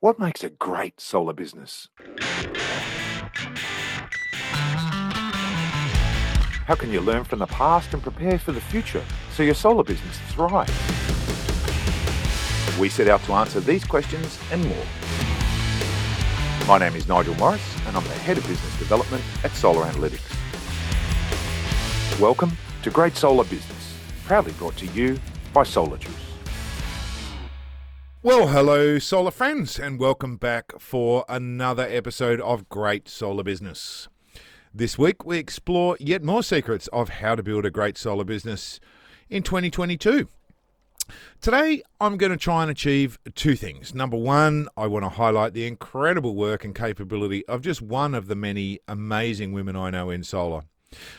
What 0.00 0.18
makes 0.18 0.44
a 0.44 0.50
great 0.50 1.00
solar 1.00 1.32
business? 1.32 1.88
How 6.66 6.74
can 6.74 6.92
you 6.92 7.00
learn 7.00 7.24
from 7.24 7.38
the 7.38 7.46
past 7.46 7.94
and 7.94 8.02
prepare 8.02 8.38
for 8.38 8.52
the 8.52 8.60
future 8.60 9.02
so 9.32 9.42
your 9.42 9.54
solar 9.54 9.84
business 9.84 10.18
thrives? 10.28 10.70
We 12.78 12.90
set 12.90 13.08
out 13.08 13.22
to 13.22 13.32
answer 13.32 13.58
these 13.60 13.86
questions 13.86 14.38
and 14.52 14.62
more. 14.68 14.84
My 16.68 16.76
name 16.76 16.94
is 16.94 17.08
Nigel 17.08 17.34
Morris, 17.36 17.62
and 17.86 17.96
I'm 17.96 18.04
the 18.04 18.10
Head 18.10 18.36
of 18.36 18.46
Business 18.46 18.78
Development 18.78 19.24
at 19.44 19.52
Solar 19.52 19.86
Analytics. 19.86 20.20
Welcome 22.20 22.52
to 22.82 22.90
Great 22.90 23.16
Solar 23.16 23.44
Business, 23.44 23.96
proudly 24.26 24.52
brought 24.52 24.76
to 24.76 24.86
you 24.88 25.18
by 25.54 25.62
Solar 25.62 25.96
Juice. 25.96 26.25
Well, 28.26 28.48
hello, 28.48 28.98
solar 28.98 29.30
friends, 29.30 29.78
and 29.78 30.00
welcome 30.00 30.36
back 30.36 30.80
for 30.80 31.24
another 31.28 31.86
episode 31.88 32.40
of 32.40 32.68
Great 32.68 33.08
Solar 33.08 33.44
Business. 33.44 34.08
This 34.74 34.98
week, 34.98 35.24
we 35.24 35.38
explore 35.38 35.96
yet 36.00 36.24
more 36.24 36.42
secrets 36.42 36.88
of 36.88 37.08
how 37.08 37.36
to 37.36 37.44
build 37.44 37.64
a 37.64 37.70
great 37.70 37.96
solar 37.96 38.24
business 38.24 38.80
in 39.30 39.44
2022. 39.44 40.28
Today, 41.40 41.84
I'm 42.00 42.16
going 42.16 42.32
to 42.32 42.36
try 42.36 42.62
and 42.62 42.70
achieve 42.72 43.16
two 43.36 43.54
things. 43.54 43.94
Number 43.94 44.16
one, 44.16 44.66
I 44.76 44.88
want 44.88 45.04
to 45.04 45.10
highlight 45.10 45.52
the 45.52 45.64
incredible 45.64 46.34
work 46.34 46.64
and 46.64 46.74
capability 46.74 47.46
of 47.46 47.62
just 47.62 47.80
one 47.80 48.12
of 48.12 48.26
the 48.26 48.34
many 48.34 48.80
amazing 48.88 49.52
women 49.52 49.76
I 49.76 49.90
know 49.90 50.10
in 50.10 50.24
solar. 50.24 50.62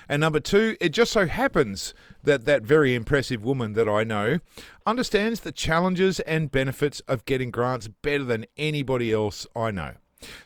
And 0.08 0.22
number 0.22 0.40
two, 0.40 0.78
it 0.80 0.90
just 0.90 1.12
so 1.12 1.28
happens 1.28 1.94
that 2.24 2.46
that 2.46 2.64
very 2.64 2.96
impressive 2.96 3.44
woman 3.44 3.74
that 3.74 3.88
I 3.88 4.04
know 4.04 4.40
understands 4.86 5.42
the 5.42 5.52
challenges 5.52 6.20
and 6.22 6.52
benefits 6.52 7.00
of 7.02 7.26
getting 7.26 7.52
grants 7.52 7.88
better 7.88 8.24
than 8.24 8.46
anybody 8.58 9.12
else 9.12 9.46
I 9.56 9.72
know. 9.72 9.94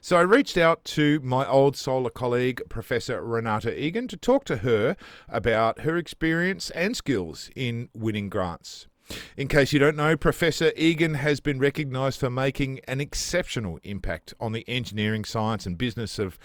So 0.01 0.17
I 0.17 0.21
reached 0.21 0.57
out 0.57 0.83
to 0.85 1.19
my 1.21 1.47
old 1.47 1.77
solar 1.77 2.09
colleague, 2.09 2.61
Professor 2.67 3.21
Renate 3.21 3.77
Egan, 3.77 4.07
to 4.09 4.17
talk 4.17 4.43
to 4.45 4.57
her 4.57 4.97
about 5.29 5.81
her 5.81 5.97
experience 5.97 6.69
and 6.71 6.95
skills 6.97 7.49
in 7.55 7.89
winning 7.93 8.27
grants. 8.29 8.87
In 9.35 9.47
case 9.47 9.73
you 9.73 9.79
don't 9.79 9.97
know, 9.97 10.15
Professor 10.15 10.71
Egan 10.75 11.15
has 11.15 11.39
been 11.39 11.59
recognised 11.59 12.19
for 12.19 12.29
making 12.29 12.79
an 12.87 13.01
exceptional 13.01 13.79
impact 13.83 14.33
on 14.39 14.51
the 14.51 14.67
engineering, 14.69 15.25
science, 15.25 15.65
and 15.65 15.77
business 15.77 16.19
of 16.19 16.39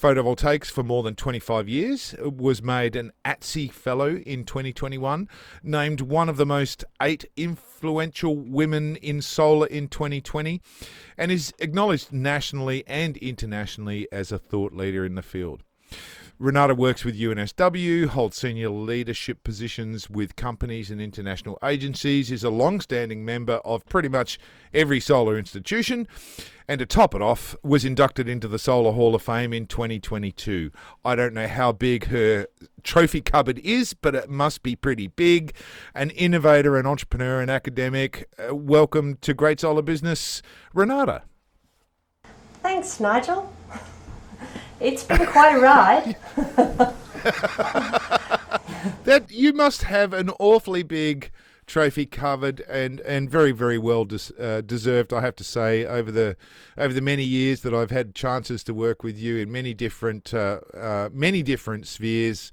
photovoltaics 0.00 0.66
for 0.66 0.82
more 0.82 1.02
than 1.02 1.14
25 1.14 1.68
years, 1.68 2.14
uh, 2.22 2.30
was 2.30 2.62
made 2.62 2.94
an 2.94 3.12
ATSE 3.24 3.72
Fellow 3.72 4.16
in 4.16 4.44
2021, 4.44 5.28
named 5.62 6.00
one 6.02 6.28
of 6.28 6.36
the 6.36 6.46
most 6.46 6.84
eight 7.00 7.24
influential 7.36 8.36
women 8.36 8.96
in 8.96 9.22
solar 9.22 9.66
in 9.66 9.88
2020, 9.88 10.60
and 11.16 11.32
is 11.32 11.52
acknowledged 11.58 12.12
nationally 12.12 12.84
and 12.86 13.16
internationally 13.18 14.06
as 14.12 14.30
a 14.30 14.38
thought 14.38 14.72
leader 14.72 15.04
in 15.04 15.14
the 15.14 15.22
field. 15.22 15.62
Renate 16.38 16.76
works 16.76 17.02
with 17.02 17.18
UNSW, 17.18 18.08
holds 18.08 18.36
senior 18.36 18.68
leadership 18.68 19.42
positions 19.42 20.10
with 20.10 20.36
companies 20.36 20.90
and 20.90 21.00
international 21.00 21.58
agencies, 21.64 22.30
is 22.30 22.44
a 22.44 22.50
long 22.50 22.78
standing 22.82 23.24
member 23.24 23.54
of 23.64 23.86
pretty 23.86 24.10
much 24.10 24.38
every 24.74 25.00
solar 25.00 25.38
institution, 25.38 26.06
and 26.68 26.78
to 26.78 26.86
top 26.86 27.14
it 27.14 27.22
off, 27.22 27.54
was 27.62 27.84
inducted 27.84 28.28
into 28.28 28.48
the 28.48 28.58
Solar 28.58 28.92
Hall 28.92 29.14
of 29.14 29.22
Fame 29.22 29.52
in 29.52 29.66
2022. 29.66 30.70
I 31.04 31.14
don't 31.14 31.34
know 31.34 31.46
how 31.46 31.72
big 31.72 32.06
her 32.06 32.46
trophy 32.82 33.20
cupboard 33.20 33.58
is, 33.60 33.94
but 33.94 34.14
it 34.14 34.28
must 34.28 34.62
be 34.62 34.74
pretty 34.74 35.08
big. 35.08 35.54
An 35.94 36.10
innovator, 36.10 36.76
an 36.76 36.86
entrepreneur, 36.86 37.40
an 37.40 37.50
academic. 37.50 38.28
Uh, 38.38 38.54
welcome 38.54 39.16
to 39.20 39.34
Great 39.34 39.60
Solar 39.60 39.82
Business, 39.82 40.42
Renate. 40.74 41.22
Thanks, 42.62 42.98
Nigel. 42.98 43.52
It's 44.80 45.04
been 45.04 45.24
quite 45.26 45.54
a 45.54 45.60
ride. 45.60 46.16
that 49.04 49.26
you 49.30 49.52
must 49.52 49.82
have 49.84 50.12
an 50.12 50.30
awfully 50.38 50.82
big 50.82 51.30
trophy 51.66 52.06
covered 52.06 52.60
and 52.68 53.00
and 53.00 53.30
very 53.30 53.52
very 53.52 53.78
well 53.78 54.04
des, 54.04 54.32
uh, 54.40 54.60
deserved 54.60 55.12
I 55.12 55.20
have 55.20 55.36
to 55.36 55.44
say 55.44 55.84
over 55.84 56.10
the 56.10 56.36
over 56.78 56.94
the 56.94 57.00
many 57.00 57.24
years 57.24 57.62
that 57.62 57.74
I've 57.74 57.90
had 57.90 58.14
chances 58.14 58.62
to 58.64 58.74
work 58.74 59.02
with 59.02 59.18
you 59.18 59.36
in 59.36 59.50
many 59.50 59.74
different 59.74 60.32
uh, 60.32 60.60
uh, 60.74 61.08
many 61.12 61.42
different 61.42 61.86
spheres 61.86 62.52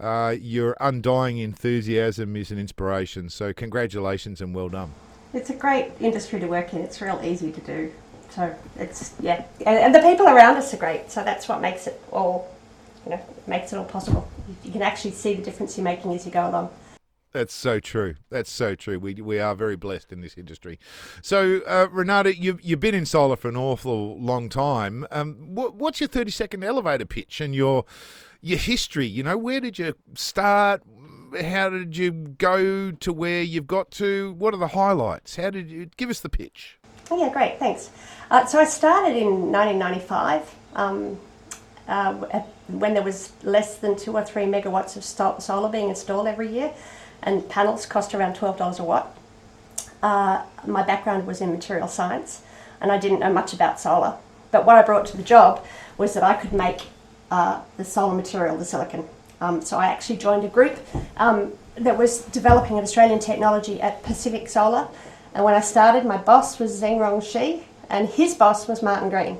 uh, 0.00 0.34
your 0.40 0.76
undying 0.80 1.38
enthusiasm 1.38 2.36
is 2.36 2.50
an 2.50 2.58
inspiration 2.58 3.28
so 3.28 3.52
congratulations 3.52 4.40
and 4.40 4.54
well 4.54 4.68
done 4.68 4.92
it's 5.34 5.50
a 5.50 5.54
great 5.54 5.90
industry 6.00 6.38
to 6.38 6.46
work 6.46 6.72
in 6.72 6.80
it's 6.80 7.00
real 7.00 7.20
easy 7.24 7.50
to 7.50 7.60
do 7.62 7.92
so 8.34 8.54
it's 8.76 9.14
yeah, 9.20 9.44
and, 9.66 9.78
and, 9.78 9.94
the 9.94 10.00
people 10.00 10.26
around 10.26 10.56
us 10.56 10.72
are 10.72 10.78
great. 10.78 11.10
So 11.10 11.22
that's 11.22 11.48
what 11.48 11.60
makes 11.60 11.86
it 11.86 12.00
all, 12.10 12.48
you 13.04 13.10
know, 13.10 13.20
makes 13.46 13.74
it 13.74 13.76
all 13.76 13.84
possible. 13.84 14.26
You 14.64 14.72
can 14.72 14.80
actually 14.80 15.10
see 15.10 15.34
the 15.34 15.42
difference 15.42 15.76
you're 15.76 15.84
making 15.84 16.14
as 16.14 16.24
you 16.24 16.32
go 16.32 16.48
along. 16.48 16.70
That's 17.32 17.54
so 17.54 17.80
true. 17.80 18.16
That's 18.30 18.50
so 18.50 18.74
true. 18.74 18.98
We 18.98 19.14
we 19.14 19.40
are 19.40 19.54
very 19.54 19.76
blessed 19.76 20.12
in 20.12 20.20
this 20.20 20.36
industry. 20.36 20.78
So, 21.22 21.62
uh, 21.66 21.86
Renate, 21.88 22.38
you've 22.38 22.62
you've 22.62 22.80
been 22.80 22.94
in 22.94 23.06
solar 23.06 23.36
for 23.36 23.48
an 23.48 23.56
awful 23.56 24.20
long 24.20 24.50
time. 24.50 25.06
Um, 25.10 25.54
what, 25.54 25.74
what's 25.74 26.00
your 26.00 26.08
thirty 26.08 26.30
second 26.30 26.62
elevator 26.62 27.06
pitch 27.06 27.40
and 27.40 27.54
your 27.54 27.86
your 28.42 28.58
history? 28.58 29.06
You 29.06 29.22
know, 29.22 29.38
where 29.38 29.60
did 29.60 29.78
you 29.78 29.94
start? 30.14 30.82
How 31.40 31.70
did 31.70 31.96
you 31.96 32.10
go 32.12 32.90
to 32.90 33.12
where 33.12 33.42
you've 33.42 33.66
got 33.66 33.90
to? 33.92 34.34
What 34.34 34.52
are 34.52 34.58
the 34.58 34.68
highlights? 34.68 35.36
How 35.36 35.48
did 35.48 35.70
you 35.70 35.88
give 35.96 36.10
us 36.10 36.20
the 36.20 36.28
pitch? 36.28 36.78
Oh, 37.10 37.18
yeah, 37.18 37.32
great, 37.32 37.58
thanks. 37.58 37.90
Uh, 38.30 38.44
so 38.46 38.58
I 38.58 38.64
started 38.64 39.16
in 39.16 39.52
1995 39.52 40.54
um, 40.74 41.18
uh, 41.88 42.12
when 42.68 42.94
there 42.94 43.02
was 43.02 43.32
less 43.42 43.78
than 43.78 43.96
two 43.96 44.12
or 44.12 44.24
three 44.24 44.44
megawatts 44.44 44.96
of 44.96 45.42
solar 45.42 45.68
being 45.70 45.88
installed 45.88 46.26
every 46.26 46.48
year, 46.48 46.72
and 47.22 47.48
panels 47.48 47.86
cost 47.86 48.14
around 48.14 48.36
$12 48.36 48.78
a 48.78 48.84
watt. 48.84 49.16
Uh, 50.02 50.44
my 50.66 50.82
background 50.82 51.26
was 51.26 51.40
in 51.40 51.50
material 51.50 51.88
science, 51.88 52.42
and 52.80 52.90
I 52.90 52.98
didn't 52.98 53.20
know 53.20 53.32
much 53.32 53.52
about 53.52 53.78
solar. 53.78 54.16
But 54.50 54.66
what 54.66 54.76
I 54.76 54.82
brought 54.82 55.06
to 55.06 55.16
the 55.16 55.22
job 55.22 55.64
was 55.98 56.14
that 56.14 56.22
I 56.22 56.34
could 56.34 56.52
make 56.52 56.82
uh, 57.30 57.60
the 57.76 57.84
solar 57.84 58.14
material, 58.14 58.56
the 58.56 58.64
silicon. 58.64 59.08
Um, 59.40 59.62
so 59.62 59.78
I 59.78 59.86
actually 59.86 60.18
joined 60.18 60.44
a 60.44 60.48
group 60.48 60.78
um, 61.16 61.52
that 61.76 61.96
was 61.96 62.22
developing 62.26 62.78
an 62.78 62.84
Australian 62.84 63.18
technology 63.18 63.80
at 63.80 64.02
Pacific 64.02 64.48
Solar 64.48 64.88
and 65.34 65.44
when 65.44 65.54
I 65.54 65.60
started, 65.60 66.04
my 66.04 66.18
boss 66.18 66.58
was 66.58 66.80
Zheng 66.80 67.22
Shi 67.22 67.64
and 67.88 68.08
his 68.08 68.34
boss 68.34 68.68
was 68.68 68.82
Martin 68.82 69.08
Green. 69.08 69.38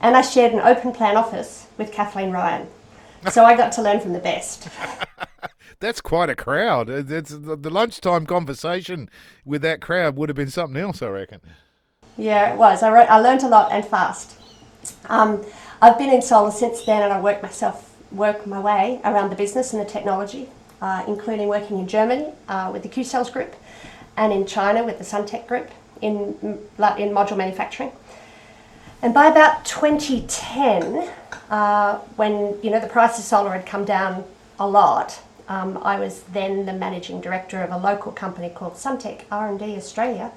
And 0.00 0.16
I 0.16 0.20
shared 0.20 0.52
an 0.52 0.60
open 0.60 0.92
plan 0.92 1.16
office 1.16 1.66
with 1.78 1.92
Kathleen 1.92 2.30
Ryan. 2.30 2.68
So 3.32 3.44
I 3.44 3.56
got 3.56 3.72
to 3.72 3.82
learn 3.82 3.98
from 3.98 4.12
the 4.12 4.20
best. 4.20 4.68
That's 5.78 6.00
quite 6.00 6.30
a 6.30 6.34
crowd. 6.34 6.88
It's, 6.88 7.30
the 7.30 7.70
lunchtime 7.70 8.26
conversation 8.26 9.10
with 9.44 9.62
that 9.62 9.80
crowd 9.80 10.16
would 10.16 10.28
have 10.28 10.36
been 10.36 10.50
something 10.50 10.80
else, 10.80 11.02
I 11.02 11.08
reckon. 11.08 11.40
Yeah, 12.16 12.52
it 12.52 12.56
was. 12.56 12.82
I, 12.82 12.90
wrote, 12.90 13.08
I 13.10 13.18
learned 13.18 13.42
a 13.42 13.48
lot 13.48 13.72
and 13.72 13.84
fast. 13.84 14.38
Um, 15.08 15.44
I've 15.82 15.98
been 15.98 16.10
in 16.10 16.22
solar 16.22 16.50
since 16.50 16.84
then, 16.86 17.02
and 17.02 17.12
I 17.12 17.20
worked 17.20 17.42
myself, 17.42 17.94
work 18.10 18.46
my 18.46 18.58
way 18.58 19.00
around 19.04 19.30
the 19.30 19.36
business 19.36 19.74
and 19.74 19.82
the 19.82 19.88
technology, 19.90 20.48
uh, 20.80 21.04
including 21.06 21.48
working 21.48 21.78
in 21.78 21.86
Germany 21.86 22.32
uh, 22.48 22.70
with 22.72 22.82
the 22.82 22.88
Q 22.88 23.04
Cells 23.04 23.30
Group, 23.30 23.54
and 24.16 24.32
in 24.32 24.46
China 24.46 24.82
with 24.82 24.96
the 24.96 25.04
Suntech 25.04 25.46
Group 25.46 25.70
in, 26.00 26.36
in 26.40 26.58
module 26.78 27.36
manufacturing. 27.36 27.92
And 29.02 29.12
by 29.12 29.26
about 29.26 29.66
2010, 29.66 31.10
uh, 31.50 31.98
when 32.16 32.58
you 32.62 32.70
know 32.70 32.80
the 32.80 32.88
price 32.88 33.18
of 33.18 33.24
solar 33.24 33.52
had 33.52 33.66
come 33.66 33.84
down 33.84 34.24
a 34.58 34.66
lot, 34.66 35.20
um, 35.48 35.78
I 35.82 35.98
was 35.98 36.22
then 36.22 36.66
the 36.66 36.72
managing 36.72 37.20
director 37.20 37.62
of 37.62 37.70
a 37.70 37.78
local 37.78 38.12
company 38.12 38.50
called 38.50 38.74
Suntech 38.74 39.22
R&D 39.30 39.76
Australia, 39.76 40.32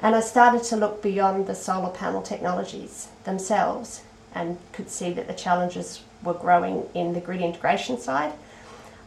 and 0.00 0.14
I 0.14 0.20
started 0.20 0.64
to 0.64 0.76
look 0.76 1.02
beyond 1.02 1.46
the 1.46 1.54
solar 1.54 1.90
panel 1.90 2.22
technologies 2.22 3.08
themselves 3.24 4.02
and 4.34 4.58
could 4.72 4.90
see 4.90 5.12
that 5.12 5.28
the 5.28 5.34
challenges 5.34 6.02
were 6.22 6.34
growing 6.34 6.88
in 6.94 7.12
the 7.12 7.20
grid 7.20 7.40
integration 7.40 7.98
side, 7.98 8.32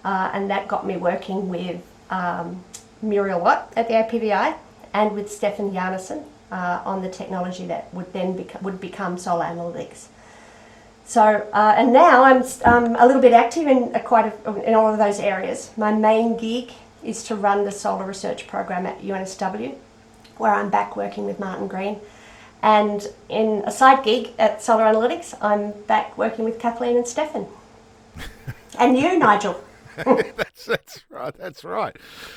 uh, 0.05 0.31
and 0.33 0.49
that 0.49 0.67
got 0.67 0.85
me 0.85 0.95
working 0.95 1.49
with 1.49 1.81
um, 2.09 2.63
Muriel 3.01 3.39
Watt 3.41 3.71
at 3.75 3.87
the 3.87 3.93
APVI 3.95 4.55
and 4.93 5.13
with 5.13 5.31
Stefan 5.31 5.71
Jarnason 5.71 6.23
uh, 6.51 6.81
on 6.85 7.01
the 7.01 7.09
technology 7.09 7.65
that 7.67 7.93
would 7.93 8.11
then 8.13 8.47
would 8.61 8.79
become 8.79 9.17
solar 9.17 9.45
analytics. 9.45 10.07
So, 11.07 11.47
uh, 11.53 11.73
and 11.77 11.93
now 11.93 12.23
I'm 12.23 12.43
um, 12.65 12.97
a 12.99 13.07
little 13.07 13.21
bit 13.21 13.31
active 13.31 13.65
in 13.65 13.95
uh, 13.95 13.99
quite 13.99 14.33
a, 14.45 14.61
in 14.67 14.75
all 14.75 14.91
of 14.91 14.99
those 14.99 15.21
areas. 15.21 15.71
My 15.77 15.93
main 15.93 16.35
gig 16.35 16.71
is 17.01 17.23
to 17.23 17.35
run 17.35 17.63
the 17.63 17.71
solar 17.71 18.05
research 18.05 18.45
program 18.45 18.85
at 18.85 18.99
UNSW, 18.99 19.73
where 20.35 20.53
I'm 20.53 20.69
back 20.69 20.97
working 20.97 21.25
with 21.25 21.39
Martin 21.39 21.69
Green. 21.69 22.01
And 22.61 23.07
in 23.29 23.63
a 23.65 23.71
side 23.71 24.03
gig 24.03 24.31
at 24.37 24.61
Solar 24.61 24.83
Analytics, 24.83 25.33
I'm 25.39 25.71
back 25.83 26.17
working 26.17 26.43
with 26.43 26.59
Kathleen 26.59 26.97
and 26.97 27.07
Stefan. 27.07 27.47
and 28.77 28.97
you, 28.97 29.17
Nigel. 29.17 29.63
that's 29.95 30.65
that's 30.65 31.05
right. 31.09 31.33
That's 31.37 31.63
right. 31.63 31.95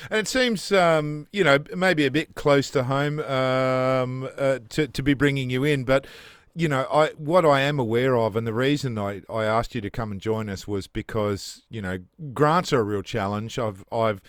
And 0.09 0.21
it 0.21 0.29
seems, 0.29 0.71
um, 0.71 1.27
you 1.33 1.43
know, 1.43 1.59
maybe 1.75 2.05
a 2.05 2.11
bit 2.11 2.35
close 2.35 2.69
to 2.71 2.83
home 2.83 3.19
um, 3.19 4.29
uh, 4.37 4.59
to 4.69 4.87
to 4.87 5.03
be 5.03 5.13
bringing 5.13 5.49
you 5.49 5.65
in, 5.65 5.83
but. 5.83 6.05
You 6.53 6.67
know, 6.67 6.85
I 6.91 7.09
what 7.17 7.45
I 7.45 7.61
am 7.61 7.79
aware 7.79 8.17
of, 8.17 8.35
and 8.35 8.45
the 8.45 8.53
reason 8.53 8.97
I, 8.97 9.21
I 9.29 9.45
asked 9.45 9.73
you 9.73 9.81
to 9.81 9.89
come 9.89 10.11
and 10.11 10.19
join 10.19 10.49
us 10.49 10.67
was 10.67 10.87
because 10.87 11.63
you 11.69 11.81
know 11.81 11.99
grants 12.33 12.73
are 12.73 12.79
a 12.79 12.83
real 12.83 13.03
challenge. 13.03 13.57
I've 13.57 13.85
I've 13.91 14.21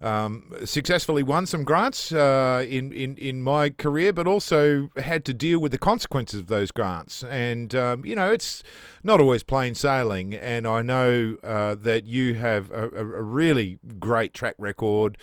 um, 0.00 0.52
successfully 0.64 1.22
won 1.22 1.46
some 1.46 1.64
grants 1.64 2.12
uh, 2.12 2.64
in, 2.68 2.92
in 2.92 3.16
in 3.16 3.42
my 3.42 3.70
career, 3.70 4.12
but 4.12 4.26
also 4.26 4.90
had 4.96 5.24
to 5.24 5.34
deal 5.34 5.58
with 5.58 5.72
the 5.72 5.78
consequences 5.78 6.40
of 6.40 6.46
those 6.48 6.70
grants. 6.70 7.24
And 7.24 7.74
um, 7.74 8.04
you 8.04 8.14
know, 8.14 8.30
it's 8.30 8.62
not 9.02 9.20
always 9.20 9.42
plain 9.42 9.74
sailing. 9.74 10.34
And 10.34 10.66
I 10.66 10.82
know 10.82 11.36
uh, 11.42 11.76
that 11.76 12.04
you 12.04 12.34
have 12.34 12.70
a, 12.70 12.90
a, 12.90 13.22
really 13.22 13.78
great 13.98 14.34
track 14.34 14.54
record 14.58 15.16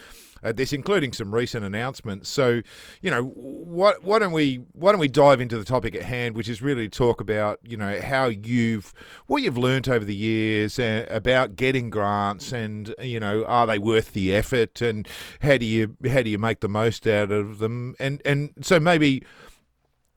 at 0.43 0.57
this, 0.57 0.73
including 0.73 1.13
some 1.13 1.33
recent 1.33 1.65
announcements. 1.65 2.29
So, 2.29 2.61
you 3.01 3.09
know, 3.09 3.23
what, 3.23 4.03
why 4.03 4.19
don't 4.19 4.31
we 4.31 4.61
why 4.73 4.91
don't 4.91 4.99
we 4.99 5.07
dive 5.07 5.41
into 5.41 5.57
the 5.57 5.63
topic 5.65 5.95
at 5.95 6.03
hand, 6.03 6.35
which 6.35 6.49
is 6.49 6.61
really 6.61 6.89
to 6.89 6.97
talk 6.97 7.21
about 7.21 7.59
you 7.63 7.77
know 7.77 7.99
how 8.01 8.25
you've 8.25 8.93
what 9.27 9.41
you've 9.41 9.57
learnt 9.57 9.87
over 9.87 10.05
the 10.05 10.15
years 10.15 10.77
uh, 10.79 11.05
about 11.09 11.55
getting 11.55 11.89
grants, 11.89 12.51
and 12.51 12.93
you 13.01 13.19
know, 13.19 13.45
are 13.45 13.67
they 13.67 13.79
worth 13.79 14.13
the 14.13 14.35
effort, 14.35 14.81
and 14.81 15.07
how 15.41 15.57
do 15.57 15.65
you 15.65 15.95
how 16.09 16.21
do 16.21 16.29
you 16.29 16.37
make 16.37 16.59
the 16.59 16.69
most 16.69 17.07
out 17.07 17.31
of 17.31 17.59
them, 17.59 17.95
and 17.99 18.21
and 18.25 18.53
so 18.61 18.79
maybe 18.79 19.23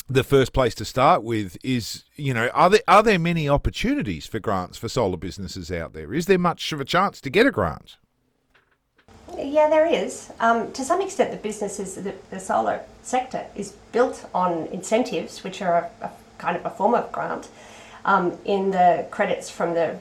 the 0.08 0.25
first 0.25 0.52
place 0.52 0.75
to 0.76 0.84
start 0.84 1.25
with 1.25 1.56
is 1.64 2.05
you 2.14 2.32
know 2.32 2.49
are 2.55 2.70
there 2.70 2.81
are 2.87 3.02
there 3.02 3.19
many 3.19 3.49
opportunities 3.49 4.25
for 4.26 4.38
grants 4.38 4.78
for 4.78 4.88
solar 4.88 5.17
businesses 5.17 5.70
out 5.70 5.93
there? 5.93 6.12
Is 6.12 6.26
there 6.26 6.38
much 6.38 6.73
of 6.73 6.81
a 6.81 6.84
chance 6.84 7.20
to 7.23 7.31
get 7.31 7.46
a 7.46 7.50
grant 7.50 7.96
yeah, 9.37 9.69
there 9.69 9.87
is. 9.87 10.31
Um, 10.40 10.73
to 10.73 10.84
some 10.84 11.00
extent, 11.00 11.31
the 11.31 11.37
business 11.37 11.78
is 11.78 11.96
the, 11.96 12.14
the, 12.31 12.40
solar 12.40 12.81
sector 13.02 13.46
is 13.55 13.73
built 13.93 14.28
on 14.34 14.67
incentives, 14.69 15.43
which 15.43 15.61
are 15.62 15.90
a, 16.00 16.06
a 16.06 16.11
kind 16.38 16.56
of 16.56 16.64
a 16.64 16.70
form 16.70 16.94
of 16.94 17.11
grant, 17.12 17.49
um, 18.05 18.38
in 18.44 18.70
the 18.70 19.06
credits 19.11 19.50
from 19.50 19.75
the 19.75 19.99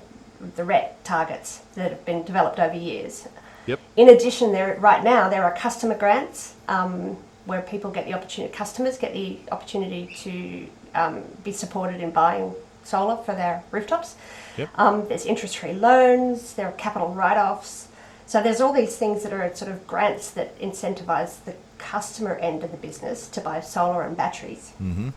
the 0.55 0.63
RET 0.63 1.03
targets 1.03 1.61
that 1.75 1.91
have 1.91 2.05
been 2.05 2.23
developed 2.23 2.59
over 2.59 2.75
years. 2.75 3.27
Yep. 3.67 3.79
In 3.95 4.09
addition, 4.09 4.51
there 4.51 4.77
right 4.79 5.03
now 5.03 5.29
there 5.29 5.43
are 5.43 5.55
customer 5.55 5.97
grants 5.97 6.55
um, 6.67 7.17
where 7.45 7.61
people 7.61 7.91
get 7.91 8.05
the 8.05 8.13
opportunity, 8.13 8.53
customers 8.53 8.97
get 8.97 9.13
the 9.13 9.39
opportunity 9.51 10.13
to 10.17 10.67
um, 10.93 11.23
be 11.43 11.51
supported 11.51 12.01
in 12.01 12.11
buying 12.11 12.53
solar 12.83 13.17
for 13.23 13.33
their 13.33 13.63
rooftops. 13.71 14.15
Yep. 14.57 14.69
Um, 14.75 15.07
there's 15.07 15.25
interest-free 15.25 15.73
loans. 15.73 16.53
There 16.53 16.67
are 16.67 16.71
capital 16.73 17.09
write-offs. 17.09 17.87
So 18.27 18.41
there's 18.41 18.59
all 18.59 18.73
these 18.73 18.97
things 18.97 19.23
that 19.23 19.33
are 19.33 19.53
sort 19.55 19.71
of 19.71 19.85
grants 19.85 20.31
that 20.31 20.59
incentivize 20.59 21.43
the 21.43 21.53
customer 21.77 22.35
end 22.35 22.63
of 22.63 22.71
the 22.71 22.77
business 22.77 23.27
to 23.29 23.41
buy 23.41 23.59
solar 23.59 24.03
and 24.03 24.17
batteries. 24.17 24.73
Mm-hmm. 24.81 25.09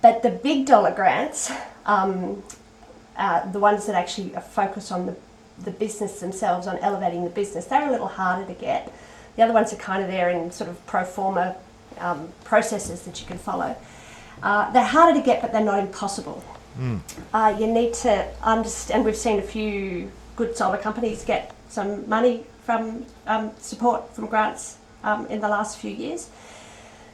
But 0.00 0.22
the 0.22 0.30
big 0.30 0.66
dollar 0.66 0.92
grants, 0.92 1.50
um, 1.86 2.42
uh, 3.16 3.50
the 3.50 3.58
ones 3.58 3.86
that 3.86 3.94
actually 3.94 4.30
focus 4.50 4.92
on 4.92 5.06
the, 5.06 5.16
the 5.64 5.70
business 5.70 6.20
themselves, 6.20 6.66
on 6.66 6.78
elevating 6.78 7.24
the 7.24 7.30
business, 7.30 7.66
they're 7.66 7.88
a 7.88 7.90
little 7.90 8.08
harder 8.08 8.46
to 8.46 8.58
get. 8.58 8.92
The 9.36 9.42
other 9.42 9.52
ones 9.52 9.72
are 9.72 9.76
kind 9.76 10.02
of 10.02 10.08
there 10.08 10.30
in 10.30 10.50
sort 10.50 10.70
of 10.70 10.84
pro 10.86 11.04
forma 11.04 11.56
um, 11.98 12.28
processes 12.44 13.02
that 13.02 13.20
you 13.20 13.26
can 13.26 13.38
follow. 13.38 13.76
Uh, 14.42 14.70
they're 14.72 14.84
harder 14.84 15.18
to 15.18 15.24
get, 15.24 15.40
but 15.40 15.52
they're 15.52 15.64
not 15.64 15.78
impossible. 15.78 16.42
Mm. 16.78 17.00
Uh, 17.32 17.56
you 17.58 17.66
need 17.66 17.94
to 17.94 18.28
understand, 18.42 19.04
we've 19.04 19.16
seen 19.16 19.38
a 19.38 19.42
few 19.42 20.10
good 20.36 20.56
solar 20.56 20.78
companies 20.78 21.24
get 21.24 21.54
some 21.72 22.08
money 22.08 22.44
from 22.64 23.06
um, 23.26 23.50
support 23.58 24.14
from 24.14 24.26
grants 24.26 24.76
um, 25.02 25.26
in 25.26 25.40
the 25.40 25.48
last 25.48 25.78
few 25.78 25.90
years. 25.90 26.28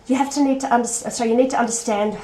You 0.08 0.16
have 0.16 0.30
to 0.34 0.42
need 0.42 0.60
to 0.60 0.66
understand. 0.66 1.14
So 1.14 1.24
you 1.24 1.36
need 1.36 1.50
to 1.50 1.58
understand 1.58 2.14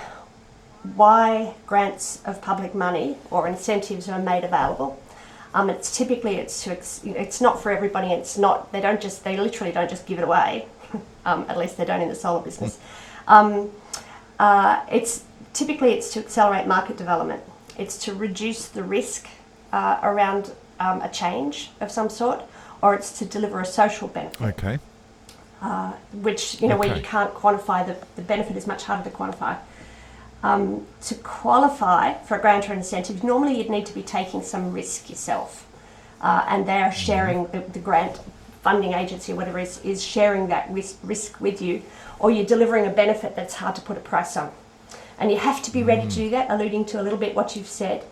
why 0.96 1.54
grants 1.66 2.22
of 2.26 2.42
public 2.42 2.74
money 2.74 3.16
or 3.30 3.46
incentives 3.46 4.08
are 4.08 4.18
made 4.18 4.44
available. 4.44 5.00
Um, 5.54 5.70
it's 5.70 5.96
typically 5.96 6.36
it's 6.36 6.66
it's 7.04 7.40
not 7.40 7.62
for 7.62 7.70
everybody. 7.70 8.08
It's 8.08 8.36
not 8.36 8.72
they 8.72 8.80
don't 8.80 9.00
just 9.00 9.22
they 9.22 9.36
literally 9.36 9.72
don't 9.72 9.88
just 9.88 10.04
give 10.04 10.18
it 10.18 10.24
away. 10.24 10.66
um, 11.24 11.46
at 11.48 11.56
least 11.56 11.76
they 11.76 11.84
don't 11.84 12.00
in 12.00 12.08
the 12.08 12.14
solar 12.14 12.42
business. 12.42 12.78
Um, 13.28 13.70
uh, 14.40 14.84
it's 14.90 15.22
typically 15.52 15.92
it's 15.92 16.12
to 16.14 16.18
accelerate 16.18 16.66
market 16.66 16.96
development. 16.96 17.42
It's 17.78 17.96
to 18.04 18.14
reduce 18.14 18.68
the 18.68 18.82
risk 18.82 19.28
uh, 19.72 20.00
around 20.02 20.52
um, 20.80 21.00
a 21.02 21.08
change 21.08 21.70
of 21.80 21.90
some 21.90 22.08
sort, 22.08 22.42
or 22.82 22.94
it's 22.94 23.18
to 23.18 23.24
deliver 23.24 23.60
a 23.60 23.66
social 23.66 24.08
benefit. 24.08 24.42
Okay. 24.42 24.78
Uh, 25.62 25.92
which 26.12 26.60
you 26.60 26.68
know 26.68 26.78
okay. 26.78 26.88
where 26.88 26.96
you 26.96 27.02
can't 27.02 27.32
quantify 27.32 27.86
the, 27.86 27.96
the 28.16 28.22
benefit 28.22 28.56
is 28.56 28.66
much 28.66 28.84
harder 28.84 29.08
to 29.08 29.16
quantify. 29.16 29.56
Um, 30.42 30.86
to 31.02 31.14
qualify 31.14 32.14
for 32.24 32.36
a 32.36 32.40
grant 32.40 32.68
or 32.68 32.74
incentive, 32.74 33.24
normally 33.24 33.56
you'd 33.56 33.70
need 33.70 33.86
to 33.86 33.94
be 33.94 34.02
taking 34.02 34.42
some 34.42 34.74
risk 34.74 35.08
yourself, 35.08 35.66
uh, 36.20 36.44
and 36.48 36.68
they 36.68 36.82
are 36.82 36.90
mm-hmm. 36.90 36.98
sharing 36.98 37.46
the, 37.46 37.60
the, 37.60 37.78
grant 37.78 38.20
funding 38.60 38.92
agency, 38.92 39.32
or 39.32 39.36
whatever 39.36 39.58
is, 39.58 39.82
is 39.84 40.04
sharing 40.04 40.48
that 40.48 40.70
risk, 40.70 40.98
risk 41.02 41.40
with 41.40 41.62
you, 41.62 41.82
or 42.18 42.30
you're 42.30 42.44
delivering 42.44 42.86
a 42.86 42.90
benefit 42.90 43.34
that's 43.34 43.54
hard 43.54 43.74
to 43.76 43.80
put 43.80 43.96
a 43.96 44.00
price 44.00 44.36
on. 44.36 44.52
And 45.18 45.30
you 45.30 45.38
have 45.38 45.62
to 45.62 45.70
be 45.70 45.82
ready 45.82 46.02
to 46.02 46.08
mm. 46.08 46.14
do 46.14 46.30
that, 46.30 46.50
alluding 46.50 46.84
to 46.86 47.00
a 47.00 47.02
little 47.02 47.18
bit 47.18 47.34
what 47.34 47.56
you've 47.56 47.66
said 47.66 48.04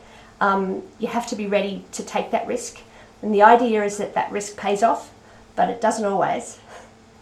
um, 0.43 0.83
you 0.99 1.07
have 1.07 1.27
to 1.29 1.37
be 1.37 1.47
ready 1.47 1.85
to 1.93 2.03
take 2.03 2.33
that 2.33 2.47
risk. 2.49 2.81
And 3.23 3.33
the 3.33 3.43
idea 3.43 3.85
is 3.85 3.97
that 3.99 4.15
that 4.15 4.33
risk 4.33 4.57
pays 4.57 4.83
off, 4.83 5.13
but 5.55 5.71
it 5.71 5.81
doesn't 5.81 6.05
always. 6.05 6.59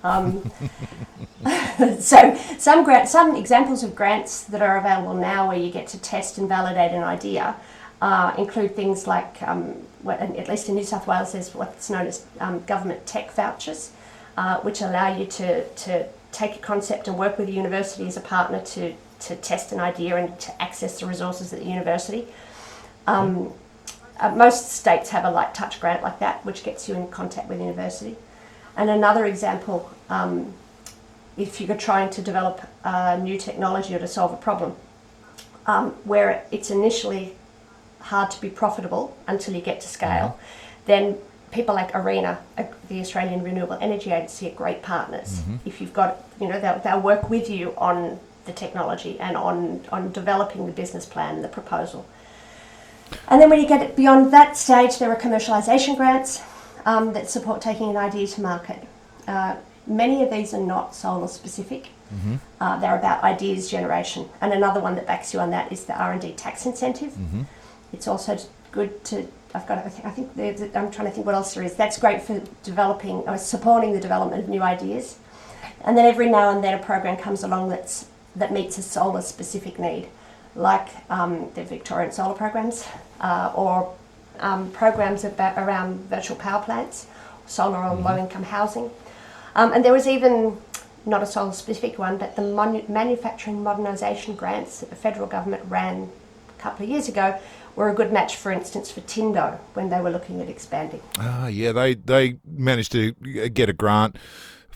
Um, 0.02 0.50
so 2.00 2.34
some 2.56 2.84
grant, 2.84 3.06
some 3.06 3.36
examples 3.36 3.84
of 3.84 3.94
grants 3.94 4.44
that 4.44 4.62
are 4.62 4.78
available 4.78 5.12
now, 5.12 5.48
where 5.48 5.58
you 5.58 5.70
get 5.70 5.88
to 5.88 5.98
test 6.00 6.38
and 6.38 6.48
validate 6.48 6.92
an 6.92 7.02
idea, 7.02 7.54
uh, 8.00 8.32
include 8.38 8.74
things 8.74 9.06
like, 9.06 9.42
um, 9.42 9.74
what, 10.00 10.18
at 10.18 10.48
least 10.48 10.70
in 10.70 10.74
New 10.74 10.84
South 10.84 11.06
Wales, 11.06 11.32
there's 11.32 11.54
what's 11.54 11.90
known 11.90 12.06
as 12.06 12.24
um, 12.40 12.64
government 12.64 13.04
tech 13.04 13.30
vouchers, 13.32 13.92
uh, 14.38 14.60
which 14.60 14.80
allow 14.80 15.14
you 15.14 15.26
to, 15.26 15.68
to 15.68 16.06
take 16.32 16.56
a 16.56 16.60
concept 16.60 17.06
and 17.06 17.18
work 17.18 17.36
with 17.36 17.50
a 17.50 17.52
university 17.52 18.06
as 18.06 18.16
a 18.16 18.22
partner 18.22 18.62
to, 18.62 18.94
to 19.18 19.36
test 19.36 19.70
an 19.70 19.80
idea 19.80 20.16
and 20.16 20.40
to 20.40 20.62
access 20.62 20.98
the 20.98 21.04
resources 21.04 21.52
at 21.52 21.58
the 21.58 21.66
university. 21.66 22.26
Um, 23.10 23.52
uh, 24.18 24.30
most 24.34 24.72
states 24.72 25.10
have 25.10 25.24
a 25.24 25.30
light 25.30 25.54
touch 25.54 25.80
grant 25.80 26.02
like 26.02 26.18
that, 26.18 26.44
which 26.44 26.62
gets 26.62 26.88
you 26.88 26.94
in 26.94 27.08
contact 27.08 27.48
with 27.48 27.58
university. 27.58 28.16
And 28.76 28.90
another 28.90 29.24
example, 29.24 29.90
um, 30.08 30.52
if 31.36 31.60
you're 31.60 31.76
trying 31.76 32.10
to 32.10 32.22
develop 32.22 32.60
a 32.84 33.18
new 33.18 33.38
technology 33.38 33.94
or 33.94 33.98
to 33.98 34.06
solve 34.06 34.32
a 34.32 34.36
problem, 34.36 34.76
um, 35.66 35.90
where 36.04 36.44
it's 36.50 36.70
initially 36.70 37.34
hard 38.00 38.30
to 38.30 38.40
be 38.40 38.48
profitable 38.48 39.16
until 39.26 39.54
you 39.54 39.60
get 39.60 39.80
to 39.80 39.88
scale, 39.88 40.28
mm-hmm. 40.28 40.86
then 40.86 41.18
people 41.50 41.74
like 41.74 41.92
ARENA, 41.92 42.38
uh, 42.58 42.64
the 42.88 43.00
Australian 43.00 43.42
Renewable 43.42 43.78
Energy 43.80 44.10
Agency, 44.10 44.48
are 44.48 44.54
great 44.54 44.82
partners. 44.82 45.40
Mm-hmm. 45.40 45.56
If 45.64 45.80
you've 45.80 45.92
got, 45.92 46.24
you 46.40 46.48
know, 46.48 46.60
they'll, 46.60 46.78
they'll 46.80 47.00
work 47.00 47.30
with 47.30 47.50
you 47.50 47.74
on 47.76 48.18
the 48.44 48.52
technology 48.52 49.18
and 49.20 49.36
on, 49.36 49.84
on 49.90 50.12
developing 50.12 50.66
the 50.66 50.72
business 50.72 51.06
plan 51.06 51.42
the 51.42 51.48
proposal. 51.48 52.06
And 53.28 53.40
then 53.40 53.50
when 53.50 53.60
you 53.60 53.66
get 53.66 53.96
beyond 53.96 54.32
that 54.32 54.56
stage, 54.56 54.98
there 54.98 55.10
are 55.10 55.16
commercialisation 55.16 55.96
grants 55.96 56.42
um, 56.86 57.12
that 57.12 57.28
support 57.28 57.60
taking 57.60 57.90
an 57.90 57.96
idea 57.96 58.26
to 58.26 58.40
market. 58.40 58.86
Uh, 59.26 59.56
many 59.86 60.22
of 60.22 60.30
these 60.30 60.54
are 60.54 60.60
not 60.60 60.94
solar 60.94 61.28
specific. 61.28 61.88
Mm-hmm. 62.14 62.36
Uh, 62.60 62.78
they're 62.80 62.98
about 62.98 63.22
ideas 63.22 63.70
generation. 63.70 64.28
And 64.40 64.52
another 64.52 64.80
one 64.80 64.96
that 64.96 65.06
backs 65.06 65.32
you 65.32 65.40
on 65.40 65.50
that 65.50 65.72
is 65.72 65.84
the 65.84 66.00
R&D 66.00 66.32
tax 66.32 66.66
incentive. 66.66 67.12
Mm-hmm. 67.12 67.42
It's 67.92 68.08
also 68.08 68.38
good 68.72 69.04
to, 69.06 69.26
I've 69.54 69.66
got, 69.66 69.78
I 69.78 69.88
think, 69.88 70.06
I 70.06 70.10
think 70.10 70.76
I'm 70.76 70.90
trying 70.90 71.08
to 71.08 71.12
think 71.12 71.26
what 71.26 71.34
else 71.34 71.54
there 71.54 71.62
is. 71.62 71.74
That's 71.74 71.98
great 71.98 72.22
for 72.22 72.42
developing 72.62 73.16
or 73.28 73.38
supporting 73.38 73.92
the 73.92 74.00
development 74.00 74.42
of 74.42 74.48
new 74.48 74.62
ideas. 74.62 75.18
And 75.84 75.96
then 75.96 76.06
every 76.06 76.28
now 76.28 76.50
and 76.50 76.62
then 76.62 76.78
a 76.78 76.82
program 76.82 77.16
comes 77.16 77.42
along 77.42 77.70
that's, 77.70 78.06
that 78.36 78.52
meets 78.52 78.78
a 78.78 78.82
solar 78.82 79.22
specific 79.22 79.78
need 79.78 80.08
like 80.54 80.88
um, 81.10 81.50
the 81.54 81.64
Victorian 81.64 82.12
solar 82.12 82.34
programs 82.34 82.86
uh, 83.20 83.52
or 83.54 83.94
um, 84.40 84.70
programs 84.72 85.24
about, 85.24 85.58
around 85.58 86.00
virtual 86.08 86.36
power 86.36 86.62
plants, 86.62 87.06
solar 87.46 87.78
on 87.78 87.98
mm-hmm. 87.98 88.06
low 88.06 88.18
income 88.18 88.44
housing. 88.44 88.90
Um, 89.54 89.72
and 89.72 89.84
there 89.84 89.92
was 89.92 90.06
even, 90.06 90.56
not 91.06 91.22
a 91.22 91.26
solar 91.26 91.52
specific 91.52 91.98
one, 91.98 92.18
but 92.18 92.36
the 92.36 92.42
mon- 92.42 92.84
manufacturing 92.88 93.58
modernisation 93.58 94.36
grants 94.36 94.80
that 94.80 94.90
the 94.90 94.96
federal 94.96 95.26
government 95.26 95.62
ran 95.68 96.10
a 96.58 96.62
couple 96.62 96.84
of 96.84 96.90
years 96.90 97.08
ago 97.08 97.38
were 97.76 97.88
a 97.88 97.94
good 97.94 98.12
match, 98.12 98.36
for 98.36 98.50
instance, 98.52 98.90
for 98.90 99.00
Tindo 99.02 99.58
when 99.74 99.90
they 99.90 100.00
were 100.00 100.10
looking 100.10 100.40
at 100.40 100.48
expanding. 100.48 101.00
Ah, 101.18 101.46
yeah, 101.46 101.72
they, 101.72 101.94
they 101.94 102.36
managed 102.44 102.92
to 102.92 103.12
get 103.12 103.68
a 103.68 103.72
grant 103.72 104.16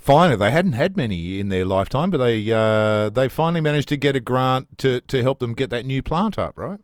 finally 0.04 0.36
they 0.36 0.50
hadn't 0.50 0.74
had 0.74 0.96
many 0.96 1.40
in 1.40 1.48
their 1.48 1.64
lifetime, 1.64 2.10
but 2.10 2.18
they 2.18 2.52
uh, 2.52 3.08
they 3.08 3.28
finally 3.28 3.60
managed 3.60 3.88
to 3.88 3.96
get 3.96 4.14
a 4.14 4.20
grant 4.20 4.78
to, 4.78 5.00
to 5.00 5.22
help 5.22 5.38
them 5.38 5.54
get 5.54 5.70
that 5.70 5.86
new 5.86 6.02
plant 6.02 6.38
up, 6.38 6.58
right? 6.58 6.78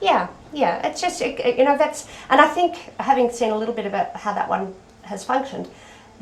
Yeah, 0.00 0.28
Yeah, 0.52 0.86
it's 0.86 1.00
just 1.00 1.20
you 1.20 1.64
know 1.64 1.76
that's, 1.76 2.08
and 2.30 2.40
I 2.40 2.48
think 2.48 2.76
having 2.98 3.30
seen 3.30 3.50
a 3.50 3.58
little 3.58 3.74
bit 3.74 3.86
about 3.86 4.16
how 4.16 4.32
that 4.32 4.48
one 4.48 4.74
has 5.02 5.24
functioned, 5.24 5.68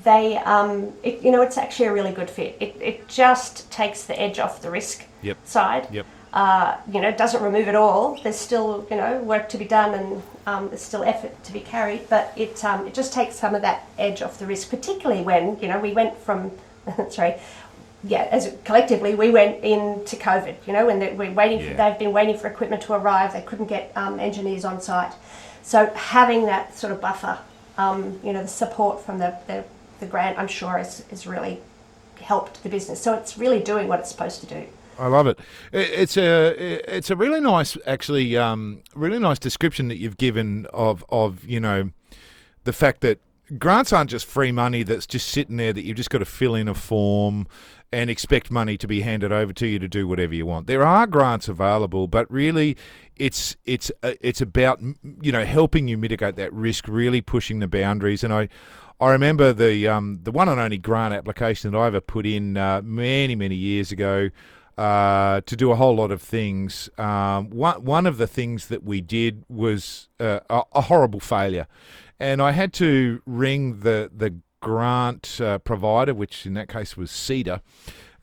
they 0.03 0.37
um, 0.39 0.93
it, 1.03 1.23
you 1.23 1.31
know 1.31 1.43
it's 1.43 1.57
actually 1.57 1.87
a 1.87 1.93
really 1.93 2.13
good 2.13 2.29
fit. 2.29 2.57
It 2.61 2.77
it 2.81 3.09
just 3.09 3.71
takes 3.71 4.05
the 4.05 4.21
edge 4.21 4.39
off 4.39 4.63
the 4.63 4.71
risk 4.71 5.05
Yep. 5.23 5.39
side. 5.45 5.89
Yep. 5.93 6.07
Uh, 6.33 6.77
you 6.93 7.01
know, 7.01 7.09
it 7.09 7.17
doesn't 7.17 7.43
remove 7.43 7.67
it 7.69 7.75
all. 7.75 8.21
There's 8.23 8.37
still 8.37 8.87
you 8.91 8.97
know 8.97 9.19
work 9.23 9.49
to 9.51 9.59
be 9.59 9.65
done 9.65 9.95
and 9.95 10.23
um, 10.47 10.69
there's 10.69 10.83
still 10.83 11.03
effort 11.05 11.43
to 11.45 11.53
be 11.53 11.61
carried, 11.61 12.09
but 12.09 12.33
it 12.37 12.63
um, 12.65 12.87
it 12.87 12.95
just 12.95 13.13
takes 13.13 13.37
some 13.37 13.55
of 13.55 13.63
that 13.63 13.87
edge 13.99 14.23
off 14.23 14.39
the 14.39 14.47
risk, 14.47 14.71
particularly 14.71 15.23
when 15.23 15.59
you 15.61 15.69
know 15.69 15.79
we 15.79 15.93
went 15.93 16.17
from 16.19 16.51
sorry. 17.11 17.35
Yeah, 18.05 18.29
as 18.31 18.55
collectively 18.65 19.15
we 19.17 19.31
went 19.31 19.65
into 19.65 20.15
COVID. 20.17 20.55
You 20.67 20.75
know, 20.75 20.87
when 20.87 21.01
they, 21.01 21.13
we're 21.15 21.33
waiting, 21.33 21.61
Yeah. 21.61 21.71
for, 21.71 21.77
they've 21.79 21.99
been 21.99 22.13
waiting 22.13 22.39
for 22.39 22.47
equipment 22.47 22.83
to 22.83 22.93
arrive. 22.93 23.33
They 23.33 23.41
couldn't 23.43 23.67
get 23.67 23.91
um, 23.97 24.21
engineers 24.21 24.65
on 24.65 24.81
site, 24.81 25.13
so 25.63 25.87
having 25.95 26.47
that 26.47 26.77
sort 26.79 26.93
of 26.93 27.01
buffer, 27.01 27.39
um, 27.79 28.21
you 28.23 28.33
know, 28.33 28.43
the 28.43 28.49
support 28.49 29.05
from 29.05 29.19
the, 29.19 29.37
the, 29.49 29.65
the 29.99 30.07
grant, 30.07 30.39
I'm 30.39 30.47
sure, 30.47 30.79
has, 30.79 31.05
has 31.11 31.27
really 31.27 31.59
helped 32.21 32.63
the 32.63 32.69
business. 32.69 33.03
So 33.03 33.15
it's 33.15 33.37
really 33.37 33.61
doing 33.61 33.89
what 33.89 33.99
it's 33.99 34.11
supposed 34.11 34.41
to 34.43 34.47
do. 34.47 34.67
I 34.99 35.09
love 35.09 35.27
it. 35.27 35.39
It's 35.73 36.17
a 36.17 36.55
it's 36.97 37.11
a 37.11 37.17
really 37.17 37.41
nice, 37.41 37.77
actually, 37.87 38.37
um, 38.37 38.83
really 38.95 39.19
nice 39.19 39.39
description 39.39 39.89
that 39.89 39.99
you've 39.99 40.17
given 40.17 40.67
of 40.73 41.05
of 41.09 41.45
you 41.45 41.61
know 41.61 41.91
the 42.65 42.73
fact 42.73 43.01
that 43.03 43.21
grants 43.59 43.93
aren't 43.93 44.11
just 44.11 44.27
free 44.27 44.53
money 44.53 44.83
that's 44.83 45.07
just 45.07 45.29
sitting 45.29 45.57
there 45.57 45.73
that 45.73 45.85
you've 45.85 45.97
just 45.97 46.11
got 46.11 46.19
to 46.19 46.25
fill 46.25 46.55
in 46.55 46.67
a 46.67 46.75
form 46.75 47.47
and 47.93 48.11
expect 48.11 48.51
money 48.51 48.77
to 48.77 48.89
be 48.89 49.03
handed 49.03 49.31
over 49.31 49.53
to 49.53 49.67
you 49.67 49.79
to 49.79 49.89
do 49.89 50.09
whatever 50.09 50.35
you 50.35 50.45
want. 50.45 50.67
There 50.67 50.85
are 50.85 51.07
grants 51.07 51.49
available, 51.49 52.09
but 52.09 52.31
really, 52.31 52.77
it's 53.17 53.57
it's 53.65 53.93
uh, 54.03 54.15
it's 54.21 54.41
about 54.41 54.81
you 55.21 55.33
know 55.33 55.45
helping 55.45 55.89
you 55.89 55.97
mitigate 55.97 56.37
that 56.37 56.53
risk, 56.53 56.89
really 56.89 57.21
pushing 57.21 57.61
the 57.61 57.69
boundaries. 57.69 58.25
And 58.25 58.33
I 58.33 58.49
I 59.01 59.11
remember 59.11 59.53
the 59.53 59.87
um, 59.89 60.21
the 60.23 60.33
one 60.33 60.49
and 60.49 60.61
only 60.61 60.79
grant 60.79 61.15
application 61.15 61.71
that 61.71 61.79
I 61.79 61.87
ever 61.87 62.01
put 62.01 62.27
in 62.27 62.57
uh, 62.57 62.83
many 62.83 63.37
many 63.37 63.55
years 63.55 63.93
ago 63.93 64.31
uh, 64.79 65.41
to 65.47 65.57
do 65.57 65.71
a 65.71 65.77
whole 65.77 65.97
lot 65.97 66.11
of 66.11 66.21
things. 66.21 66.91
Um, 66.99 67.51
one 67.51 67.85
one 67.85 68.07
of 68.07 68.19
the 68.19 68.27
things 68.27 68.67
that 68.69 68.85
we 68.85 69.01
did 69.01 69.45
was 69.49 70.09
uh, 70.21 70.41
a, 70.51 70.63
a 70.73 70.81
horrible 70.83 71.21
failure, 71.21 71.67
and 72.21 72.43
I 72.43 72.53
had 72.53 72.73
to 72.75 73.23
ring 73.27 73.81
the 73.81 74.11
the 74.15 74.37
grant 74.61 75.41
uh, 75.41 75.59
provider, 75.59 76.15
which 76.15 76.47
in 76.47 76.55
that 76.55 76.69
case 76.69 76.97
was 76.97 77.11
SEDA. 77.11 77.61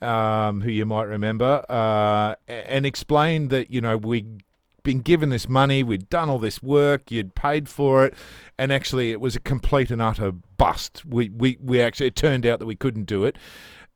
Um, 0.02 0.60
who 0.60 0.70
you 0.70 0.86
might 0.86 1.04
remember, 1.06 1.64
uh, 1.70 2.36
and 2.50 2.86
explain 2.86 3.48
that 3.48 3.72
you 3.72 3.80
know 3.80 3.96
we 3.96 4.26
been 4.84 5.00
given 5.00 5.30
this 5.30 5.48
money, 5.48 5.82
we'd 5.82 6.10
done 6.10 6.30
all 6.30 6.40
this 6.40 6.62
work, 6.62 7.10
you'd 7.10 7.34
paid 7.36 7.70
for 7.70 8.06
it, 8.06 8.14
and 8.58 8.72
actually 8.72 9.12
it 9.12 9.22
was 9.22 9.36
a 9.36 9.40
complete 9.40 9.90
and 9.90 10.02
utter 10.02 10.32
bust. 10.32 11.06
We 11.06 11.30
we, 11.30 11.58
we 11.62 11.82
actually 11.82 12.08
it 12.08 12.16
turned 12.16 12.46
out 12.46 12.60
that 12.60 12.66
we 12.66 12.76
couldn't 12.76 13.06
do 13.06 13.24
it. 13.24 13.38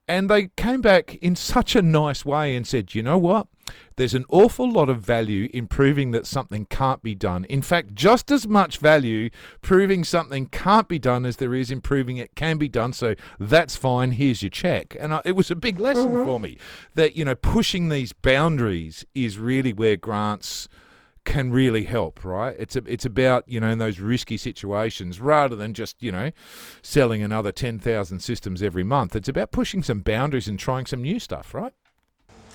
And 0.08 0.30
they 0.30 0.48
came 0.56 0.82
back 0.82 1.16
in 1.16 1.36
such 1.36 1.76
a 1.76 1.82
nice 1.82 2.24
way 2.24 2.56
and 2.56 2.66
said, 2.66 2.96
you 2.96 3.04
know 3.04 3.18
what? 3.18 3.48
There's 3.98 4.14
an 4.14 4.26
awful 4.30 4.72
lot 4.72 4.88
of 4.88 5.02
value 5.02 5.50
in 5.54 5.68
proving 5.68 6.12
that 6.12 6.26
something 6.26 6.66
can't 6.68 7.04
be 7.04 7.14
done. 7.14 7.44
In 7.46 7.62
fact, 7.62 7.94
just 7.94 8.32
as 8.32 8.48
much 8.48 8.78
value 8.78 9.30
proving 9.62 10.06
something 10.06 10.46
can't 10.46 10.88
be 10.88 11.00
done 11.00 11.26
as 11.26 11.38
there 11.38 11.54
is 11.54 11.72
in 11.72 11.82
proving 11.82 12.16
it 12.16 12.36
can 12.36 12.58
be 12.58 12.70
done. 12.70 12.94
So 12.94 13.16
that's 13.40 13.76
fine. 13.76 14.12
Here's 14.12 14.42
your 14.42 14.50
check. 14.50 14.96
And 14.98 15.14
I, 15.14 15.22
it 15.26 15.36
was 15.36 15.52
a 15.52 15.56
big 15.56 15.80
lesson 15.80 16.10
mm-hmm. 16.10 16.26
for 16.26 16.40
me 16.40 16.58
that, 16.96 17.18
you 17.18 17.26
know, 17.26 17.36
pushing 17.36 17.90
these 17.90 18.14
boundaries 18.14 19.06
is 19.14 19.38
really 19.38 19.74
where 19.74 19.98
grants 19.98 20.70
can 21.28 21.52
really 21.52 21.84
help, 21.84 22.24
right? 22.24 22.56
It's 22.58 22.78
a, 22.78 22.84
it's 22.88 23.06
about 23.06 23.44
you 23.48 23.60
know 23.60 23.70
in 23.70 23.80
those 23.80 24.00
risky 24.00 24.38
situations 24.38 25.20
rather 25.20 25.58
than 25.58 25.74
just 25.74 26.02
you 26.02 26.12
know 26.12 26.32
selling 26.82 27.22
another 27.22 27.52
ten 27.52 27.80
thousand 27.80 28.22
systems 28.22 28.64
every 28.64 28.84
month. 28.84 29.14
It's 29.16 29.28
about 29.28 29.52
pushing 29.52 29.84
some 29.84 30.00
boundaries 30.00 30.48
and 30.48 30.58
trying 30.58 30.86
some 30.86 31.02
new 31.02 31.20
stuff, 31.20 31.54
right? 31.54 31.74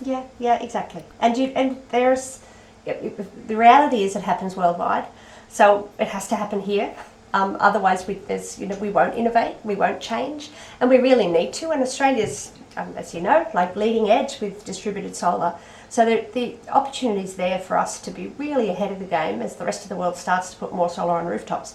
Yeah, 0.02 0.24
yeah, 0.38 0.60
exactly. 0.62 1.04
And 1.20 1.36
you 1.36 1.48
and 1.48 1.76
there's 1.90 2.40
the 2.86 3.56
reality 3.56 4.02
is 4.04 4.16
it 4.16 4.22
happens 4.22 4.56
worldwide, 4.56 5.04
so 5.48 5.90
it 6.00 6.08
has 6.08 6.26
to 6.28 6.36
happen 6.36 6.60
here. 6.60 6.96
Um, 7.34 7.58
otherwise, 7.60 8.06
we 8.08 8.14
there's 8.14 8.58
you 8.58 8.66
know 8.66 8.76
we 8.76 8.88
won't 8.88 9.14
innovate, 9.14 9.56
we 9.64 9.74
won't 9.74 10.00
change, 10.00 10.50
and 10.80 10.88
we 10.88 10.96
really 10.96 11.26
need 11.26 11.52
to. 11.54 11.70
And 11.72 11.82
Australia's, 11.82 12.52
um, 12.78 12.94
as 12.96 13.12
you 13.12 13.20
know, 13.20 13.46
like 13.52 13.76
leading 13.76 14.08
edge 14.08 14.40
with 14.40 14.64
distributed 14.64 15.14
solar. 15.14 15.54
So 15.92 16.06
the, 16.06 16.24
the 16.32 16.56
opportunities 16.70 17.36
there 17.36 17.58
for 17.58 17.76
us 17.76 18.00
to 18.00 18.10
be 18.10 18.28
really 18.38 18.70
ahead 18.70 18.92
of 18.92 18.98
the 18.98 19.04
game 19.04 19.42
as 19.42 19.56
the 19.56 19.66
rest 19.66 19.82
of 19.82 19.90
the 19.90 19.96
world 19.96 20.16
starts 20.16 20.50
to 20.52 20.56
put 20.56 20.72
more 20.72 20.88
solar 20.88 21.18
on 21.18 21.26
rooftops 21.26 21.74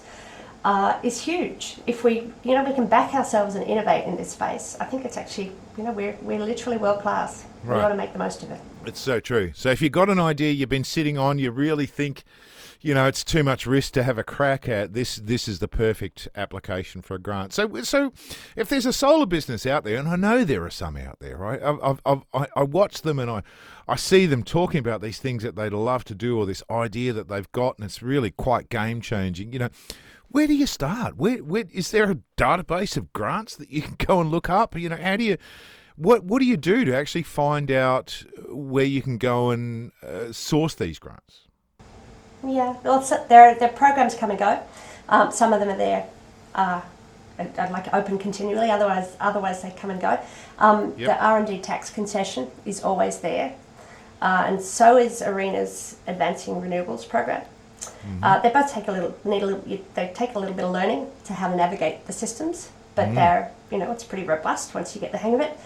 uh, 0.65 0.97
is 1.03 1.21
huge. 1.21 1.77
If 1.85 2.03
we, 2.03 2.33
you 2.43 2.55
know, 2.55 2.63
we 2.63 2.73
can 2.73 2.87
back 2.87 3.13
ourselves 3.13 3.53
and 3.53 3.63
innovate 3.63 4.05
in 4.05 4.17
this 4.17 4.31
space, 4.31 4.75
I 4.79 4.85
think 4.85 5.05
it's 5.05 5.17
actually, 5.17 5.51
you 5.77 5.83
know, 5.83 5.91
we're, 5.91 6.17
we're 6.23 6.39
literally 6.39 6.77
world 6.79 7.03
class. 7.03 7.45
Right. 7.63 7.75
We've 7.75 7.83
got 7.83 7.89
to 7.89 7.95
make 7.95 8.11
the 8.11 8.17
most 8.17 8.41
of 8.41 8.49
it. 8.49 8.59
It's 8.87 8.99
so 8.99 9.19
true. 9.19 9.51
So 9.53 9.69
if 9.69 9.83
you've 9.83 9.91
got 9.91 10.09
an 10.09 10.19
idea 10.19 10.51
you've 10.51 10.67
been 10.67 10.83
sitting 10.83 11.19
on, 11.19 11.37
you 11.37 11.51
really 11.51 11.85
think, 11.85 12.23
you 12.81 12.93
know, 12.93 13.07
it's 13.07 13.23
too 13.23 13.43
much 13.43 13.65
risk 13.65 13.93
to 13.93 14.03
have 14.03 14.17
a 14.17 14.23
crack 14.23 14.69
at 14.69 14.93
this. 14.93 15.17
This 15.17 15.47
is 15.47 15.59
the 15.59 15.67
perfect 15.67 16.27
application 16.35 17.01
for 17.01 17.15
a 17.15 17.19
grant. 17.19 17.53
So, 17.53 17.81
so 17.83 18.13
if 18.55 18.69
there's 18.69 18.85
a 18.85 18.93
solar 18.93 19.25
business 19.25 19.65
out 19.65 19.83
there, 19.83 19.97
and 19.97 20.07
I 20.07 20.15
know 20.15 20.43
there 20.43 20.63
are 20.63 20.69
some 20.69 20.97
out 20.97 21.19
there, 21.19 21.37
right? 21.37 21.61
I've, 21.61 21.99
I've, 22.05 22.23
I, 22.33 22.47
I 22.55 22.63
watch 22.63 23.01
them 23.01 23.19
and 23.19 23.29
I, 23.29 23.43
I 23.87 23.95
see 23.95 24.25
them 24.25 24.43
talking 24.43 24.79
about 24.79 25.01
these 25.01 25.19
things 25.19 25.43
that 25.43 25.55
they'd 25.55 25.73
love 25.73 26.03
to 26.05 26.15
do 26.15 26.37
or 26.37 26.45
this 26.45 26.63
idea 26.69 27.13
that 27.13 27.29
they've 27.29 27.51
got, 27.51 27.77
and 27.77 27.85
it's 27.85 28.01
really 28.01 28.31
quite 28.31 28.69
game 28.69 29.01
changing. 29.01 29.53
You 29.53 29.59
know, 29.59 29.69
where 30.29 30.47
do 30.47 30.53
you 30.53 30.67
start? 30.67 31.17
Where, 31.17 31.37
where 31.37 31.65
is 31.71 31.91
there 31.91 32.11
a 32.11 32.19
database 32.37 32.97
of 32.97 33.13
grants 33.13 33.55
that 33.55 33.71
you 33.71 33.81
can 33.83 33.95
go 33.97 34.21
and 34.21 34.29
look 34.29 34.49
up? 34.49 34.77
You 34.77 34.89
know, 34.89 34.97
how 34.97 35.17
do 35.17 35.23
you? 35.23 35.37
What 35.95 36.25
what 36.25 36.39
do 36.39 36.45
you 36.45 36.57
do 36.57 36.85
to 36.85 36.95
actually 36.95 37.23
find 37.23 37.71
out 37.71 38.23
where 38.49 38.85
you 38.85 39.01
can 39.01 39.17
go 39.17 39.49
and 39.49 39.91
uh, 40.03 40.31
source 40.31 40.75
these 40.75 40.99
grants? 40.99 41.46
Yeah, 42.45 42.75
well, 42.83 43.01
so 43.01 43.23
there, 43.29 43.55
there 43.55 43.69
are 43.69 43.73
programs 43.73 44.15
come 44.15 44.29
and 44.29 44.39
go. 44.39 44.59
Um, 45.09 45.31
some 45.31 45.53
of 45.53 45.59
them 45.59 45.69
are 45.69 45.77
there, 45.77 46.05
uh, 46.55 46.81
I'd 47.39 47.57
I'd 47.59 47.71
like 47.71 47.93
open 47.93 48.17
continually. 48.17 48.69
Otherwise, 48.71 49.15
otherwise 49.19 49.61
they 49.61 49.71
come 49.71 49.89
and 49.91 50.01
go. 50.01 50.19
Um, 50.59 50.93
Yep. 50.97 51.07
The 51.07 51.23
R 51.23 51.37
and 51.37 51.47
D 51.47 51.59
tax 51.59 51.89
concession 51.89 52.49
is 52.65 52.83
always 52.83 53.19
there, 53.19 53.53
uh, 54.21 54.43
and 54.47 54.61
so 54.61 54.97
is 54.97 55.21
Arena's 55.21 55.97
Advancing 56.07 56.55
Renewables 56.61 57.07
program. 57.07 57.43
Uh, 58.23 58.39
they 58.39 58.49
both 58.49 58.71
take 58.73 58.87
a 58.87 58.91
little 58.91 59.15
need 59.23 59.43
a 59.43 59.45
little. 59.45 59.63
you- 59.67 59.85
They 59.93 60.11
take 60.15 60.33
a 60.35 60.39
little 60.39 60.55
bit 60.55 60.65
of 60.65 60.71
learning 60.71 61.07
to 61.25 61.33
how 61.33 61.47
to 61.49 61.55
navigate 61.55 62.07
the 62.07 62.13
systems, 62.13 62.69
but 62.95 63.13
they're 63.15 63.51
you 63.71 63.77
know 63.77 63.91
it's 63.91 64.03
pretty 64.03 64.23
robust 64.25 64.73
once 64.73 64.95
you 64.95 65.01
get 65.01 65.11
the 65.11 65.17
hang 65.19 65.35
of 65.35 65.41
it. 65.41 65.57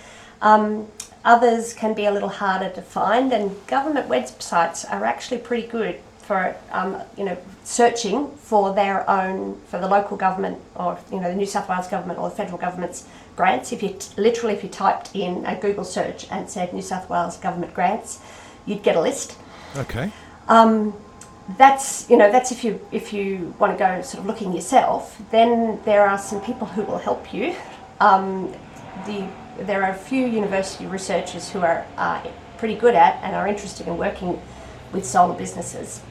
Um, 0.42 0.88
others 1.24 1.74
can 1.74 1.94
be 1.94 2.06
a 2.06 2.12
little 2.12 2.30
harder 2.30 2.70
to 2.70 2.82
find, 2.82 3.32
and 3.32 3.56
government 3.68 4.10
websites 4.10 4.86
are 4.92 5.06
actually 5.06 5.38
pretty 5.38 5.68
good 5.68 6.00
for 6.22 6.56
um, 6.72 7.02
you 7.18 7.24
know 7.24 7.38
searching 7.64 8.32
for 8.38 8.74
their 8.74 9.10
own 9.10 9.60
for 9.68 9.80
the 9.80 9.88
local 9.88 10.18
government 10.18 10.60
or 10.76 10.98
you 11.12 11.20
know 11.20 11.30
the 11.30 11.36
New 11.36 11.46
South 11.46 11.68
Wales 11.70 11.88
government 11.88 12.20
or 12.20 12.30
the 12.30 12.36
federal 12.36 12.58
government's 12.58 13.08
grants. 13.36 13.72
If 13.72 13.84
you 13.84 13.90
t- 13.90 14.22
literally 14.22 14.54
if 14.54 14.64
you 14.64 14.70
typed 14.70 15.16
in 15.16 15.46
a 15.46 15.56
Google 15.60 15.84
search 15.84 16.28
and 16.32 16.50
said 16.50 16.74
New 16.74 16.82
South 16.82 17.10
Wales 17.10 17.38
government 17.38 17.74
grants, 17.74 18.20
you'd 18.66 18.84
get 18.84 18.96
a 18.96 19.02
list. 19.02 19.38
Okay. 19.76 20.12
Um, 20.48 20.94
that's 21.58 22.10
you 22.10 22.18
know 22.18 22.32
that's 22.32 22.52
if 22.52 22.64
you 22.64 22.80
if 22.92 23.14
you 23.14 23.54
want 23.60 23.78
to 23.78 23.84
go 23.84 24.02
sort 24.02 24.22
of 24.22 24.26
looking 24.26 24.54
yourself. 24.54 25.22
Then 25.32 25.80
there 25.86 26.06
are 26.08 26.18
some 26.18 26.42
people 26.42 26.68
who 26.68 26.84
will 26.84 27.00
help 27.00 27.34
you. 27.34 27.56
Um, 28.00 28.54
the 29.06 29.28
there 29.60 29.84
are 29.84 29.92
a 29.92 29.98
few 29.98 30.26
university 30.26 30.86
researchers 30.86 31.50
who 31.50 31.60
are 31.60 31.86
uh, 31.98 32.26
pretty 32.58 32.76
good 32.76 32.96
at 32.96 33.22
and 33.24 33.36
are 33.36 33.48
interested 33.48 33.88
in 33.88 33.98
working 33.98 34.42
with 34.94 35.06
solar 35.06 35.36
businesses. 35.36 36.02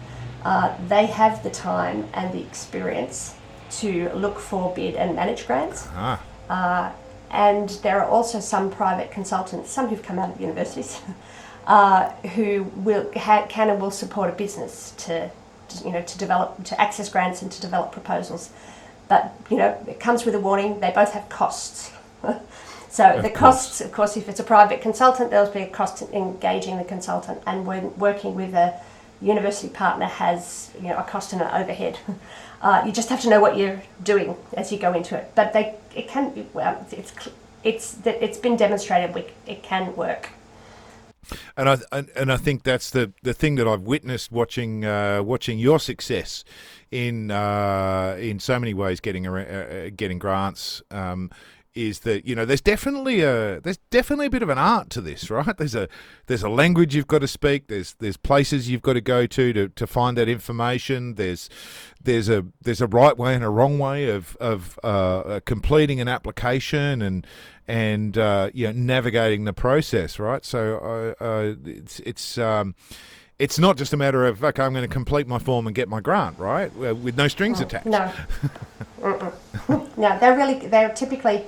Uh, 0.44 0.74
they 0.88 1.06
have 1.06 1.42
the 1.42 1.50
time 1.50 2.06
and 2.14 2.32
the 2.32 2.40
experience 2.40 3.34
to 3.70 4.08
look 4.14 4.38
for 4.38 4.74
bid 4.74 4.94
and 4.96 5.14
manage 5.14 5.46
grants. 5.46 5.86
Ah. 5.94 6.20
Uh, 6.48 6.92
and 7.30 7.68
there 7.82 8.00
are 8.02 8.08
also 8.08 8.40
some 8.40 8.70
private 8.70 9.10
consultants, 9.12 9.70
some 9.70 9.88
who've 9.88 10.02
come 10.02 10.18
out 10.18 10.30
of 10.30 10.40
universities, 10.40 11.00
uh, 11.66 12.10
who 12.34 12.64
will 12.76 13.08
ha- 13.16 13.46
can 13.48 13.70
and 13.70 13.80
will 13.80 13.90
support 13.92 14.28
a 14.30 14.32
business 14.32 14.92
to, 14.98 15.30
to, 15.68 15.84
you 15.84 15.92
know, 15.92 16.02
to 16.02 16.18
develop, 16.18 16.64
to 16.64 16.80
access 16.80 17.08
grants 17.08 17.42
and 17.42 17.52
to 17.52 17.60
develop 17.60 17.92
proposals. 17.92 18.50
But 19.08 19.34
you 19.50 19.56
know, 19.58 19.76
it 19.88 20.00
comes 20.00 20.24
with 20.24 20.34
a 20.34 20.40
warning. 20.40 20.80
They 20.80 20.90
both 20.90 21.12
have 21.12 21.28
costs. 21.28 21.92
so 22.88 23.04
Of 23.04 23.22
the 23.22 23.28
course. 23.28 23.38
costs, 23.38 23.80
of 23.80 23.92
course, 23.92 24.16
if 24.16 24.28
it's 24.28 24.40
a 24.40 24.44
private 24.44 24.80
consultant, 24.80 25.30
there'll 25.30 25.50
be 25.50 25.60
a 25.62 25.68
cost 25.68 26.02
in 26.02 26.14
engaging 26.14 26.78
the 26.78 26.84
consultant, 26.84 27.42
and 27.46 27.66
when 27.66 27.96
working 27.98 28.34
with 28.34 28.54
a 28.54 28.80
university 29.20 29.68
partner 29.68 30.06
has 30.06 30.70
you 30.76 30.88
know 30.88 30.96
a 30.96 31.02
cost 31.02 31.32
and 31.32 31.42
an 31.42 31.62
overhead. 31.62 31.98
Uh, 32.62 32.82
you 32.84 32.92
just 32.92 33.08
have 33.08 33.22
to 33.22 33.30
know 33.30 33.40
what 33.40 33.56
you're 33.56 33.80
doing 34.02 34.36
as 34.54 34.70
you 34.70 34.78
go 34.78 34.92
into 34.92 35.16
it. 35.16 35.32
But 35.34 35.54
they, 35.54 35.76
it 35.96 36.08
can, 36.08 36.34
be 36.34 36.46
well, 36.52 36.86
it's, 36.90 37.10
it's 37.64 37.96
it's 38.04 38.36
been 38.36 38.56
demonstrated 38.56 39.14
we, 39.14 39.24
it 39.46 39.62
can 39.62 39.96
work. 39.96 40.28
And 41.56 41.68
I 41.68 41.78
and, 41.92 42.10
and 42.16 42.32
I 42.32 42.36
think 42.36 42.62
that's 42.64 42.90
the, 42.90 43.12
the 43.22 43.34
thing 43.34 43.54
that 43.56 43.68
I've 43.68 43.82
witnessed 43.82 44.32
watching 44.32 44.84
uh, 44.84 45.22
watching 45.22 45.58
your 45.58 45.78
success 45.78 46.44
in 46.90 47.30
uh, 47.30 48.16
in 48.18 48.40
so 48.40 48.58
many 48.58 48.74
ways 48.74 49.00
getting 49.00 49.26
uh, 49.26 49.32
uh, 49.32 49.90
getting 49.94 50.18
grants. 50.18 50.82
Um, 50.90 51.30
is 51.74 52.00
that 52.00 52.26
you 52.26 52.34
know 52.34 52.44
there's 52.44 52.60
definitely 52.60 53.20
a 53.20 53.60
there's 53.60 53.78
definitely 53.90 54.26
a 54.26 54.30
bit 54.30 54.42
of 54.42 54.48
an 54.48 54.58
art 54.58 54.90
to 54.90 55.00
this 55.00 55.30
right? 55.30 55.56
There's 55.58 55.74
a 55.74 55.88
there's 56.26 56.42
a 56.42 56.48
language 56.48 56.94
you've 56.94 57.06
got 57.06 57.20
to 57.20 57.28
speak. 57.28 57.68
There's 57.68 57.94
there's 57.94 58.16
places 58.16 58.68
you've 58.68 58.82
got 58.82 58.94
to 58.94 59.00
go 59.00 59.26
to 59.26 59.52
to, 59.52 59.68
to 59.68 59.86
find 59.86 60.16
that 60.16 60.28
information. 60.28 61.14
There's 61.14 61.48
there's 62.02 62.28
a 62.28 62.46
there's 62.62 62.80
a 62.80 62.86
right 62.86 63.16
way 63.16 63.34
and 63.34 63.44
a 63.44 63.50
wrong 63.50 63.78
way 63.78 64.10
of 64.10 64.36
of 64.40 64.78
uh, 64.82 65.40
completing 65.44 66.00
an 66.00 66.08
application 66.08 67.02
and 67.02 67.26
and 67.68 68.18
uh, 68.18 68.50
you 68.52 68.66
know 68.66 68.72
navigating 68.72 69.44
the 69.44 69.52
process 69.52 70.18
right? 70.18 70.44
So 70.44 71.14
uh, 71.20 71.24
uh 71.24 71.54
it's 71.64 72.00
it's 72.00 72.38
um, 72.38 72.74
it's 73.38 73.58
not 73.58 73.76
just 73.76 73.92
a 73.92 73.96
matter 73.96 74.26
of 74.26 74.42
okay, 74.42 74.62
I'm 74.62 74.72
going 74.72 74.86
to 74.86 74.92
complete 74.92 75.26
my 75.26 75.38
form 75.38 75.66
and 75.66 75.74
get 75.74 75.88
my 75.88 76.00
grant, 76.00 76.38
right? 76.38 76.74
With 76.74 77.16
no 77.16 77.28
strings 77.28 77.60
oh, 77.60 77.64
attached. 77.64 77.86
No, 77.86 78.12
no, 79.96 80.18
they're 80.18 80.36
really 80.36 80.66
they're 80.66 80.92
typically 80.92 81.44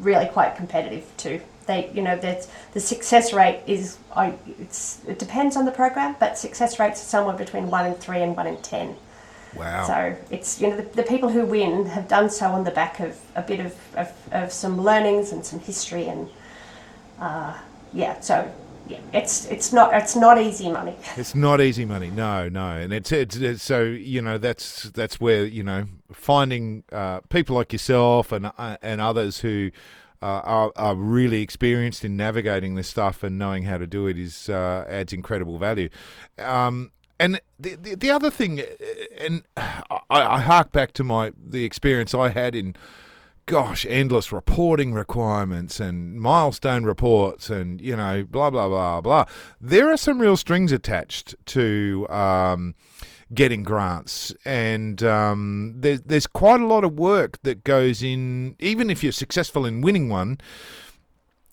really 0.00 0.26
quite 0.26 0.56
competitive 0.56 1.04
too. 1.16 1.40
They, 1.66 1.90
you 1.92 2.02
know, 2.02 2.16
that 2.16 2.48
the 2.72 2.80
success 2.80 3.32
rate 3.32 3.60
is 3.66 3.98
I, 4.14 4.34
it's 4.58 5.02
it 5.06 5.18
depends 5.18 5.56
on 5.56 5.64
the 5.64 5.70
program, 5.70 6.16
but 6.18 6.38
success 6.38 6.78
rates 6.78 7.02
are 7.02 7.06
somewhere 7.06 7.36
between 7.36 7.70
one 7.70 7.86
in 7.86 7.94
three 7.94 8.22
and 8.22 8.36
one 8.36 8.46
in 8.46 8.56
ten. 8.62 8.96
Wow. 9.54 9.86
So 9.86 10.16
it's 10.30 10.60
you 10.60 10.68
know 10.68 10.76
the, 10.76 10.82
the 10.82 11.02
people 11.02 11.28
who 11.28 11.44
win 11.44 11.86
have 11.86 12.08
done 12.08 12.30
so 12.30 12.46
on 12.48 12.64
the 12.64 12.70
back 12.70 13.00
of 13.00 13.18
a 13.34 13.42
bit 13.42 13.60
of, 13.60 13.74
of, 13.96 14.12
of 14.32 14.52
some 14.52 14.80
learnings 14.80 15.32
and 15.32 15.44
some 15.44 15.60
history 15.60 16.08
and 16.08 16.28
uh, 17.18 17.56
yeah. 17.92 18.20
So 18.20 18.50
it's 19.12 19.46
it's 19.46 19.72
not 19.72 19.92
it's 19.94 20.16
not 20.16 20.40
easy 20.40 20.70
money. 20.70 20.96
It's 21.16 21.34
not 21.34 21.60
easy 21.60 21.84
money. 21.84 22.10
No, 22.10 22.48
no, 22.48 22.70
and 22.70 22.92
it's 22.92 23.12
it's, 23.12 23.36
it's 23.36 23.62
so 23.62 23.82
you 23.82 24.22
know 24.22 24.38
that's 24.38 24.84
that's 24.90 25.20
where 25.20 25.44
you 25.44 25.62
know 25.62 25.86
finding 26.12 26.84
uh, 26.92 27.20
people 27.28 27.56
like 27.56 27.72
yourself 27.72 28.32
and 28.32 28.46
uh, 28.46 28.76
and 28.82 29.00
others 29.00 29.40
who. 29.40 29.70
Uh, 30.20 30.42
are, 30.42 30.72
are 30.74 30.96
really 30.96 31.42
experienced 31.42 32.04
in 32.04 32.16
navigating 32.16 32.74
this 32.74 32.88
stuff 32.88 33.22
and 33.22 33.38
knowing 33.38 33.62
how 33.62 33.78
to 33.78 33.86
do 33.86 34.08
it 34.08 34.18
is 34.18 34.48
uh, 34.48 34.84
adds 34.88 35.12
incredible 35.12 35.58
value. 35.58 35.88
Um, 36.40 36.90
and 37.20 37.40
the, 37.58 37.76
the, 37.76 37.94
the 37.94 38.10
other 38.10 38.28
thing, 38.28 38.60
and 39.16 39.44
I, 39.56 39.92
I 40.10 40.40
hark 40.40 40.72
back 40.72 40.92
to 40.94 41.04
my 41.04 41.32
the 41.40 41.64
experience 41.64 42.14
I 42.14 42.30
had 42.30 42.56
in 42.56 42.74
gosh, 43.48 43.86
endless 43.88 44.30
reporting 44.30 44.92
requirements 44.92 45.80
and 45.80 46.20
milestone 46.20 46.84
reports 46.84 47.48
and, 47.48 47.80
you 47.80 47.96
know, 47.96 48.22
blah, 48.22 48.50
blah, 48.50 48.68
blah, 48.68 49.00
blah. 49.00 49.24
There 49.58 49.90
are 49.90 49.96
some 49.96 50.20
real 50.20 50.36
strings 50.36 50.70
attached 50.70 51.34
to 51.46 52.06
um, 52.10 52.74
getting 53.32 53.62
grants. 53.62 54.34
And 54.44 55.02
um, 55.02 55.76
there's, 55.78 56.02
there's 56.02 56.26
quite 56.26 56.60
a 56.60 56.66
lot 56.66 56.84
of 56.84 56.98
work 56.98 57.40
that 57.42 57.64
goes 57.64 58.02
in, 58.02 58.54
even 58.58 58.90
if 58.90 59.02
you're 59.02 59.12
successful 59.12 59.64
in 59.64 59.80
winning 59.80 60.10
one. 60.10 60.38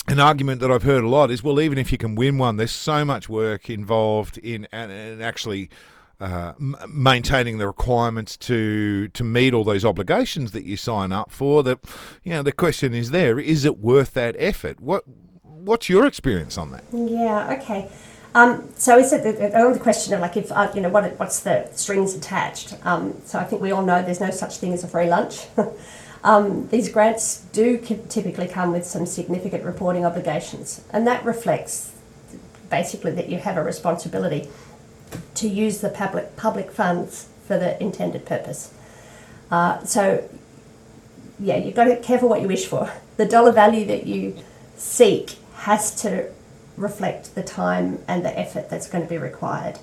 An 0.10 0.20
argument 0.20 0.60
that 0.60 0.70
I've 0.70 0.84
heard 0.84 1.04
a 1.06 1.08
lot 1.08 1.32
is, 1.32 1.44
well, 1.44 1.62
even 1.62 1.78
if 1.78 1.94
you 1.94 1.98
can 1.98 2.16
win 2.16 2.38
one, 2.38 2.58
there's 2.58 2.72
so 2.72 3.06
much 3.06 3.30
work 3.30 3.70
involved 3.70 4.38
in 4.40 4.68
and, 4.74 4.92
and 4.92 5.24
actually 5.24 5.70
uh, 6.20 6.54
maintaining 6.88 7.58
the 7.58 7.68
requirements 7.68 8.38
to 8.38 9.08
to 9.10 9.24
meet 9.24 9.54
all 9.54 9.64
those 9.64 9.84
obligations 9.84 10.52
that 10.52 10.64
you 10.64 10.78
sign 10.78 11.12
up 11.12 11.32
for. 11.32 11.64
That 11.64 11.80
you 12.24 12.32
know, 12.34 12.44
the 12.44 12.52
question 12.52 12.94
is 12.94 13.12
there: 13.12 13.40
is 13.40 13.66
it 13.66 13.80
worth 13.80 14.14
that 14.14 14.36
effort? 14.40 14.80
What 14.80 15.04
What's 15.66 15.90
your 15.90 16.06
experience 16.06 16.58
on 16.58 16.72
that? 16.72 16.84
Yeah. 16.92 17.58
Okay. 17.60 17.90
Um, 18.36 18.70
so 18.76 18.98
is 18.98 19.14
it 19.14 19.24
the, 19.24 19.72
the 19.74 19.80
question 19.80 20.14
of 20.14 20.20
like 20.20 20.38
if 20.38 20.52
uh, 20.52 20.72
you 20.76 20.82
know 20.82 20.90
what 20.90 21.18
what's 21.18 21.40
the 21.40 21.70
strings 21.74 22.14
attached? 22.14 22.76
Um, 22.86 23.20
so 23.26 23.40
I 23.40 23.46
think 23.46 23.62
we 23.62 23.72
all 23.72 23.82
know 23.82 24.04
there's 24.04 24.20
no 24.20 24.30
such 24.30 24.58
thing 24.58 24.74
as 24.74 24.84
a 24.84 24.88
free 24.88 25.08
lunch. 25.08 25.48
um, 26.24 26.68
these 26.68 26.90
grants 26.90 27.46
do 27.52 27.78
typically 27.78 28.48
come 28.48 28.72
with 28.72 28.86
some 28.86 29.06
significant 29.06 29.64
reporting 29.64 30.06
obligations, 30.06 30.84
and 30.92 31.08
that 31.08 31.26
reflects 31.26 31.94
basically 32.70 33.12
that 33.12 33.30
you 33.30 33.38
have 33.38 33.58
a 33.58 33.64
responsibility 33.64 34.50
to 35.36 35.48
use 35.48 35.82
the 35.82 35.90
public 35.90 36.36
public 36.36 36.72
funds 36.72 37.28
for 37.48 37.58
the 37.58 37.82
intended 37.82 38.26
purpose. 38.26 38.74
Uh, 39.52 39.84
so, 39.84 40.28
yeah, 41.40 41.58
you've 41.58 41.76
got 41.76 41.86
to 41.86 41.96
be 41.96 42.02
careful 42.02 42.30
what 42.30 42.42
you 42.42 42.48
wish 42.48 42.66
for. 42.66 42.92
The 43.16 43.26
dollar 43.26 43.54
value 43.54 43.86
that 43.86 44.06
you 44.06 44.36
seek 44.76 45.38
has 45.60 46.02
to 46.02 46.30
reflect 46.76 47.34
the 47.34 47.44
time 47.44 48.00
and 48.10 48.26
the 48.26 48.38
effort 48.38 48.70
that's 48.70 48.90
going 48.90 49.06
to 49.06 49.10
be 49.10 49.18
required. 49.18 49.80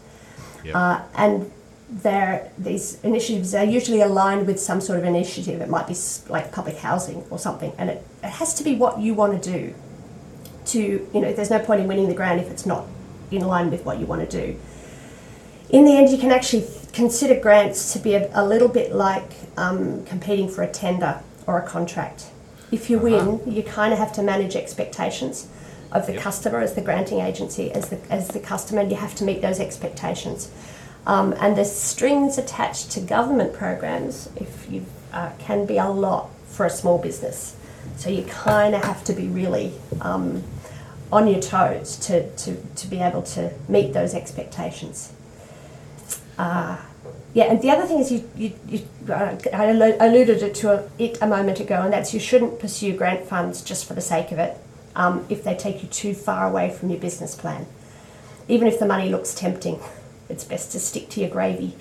Yep. 0.62 0.74
Uh, 0.74 1.00
and 1.14 1.50
there, 1.88 2.52
these 2.58 3.02
initiatives 3.02 3.54
are 3.54 3.64
usually 3.64 4.02
aligned 4.02 4.46
with 4.46 4.60
some 4.60 4.82
sort 4.82 4.98
of 4.98 5.06
initiative. 5.06 5.62
It 5.62 5.70
might 5.70 5.86
be 5.86 5.96
like 6.28 6.52
public 6.52 6.76
housing 6.76 7.24
or 7.30 7.38
something, 7.38 7.72
and 7.78 7.88
it, 7.88 8.06
it 8.22 8.28
has 8.28 8.52
to 8.56 8.64
be 8.64 8.74
what 8.74 9.00
you 9.00 9.14
want 9.14 9.42
to 9.42 9.50
do. 9.50 9.74
To 10.66 10.78
you 10.80 11.20
know, 11.22 11.32
there's 11.32 11.48
no 11.48 11.58
point 11.58 11.80
in 11.80 11.88
winning 11.88 12.08
the 12.08 12.14
grant 12.14 12.38
if 12.38 12.50
it's 12.50 12.66
not 12.66 12.86
in 13.30 13.46
line 13.46 13.70
with 13.70 13.86
what 13.86 13.98
you 13.98 14.04
want 14.04 14.28
to 14.28 14.46
do 14.46 14.60
in 15.70 15.84
the 15.84 15.96
end, 15.96 16.10
you 16.10 16.18
can 16.18 16.30
actually 16.30 16.66
consider 16.92 17.38
grants 17.40 17.92
to 17.92 17.98
be 17.98 18.14
a, 18.14 18.30
a 18.34 18.44
little 18.46 18.68
bit 18.68 18.92
like 18.92 19.30
um, 19.56 20.04
competing 20.04 20.48
for 20.48 20.62
a 20.62 20.68
tender 20.70 21.20
or 21.46 21.58
a 21.58 21.66
contract. 21.66 22.26
If 22.70 22.88
you 22.90 22.98
uh-huh. 22.98 23.38
win, 23.38 23.54
you 23.54 23.62
kind 23.62 23.92
of 23.92 23.98
have 23.98 24.12
to 24.14 24.22
manage 24.22 24.56
expectations 24.56 25.48
of 25.92 26.06
the 26.06 26.14
yep. 26.14 26.22
customer 26.22 26.60
as 26.60 26.74
the 26.74 26.80
granting 26.80 27.20
agency, 27.20 27.70
as 27.72 27.90
the, 27.90 28.00
as 28.10 28.28
the 28.28 28.40
customer, 28.40 28.80
and 28.80 28.90
you 28.90 28.96
have 28.96 29.14
to 29.16 29.24
meet 29.24 29.42
those 29.42 29.60
expectations. 29.60 30.50
Um, 31.06 31.34
and 31.40 31.56
the 31.56 31.64
strings 31.64 32.38
attached 32.38 32.90
to 32.92 33.00
government 33.00 33.52
programs, 33.52 34.30
if 34.36 34.70
you 34.70 34.86
uh, 35.12 35.32
can 35.38 35.66
be 35.66 35.78
a 35.78 35.88
lot 35.88 36.30
for 36.46 36.64
a 36.64 36.70
small 36.70 36.98
business. 36.98 37.56
So 37.96 38.08
you 38.08 38.24
kind 38.24 38.74
of 38.74 38.84
have 38.84 39.04
to 39.04 39.12
be 39.12 39.28
really 39.28 39.72
um, 40.00 40.42
on 41.10 41.26
your 41.26 41.40
toes 41.40 41.96
to, 42.06 42.30
to, 42.36 42.56
to 42.56 42.86
be 42.86 43.00
able 43.00 43.22
to 43.22 43.52
meet 43.68 43.92
those 43.92 44.14
expectations. 44.14 45.12
Uh, 46.38 46.78
yeah, 47.34 47.44
and 47.44 47.62
the 47.62 47.70
other 47.70 47.86
thing 47.86 47.98
is 47.98 48.12
you, 48.12 48.28
you, 48.36 48.52
you 48.68 48.86
uh, 49.12 49.36
I 49.52 49.64
alluded 49.64 50.42
it 50.42 50.54
to 50.56 50.88
it 50.98 51.18
a 51.22 51.26
moment 51.26 51.60
ago, 51.60 51.82
and 51.82 51.92
that's 51.92 52.12
you 52.12 52.20
shouldn't 52.20 52.58
pursue 52.58 52.96
grant 52.96 53.26
funds 53.26 53.62
just 53.62 53.86
for 53.86 53.94
the 53.94 54.00
sake 54.00 54.32
of 54.32 54.38
it 54.38 54.58
um, 54.94 55.24
if 55.30 55.42
they 55.42 55.54
take 55.54 55.82
you 55.82 55.88
too 55.88 56.14
far 56.14 56.48
away 56.48 56.70
from 56.70 56.90
your 56.90 56.98
business 56.98 57.34
plan. 57.34 57.66
Even 58.48 58.68
if 58.68 58.78
the 58.78 58.86
money 58.86 59.08
looks 59.08 59.34
tempting, 59.34 59.80
it's 60.28 60.44
best 60.44 60.72
to 60.72 60.80
stick 60.80 61.08
to 61.10 61.20
your 61.20 61.30
gravy 61.30 61.74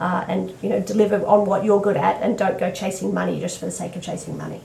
uh, 0.00 0.24
and 0.26 0.52
you 0.62 0.68
know 0.68 0.80
deliver 0.80 1.24
on 1.26 1.44
what 1.44 1.64
you're 1.64 1.80
good 1.80 1.96
at, 1.96 2.20
and 2.22 2.36
don't 2.36 2.58
go 2.58 2.72
chasing 2.72 3.14
money 3.14 3.38
just 3.38 3.58
for 3.58 3.66
the 3.66 3.70
sake 3.70 3.94
of 3.94 4.02
chasing 4.02 4.36
money. 4.36 4.60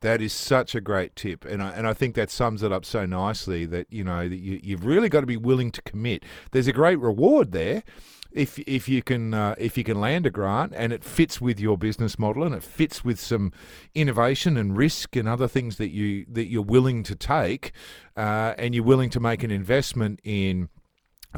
That 0.00 0.20
is 0.20 0.32
such 0.32 0.74
a 0.74 0.80
great 0.80 1.14
tip, 1.14 1.44
and 1.44 1.62
I, 1.62 1.70
and 1.70 1.86
I 1.86 1.94
think 1.94 2.16
that 2.16 2.28
sums 2.28 2.62
it 2.62 2.72
up 2.72 2.84
so 2.84 3.06
nicely. 3.06 3.64
That 3.64 3.86
you 3.90 4.04
know 4.04 4.28
that 4.28 4.36
you, 4.36 4.60
you've 4.62 4.84
really 4.84 5.08
got 5.08 5.20
to 5.20 5.26
be 5.26 5.36
willing 5.36 5.70
to 5.72 5.82
commit. 5.82 6.24
There's 6.50 6.66
a 6.66 6.72
great 6.72 6.98
reward 6.98 7.52
there 7.52 7.84
if 8.34 8.58
if 8.60 8.88
you 8.88 9.02
can 9.02 9.34
uh, 9.34 9.54
if 9.58 9.76
you 9.76 9.84
can 9.84 10.00
land 10.00 10.26
a 10.26 10.30
grant 10.30 10.72
and 10.74 10.92
it 10.92 11.04
fits 11.04 11.40
with 11.40 11.60
your 11.60 11.78
business 11.78 12.18
model 12.18 12.42
and 12.44 12.54
it 12.54 12.62
fits 12.62 13.04
with 13.04 13.20
some 13.20 13.52
innovation 13.94 14.56
and 14.56 14.76
risk 14.76 15.16
and 15.16 15.28
other 15.28 15.48
things 15.48 15.76
that 15.76 15.90
you 15.90 16.26
that 16.30 16.46
you're 16.46 16.62
willing 16.62 17.02
to 17.04 17.14
take, 17.14 17.72
uh, 18.16 18.54
and 18.58 18.74
you're 18.74 18.84
willing 18.84 19.10
to 19.10 19.20
make 19.20 19.42
an 19.42 19.50
investment 19.50 20.20
in 20.24 20.68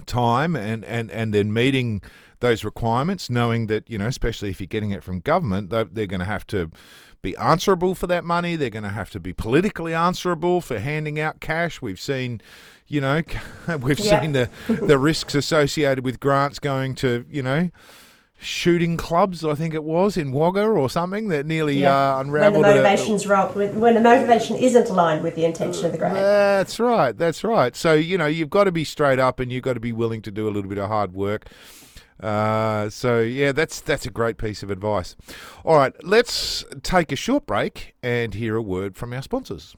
time 0.06 0.56
and 0.56 0.84
and 0.84 1.10
and 1.10 1.32
then 1.32 1.52
meeting 1.52 2.02
those 2.40 2.64
requirements, 2.64 3.30
knowing 3.30 3.68
that 3.68 3.88
you 3.88 3.98
know, 3.98 4.06
especially 4.06 4.50
if 4.50 4.60
you're 4.60 4.66
getting 4.66 4.90
it 4.90 5.02
from 5.02 5.20
government, 5.20 5.70
they're, 5.70 5.84
they're 5.84 6.06
going 6.06 6.20
to 6.20 6.26
have 6.26 6.46
to 6.48 6.70
be 7.24 7.36
answerable 7.36 7.94
for 7.94 8.06
that 8.06 8.24
money. 8.24 8.54
They're 8.54 8.70
going 8.70 8.84
to 8.84 8.90
have 8.90 9.10
to 9.10 9.20
be 9.20 9.32
politically 9.32 9.92
answerable 9.92 10.60
for 10.60 10.78
handing 10.78 11.18
out 11.18 11.40
cash. 11.40 11.82
We've 11.82 12.00
seen 12.00 12.40
you 12.86 13.00
know, 13.00 13.22
we've 13.80 13.98
yeah. 13.98 14.20
seen 14.20 14.32
the 14.32 14.50
the 14.68 14.98
risks 14.98 15.34
associated 15.34 16.04
with 16.04 16.20
grants 16.20 16.58
going 16.58 16.94
to, 16.96 17.24
you 17.30 17.42
know, 17.42 17.70
shooting 18.38 18.96
clubs. 18.96 19.44
I 19.44 19.54
think 19.54 19.74
it 19.74 19.84
was 19.84 20.16
in 20.16 20.32
Wagga 20.32 20.66
or 20.66 20.90
something 20.90 21.28
that 21.28 21.46
nearly 21.46 21.80
yeah. 21.80 22.16
uh, 22.16 22.20
unravelled. 22.20 22.62
When 22.62 22.76
the 22.76 22.82
motivation's 22.82 23.24
a, 23.24 23.28
wrong, 23.28 23.80
when 23.80 23.94
the 23.94 24.00
motivation 24.00 24.56
isn't 24.56 24.88
aligned 24.88 25.22
with 25.22 25.34
the 25.34 25.44
intention 25.44 25.86
of 25.86 25.92
the 25.92 25.98
grant. 25.98 26.14
That's 26.14 26.78
right. 26.78 27.16
That's 27.16 27.42
right. 27.42 27.74
So 27.74 27.94
you 27.94 28.18
know, 28.18 28.26
you've 28.26 28.50
got 28.50 28.64
to 28.64 28.72
be 28.72 28.84
straight 28.84 29.18
up, 29.18 29.40
and 29.40 29.50
you've 29.50 29.64
got 29.64 29.74
to 29.74 29.80
be 29.80 29.92
willing 29.92 30.22
to 30.22 30.30
do 30.30 30.46
a 30.46 30.50
little 30.50 30.68
bit 30.68 30.78
of 30.78 30.88
hard 30.88 31.14
work. 31.14 31.48
Uh, 32.20 32.88
so 32.88 33.20
yeah, 33.20 33.52
that's 33.52 33.80
that's 33.80 34.06
a 34.06 34.10
great 34.10 34.38
piece 34.38 34.62
of 34.62 34.70
advice. 34.70 35.16
All 35.64 35.76
right, 35.76 35.92
let's 36.04 36.64
take 36.82 37.12
a 37.12 37.16
short 37.16 37.46
break 37.46 37.94
and 38.02 38.34
hear 38.34 38.56
a 38.56 38.62
word 38.62 38.96
from 38.96 39.12
our 39.12 39.22
sponsors. 39.22 39.76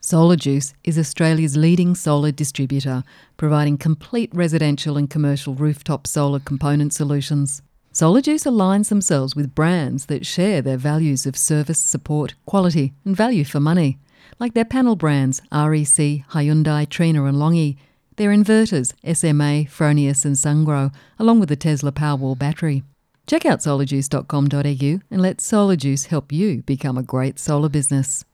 Solar 0.00 0.36
Juice 0.36 0.74
is 0.84 0.98
Australia's 0.98 1.56
leading 1.56 1.94
solar 1.94 2.30
distributor, 2.30 3.04
providing 3.38 3.78
complete 3.78 4.30
residential 4.34 4.98
and 4.98 5.08
commercial 5.08 5.54
rooftop 5.54 6.06
solar 6.06 6.40
component 6.40 6.92
solutions. 6.92 7.62
Solar 7.90 8.20
Juice 8.20 8.44
aligns 8.44 8.90
themselves 8.90 9.34
with 9.34 9.54
brands 9.54 10.06
that 10.06 10.26
share 10.26 10.60
their 10.60 10.76
values 10.76 11.24
of 11.24 11.38
service, 11.38 11.78
support, 11.78 12.34
quality, 12.44 12.92
and 13.06 13.16
value 13.16 13.44
for 13.44 13.60
money, 13.60 13.98
like 14.38 14.52
their 14.52 14.64
panel 14.66 14.94
brands 14.94 15.40
REC, 15.50 16.26
Hyundai, 16.32 16.86
Trina, 16.86 17.24
and 17.24 17.38
Longi, 17.38 17.78
their 18.16 18.30
inverters, 18.30 18.92
SMA, 19.04 19.70
Fronius, 19.70 20.24
and 20.24 20.36
Sungrow, 20.36 20.92
along 21.18 21.40
with 21.40 21.48
the 21.48 21.56
Tesla 21.56 21.92
Powerwall 21.92 22.38
battery. 22.38 22.82
Check 23.26 23.46
out 23.46 23.60
solarjuice.com.au 23.60 25.00
and 25.10 25.22
let 25.22 25.38
SolarJuice 25.38 26.06
help 26.06 26.30
you 26.30 26.62
become 26.62 26.98
a 26.98 27.02
great 27.02 27.38
solar 27.38 27.68
business. 27.68 28.24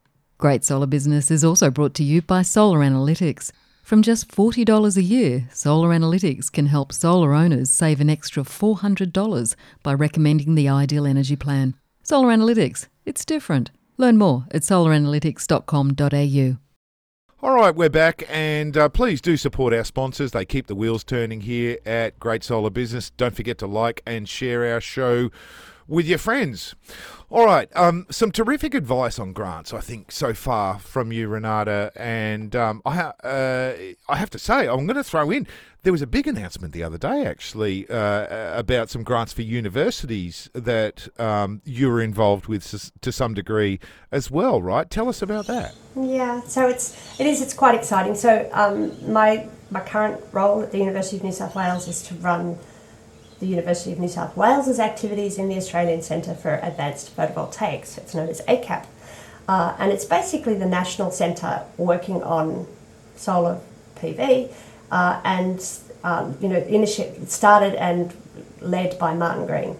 Great 0.40 0.64
Solar 0.64 0.87
Business 0.87 1.31
is 1.31 1.45
also 1.45 1.71
brought 1.71 1.93
to 1.93 2.03
you 2.03 2.23
by 2.23 2.40
Solar 2.40 2.79
Analytics. 2.79 3.53
From 3.83 4.01
just 4.01 4.29
$40 4.29 4.97
a 4.97 5.03
year, 5.03 5.47
Solar 5.53 5.90
Analytics 5.90 6.51
can 6.51 6.64
help 6.64 6.95
solar 6.95 7.35
owners 7.35 7.69
save 7.69 8.01
an 8.01 8.09
extra 8.09 8.43
$400 8.43 9.55
by 9.83 9.93
recommending 9.93 10.55
the 10.55 10.66
ideal 10.66 11.07
energy 11.07 11.37
plan. 11.37 11.75
Solar 12.03 12.29
Analytics, 12.29 12.88
it's 13.05 13.27
different. 13.27 13.71
Learn 13.99 14.16
more 14.16 14.47
at 14.51 14.62
solaranalytics.com.au. 14.62 16.69
All 17.42 17.55
right, 17.55 17.74
we're 17.74 17.88
back, 17.88 18.22
and 18.29 18.76
uh, 18.76 18.90
please 18.90 19.22
do 19.22 19.38
support 19.38 19.72
our 19.72 19.83
sponsors. 19.83 20.33
They 20.33 20.44
keep 20.44 20.66
the 20.66 20.74
wheels 20.74 21.03
turning 21.03 21.40
here 21.40 21.79
at 21.87 22.20
Great 22.20 22.44
Solar 22.44 22.68
Business. 22.68 23.09
Don't 23.16 23.35
forget 23.35 23.57
to 23.59 23.66
like 23.66 24.03
and 24.05 24.29
share 24.29 24.70
our 24.70 24.79
show 24.83 25.31
with 25.90 26.07
your 26.07 26.18
friends. 26.18 26.74
All 27.29 27.44
right, 27.44 27.68
um, 27.76 28.07
some 28.11 28.33
terrific 28.33 28.74
advice 28.74 29.18
on 29.18 29.33
grants, 29.33 29.72
I 29.72 29.81
think, 29.81 30.11
so 30.11 30.33
far 30.33 30.79
from 30.79 31.12
you, 31.12 31.29
Renate. 31.29 31.90
And 31.94 32.57
um, 32.57 32.83
I, 32.85 32.94
ha- 32.94 33.14
uh, 33.22 33.74
I 34.09 34.16
have 34.16 34.31
to 34.31 34.38
say, 34.38 34.66
I'm 34.66 34.87
going 34.87 34.96
to 34.96 35.05
throw 35.05 35.31
in 35.31 35.46
there 35.83 35.92
was 35.92 36.03
a 36.03 36.07
big 36.07 36.26
announcement 36.26 36.74
the 36.74 36.83
other 36.83 36.98
day, 36.98 37.24
actually, 37.24 37.88
uh, 37.88 38.59
about 38.59 38.90
some 38.90 39.03
grants 39.03 39.33
for 39.33 39.42
universities 39.42 40.50
that 40.53 41.09
um, 41.18 41.62
you 41.64 41.88
were 41.88 42.03
involved 42.03 42.46
with 42.46 42.92
to 43.00 43.12
some 43.12 43.35
degree 43.35 43.81
as 44.12 44.31
well, 44.31 44.61
right? 44.61 44.90
Tell 44.90 45.09
us 45.09 45.22
about 45.22 45.46
that. 45.46 45.74
Yeah, 45.96 46.42
so 46.42 46.68
it's 46.68 47.18
it 47.18 47.26
is 47.26 47.40
it's 47.40 47.55
quite 47.55 47.74
exciting. 47.74 48.14
So 48.14 48.48
um, 48.53 48.92
my 49.11 49.48
my 49.70 49.81
current 49.81 50.22
role 50.33 50.62
at 50.62 50.70
the 50.70 50.79
University 50.79 51.16
of 51.16 51.24
New 51.24 51.33
South 51.33 51.55
Wales 51.55 51.88
is 51.88 52.03
to 52.05 52.14
run 52.16 52.59
the 53.40 53.46
University 53.46 53.90
of 53.90 53.98
New 53.98 54.09
South 54.09 54.37
Wales's 54.37 54.79
activities 54.79 55.38
in 55.38 55.48
the 55.48 55.57
Australian 55.57 56.03
Centre 56.03 56.35
for 56.35 56.61
Advanced 56.62 57.16
Photovoltaics. 57.16 57.98
It's 57.98 58.14
known 58.14 58.29
as 58.29 58.40
ACAP. 58.42 58.87
Uh, 59.48 59.74
and 59.79 59.90
it's 59.90 60.05
basically 60.05 60.55
the 60.55 60.66
national 60.66 61.11
centre 61.11 61.64
working 61.76 62.22
on 62.22 62.66
solar 63.16 63.61
PV 63.96 64.53
uh, 64.90 65.20
and 65.24 65.66
um, 66.05 66.37
you 66.40 66.48
know 66.48 66.59
initiated, 66.59 67.31
started 67.31 67.74
and 67.74 68.14
led 68.61 68.98
by 68.98 69.14
Martin 69.14 69.46
Green, 69.46 69.76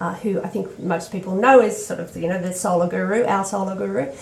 uh, 0.00 0.14
who 0.16 0.42
I 0.42 0.48
think 0.48 0.78
most 0.78 1.12
people 1.12 1.34
know 1.34 1.60
is 1.60 1.86
sort 1.86 2.00
of 2.00 2.16
you 2.16 2.28
know 2.28 2.40
the 2.40 2.52
solar 2.52 2.88
guru, 2.88 3.24
our 3.24 3.44
solar 3.44 3.76
guru. 3.76 4.12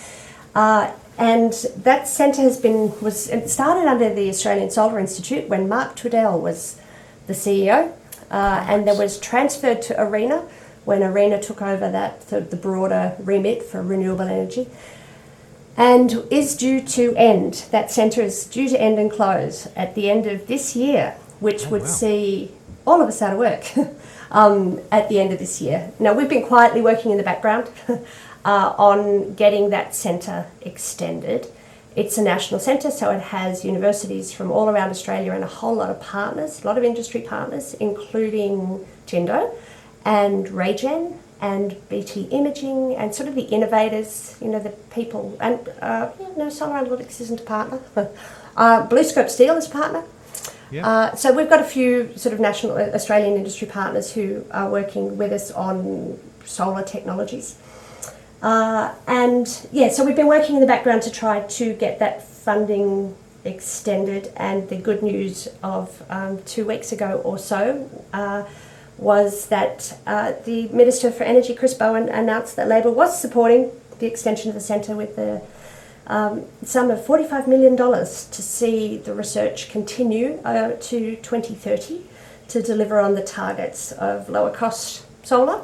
Uh, 0.53 0.91
and 1.17 1.53
that 1.77 2.07
centre 2.07 2.41
has 2.41 2.59
been 2.59 2.97
was 3.01 3.25
started 3.51 3.87
under 3.87 4.13
the 4.13 4.29
Australian 4.29 4.69
Solar 4.69 4.99
Institute 4.99 5.49
when 5.49 5.67
Mark 5.67 5.95
Twidell 5.95 6.39
was 6.39 6.79
the 7.27 7.33
CEO, 7.33 7.91
uh, 8.31 8.65
and 8.67 8.87
then 8.87 8.97
was 8.97 9.19
transferred 9.19 9.81
to 9.83 9.93
ARENA 9.99 10.47
when 10.85 11.01
ARENA 11.01 11.41
took 11.41 11.61
over 11.61 11.89
that 11.91 12.21
the, 12.29 12.41
the 12.41 12.55
broader 12.55 13.15
remit 13.19 13.63
for 13.63 13.81
renewable 13.81 14.27
energy 14.27 14.67
and 15.79 16.25
is 16.29 16.57
due 16.57 16.81
to 16.81 17.15
end. 17.15 17.65
That 17.71 17.89
centre 17.89 18.21
is 18.21 18.45
due 18.45 18.67
to 18.69 18.79
end 18.79 18.99
and 18.99 19.09
close 19.09 19.67
at 19.75 19.95
the 19.95 20.09
end 20.09 20.25
of 20.27 20.47
this 20.47 20.75
year, 20.75 21.15
which 21.39 21.67
oh, 21.67 21.69
would 21.69 21.83
wow. 21.83 21.87
see 21.87 22.51
all 22.85 23.01
of 23.01 23.07
us 23.07 23.21
out 23.21 23.33
of 23.33 23.39
work 23.39 23.71
um, 24.31 24.81
at 24.91 25.07
the 25.07 25.19
end 25.19 25.31
of 25.31 25.39
this 25.39 25.61
year. 25.61 25.91
Now, 25.97 26.13
we've 26.13 26.29
been 26.29 26.45
quietly 26.45 26.81
working 26.81 27.11
in 27.11 27.17
the 27.17 27.23
background 27.23 27.71
uh, 28.45 28.73
on 28.77 29.35
getting 29.35 29.69
that 29.69 29.95
centre 29.95 30.47
extended. 30.61 31.47
It's 31.95 32.17
a 32.17 32.21
national 32.21 32.59
centre, 32.59 32.91
so 32.91 33.11
it 33.11 33.21
has 33.21 33.65
universities 33.65 34.31
from 34.31 34.51
all 34.51 34.69
around 34.69 34.89
Australia 34.89 35.33
and 35.33 35.43
a 35.43 35.47
whole 35.47 35.75
lot 35.75 35.89
of 35.89 35.99
partners, 35.99 36.63
a 36.63 36.67
lot 36.67 36.77
of 36.77 36.83
industry 36.83 37.21
partners, 37.21 37.73
including 37.75 38.85
Tindo 39.07 39.53
and 40.05 40.47
Raygen 40.47 41.17
and 41.41 41.75
BT 41.89 42.23
Imaging 42.31 42.95
and 42.95 43.15
sort 43.15 43.27
of 43.27 43.35
the 43.35 43.43
innovators, 43.43 44.37
you 44.41 44.49
know, 44.49 44.59
the 44.59 44.69
people. 44.91 45.37
And 45.39 45.67
uh, 45.81 46.11
no, 46.37 46.49
Solar 46.49 46.83
Analytics 46.83 47.21
isn't 47.21 47.41
a 47.41 47.43
partner. 47.43 47.81
uh, 48.57 48.87
BlueScope 48.87 49.29
Steel 49.29 49.55
is 49.57 49.67
a 49.67 49.71
partner. 49.71 50.03
Yeah. 50.71 50.87
Uh, 50.87 51.15
so 51.15 51.33
we've 51.33 51.49
got 51.49 51.61
a 51.61 51.65
few 51.65 52.15
sort 52.15 52.33
of 52.33 52.39
national 52.39 52.73
uh, 52.77 52.91
Australian 52.93 53.35
industry 53.35 53.67
partners 53.67 54.13
who 54.13 54.45
are 54.51 54.69
working 54.69 55.17
with 55.17 55.31
us 55.31 55.49
on 55.51 56.19
solar 56.45 56.83
technologies. 56.83 57.57
Uh, 58.41 58.93
and 59.07 59.67
yeah, 59.71 59.89
so 59.89 60.05
we've 60.05 60.15
been 60.15 60.27
working 60.27 60.55
in 60.55 60.61
the 60.61 60.67
background 60.67 61.01
to 61.03 61.11
try 61.11 61.41
to 61.41 61.73
get 61.73 61.99
that 61.99 62.25
funding 62.25 63.15
extended. 63.43 64.31
And 64.37 64.69
the 64.69 64.77
good 64.77 65.03
news 65.03 65.47
of 65.61 66.03
um, 66.09 66.41
two 66.43 66.65
weeks 66.65 66.91
ago 66.91 67.21
or 67.23 67.37
so 67.37 67.89
uh, 68.13 68.45
was 68.97 69.47
that 69.47 69.97
uh, 70.05 70.33
the 70.45 70.67
Minister 70.69 71.11
for 71.11 71.23
Energy, 71.23 71.53
Chris 71.53 71.73
Bowen, 71.73 72.09
announced 72.09 72.55
that 72.55 72.67
Labor 72.67 72.91
was 72.91 73.19
supporting 73.19 73.71
the 73.99 74.07
extension 74.07 74.49
of 74.49 74.55
the 74.55 74.61
centre 74.61 74.95
with 74.95 75.15
the 75.15 75.41
um, 76.07 76.45
sum 76.63 76.89
of 76.89 76.99
$45 76.99 77.47
million 77.47 77.77
to 77.77 78.41
see 78.41 78.97
the 78.97 79.13
research 79.13 79.69
continue 79.69 80.39
uh, 80.43 80.71
to 80.81 81.15
2030 81.17 82.03
to 82.47 82.61
deliver 82.63 82.99
on 82.99 83.13
the 83.13 83.23
targets 83.23 83.91
of 83.91 84.27
lower 84.27 84.51
cost 84.51 85.05
solar. 85.25 85.61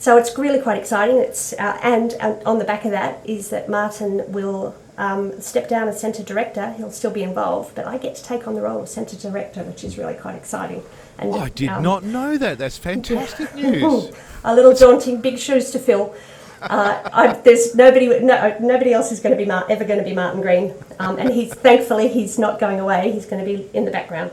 So 0.00 0.16
it's 0.16 0.36
really 0.38 0.62
quite 0.62 0.78
exciting. 0.78 1.18
It's 1.18 1.52
uh, 1.52 1.78
and, 1.82 2.14
and, 2.14 2.42
on 2.44 2.58
the 2.58 2.64
back 2.64 2.86
of 2.86 2.90
that 2.92 3.20
is 3.28 3.50
that 3.50 3.68
Martin 3.68 4.24
will 4.32 4.74
um, 4.96 5.38
step 5.42 5.68
down 5.68 5.88
as 5.88 6.00
centre 6.00 6.22
director. 6.22 6.72
He'll 6.78 6.90
still 6.90 7.10
be 7.10 7.22
involved, 7.22 7.74
but 7.74 7.86
I 7.86 7.98
get 7.98 8.16
to 8.16 8.24
take 8.24 8.48
on 8.48 8.54
the 8.54 8.62
role 8.62 8.80
of 8.80 8.88
centre 8.88 9.16
director, 9.16 9.62
which 9.62 9.84
is 9.84 9.98
really 9.98 10.14
quite 10.14 10.36
exciting. 10.36 10.82
And, 11.18 11.34
oh, 11.34 11.40
I 11.40 11.50
did 11.50 11.68
um, 11.68 11.82
not 11.82 12.02
know 12.02 12.38
that. 12.38 12.56
That's 12.56 12.78
fantastic 12.78 13.54
news. 13.54 14.10
a 14.42 14.54
little 14.54 14.72
daunting, 14.74 15.20
big 15.20 15.38
shoes 15.38 15.70
to 15.72 15.78
fill. 15.78 16.14
Uh, 16.62 17.02
I, 17.12 17.32
there's 17.34 17.74
nobody, 17.74 18.20
no, 18.20 18.56
nobody 18.58 18.94
else 18.94 19.12
is 19.12 19.20
going 19.20 19.36
to 19.36 19.42
be 19.42 19.46
Mar- 19.46 19.66
ever 19.68 19.84
going 19.84 19.98
to 19.98 20.04
be 20.04 20.14
Martin 20.14 20.40
Green, 20.40 20.72
um, 20.98 21.18
and 21.18 21.30
he's 21.30 21.52
thankfully 21.52 22.08
he's 22.08 22.38
not 22.38 22.58
going 22.58 22.80
away. 22.80 23.12
He's 23.12 23.26
going 23.26 23.44
to 23.44 23.50
be 23.50 23.68
in 23.74 23.84
the 23.84 23.90
background, 23.90 24.32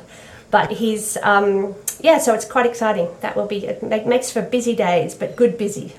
but 0.49 0.71
he's 0.71 1.17
um, 1.23 1.75
yeah. 2.01 2.17
So 2.17 2.33
it's 2.33 2.45
quite 2.45 2.65
exciting. 2.65 3.10
That 3.21 3.36
will 3.36 3.47
be 3.47 3.65
it 3.65 3.83
makes 4.05 4.31
for 4.31 4.41
busy 4.41 4.75
days, 4.75 5.15
but 5.15 5.36
good 5.36 5.57
busy. 5.57 5.93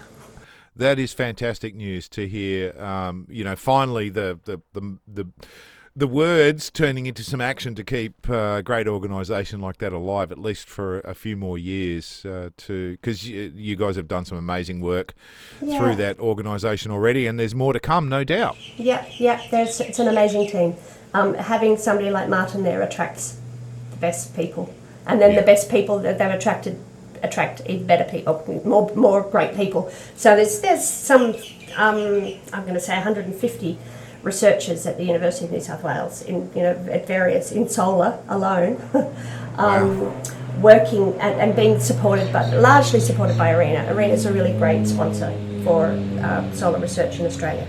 That 0.76 0.98
is 0.98 1.12
fantastic 1.12 1.74
news 1.74 2.08
to 2.11 2.28
hear. 2.28 2.78
Um, 2.80 3.26
you 3.28 3.44
know, 3.44 3.56
finally 3.56 4.08
the 4.08 4.38
the 4.44 4.61
the, 4.72 4.98
the 5.06 5.26
the 5.98 6.06
words 6.06 6.70
turning 6.70 7.06
into 7.06 7.24
some 7.24 7.40
action 7.40 7.74
to 7.74 7.82
keep 7.82 8.30
uh, 8.30 8.58
a 8.58 8.62
great 8.62 8.87
organisation 8.87 9.61
like 9.61 9.78
that 9.78 9.92
alive, 9.92 10.30
at 10.30 10.38
least 10.38 10.68
for 10.68 11.00
a 11.00 11.12
few 11.12 11.37
more 11.37 11.58
years. 11.58 12.24
Uh, 12.24 12.50
to 12.56 12.92
because 12.92 13.28
you, 13.28 13.52
you, 13.56 13.74
guys 13.74 13.96
have 13.96 14.06
done 14.06 14.24
some 14.24 14.38
amazing 14.38 14.80
work 14.80 15.14
yeah. 15.61 15.76
through 15.76 15.96
that 15.96 16.20
organisation 16.20 16.92
already, 16.92 17.26
and 17.26 17.40
there's 17.40 17.54
more 17.54 17.72
to 17.72 17.80
come, 17.80 18.08
no 18.08 18.22
doubt. 18.22 18.56
Yeah, 18.78 19.04
yeah. 19.18 19.44
There's 19.50 19.80
it's 19.80 19.98
an 19.98 20.06
amazing 20.06 20.48
team. 20.48 20.76
Um, 21.14 21.34
having 21.34 21.76
somebody 21.76 22.11
like 22.11 22.28
Martin 22.28 22.62
there 22.62 22.80
attracts 22.82 23.40
the 23.90 23.96
best 23.96 24.37
people, 24.37 24.72
and 25.09 25.21
then 25.21 25.33
yeah. 25.33 25.40
the 25.40 25.47
best 25.47 25.71
people 25.71 25.99
that 26.01 26.18
they've 26.18 26.31
attracted 26.31 26.79
attract 27.23 27.62
even 27.66 27.87
better 27.87 28.05
people, 28.05 28.62
more 28.64 28.94
more 28.94 29.23
great 29.23 29.57
people. 29.57 29.90
So 30.14 30.37
there's 30.37 30.61
there's 30.61 30.87
some 30.87 31.35
um, 31.77 32.35
I'm 32.53 32.62
going 32.62 32.75
to 32.75 32.81
say 32.81 32.94
150 32.94 33.79
researchers 34.23 34.87
at 34.87 34.99
the 34.99 35.05
University 35.05 35.47
of 35.47 35.53
New 35.53 35.61
South 35.61 35.83
Wales 35.83 36.23
in 36.23 36.51
you 36.55 36.62
know 36.62 36.75
at 36.90 37.07
various 37.07 37.53
in 37.53 37.68
solar 37.68 38.23
alone, 38.29 38.81
um, 39.57 40.01
wow. 40.01 40.23
working 40.61 41.14
and, 41.21 41.40
and, 41.40 41.57
being 41.57 41.81
supported, 41.81 42.33
but 42.33 42.53
largely 42.55 43.01
supported 43.01 43.38
by 43.38 43.53
ARENA. 43.53 43.88
ARENA 43.88 44.14
is 44.14 44.27
a 44.27 44.33
really 44.33 44.53
great 44.59 44.87
sponsor 44.87 45.33
for 45.64 45.87
uh, 46.23 46.53
solar 46.53 46.79
research 46.79 47.18
in 47.18 47.27
Australia. 47.27 47.66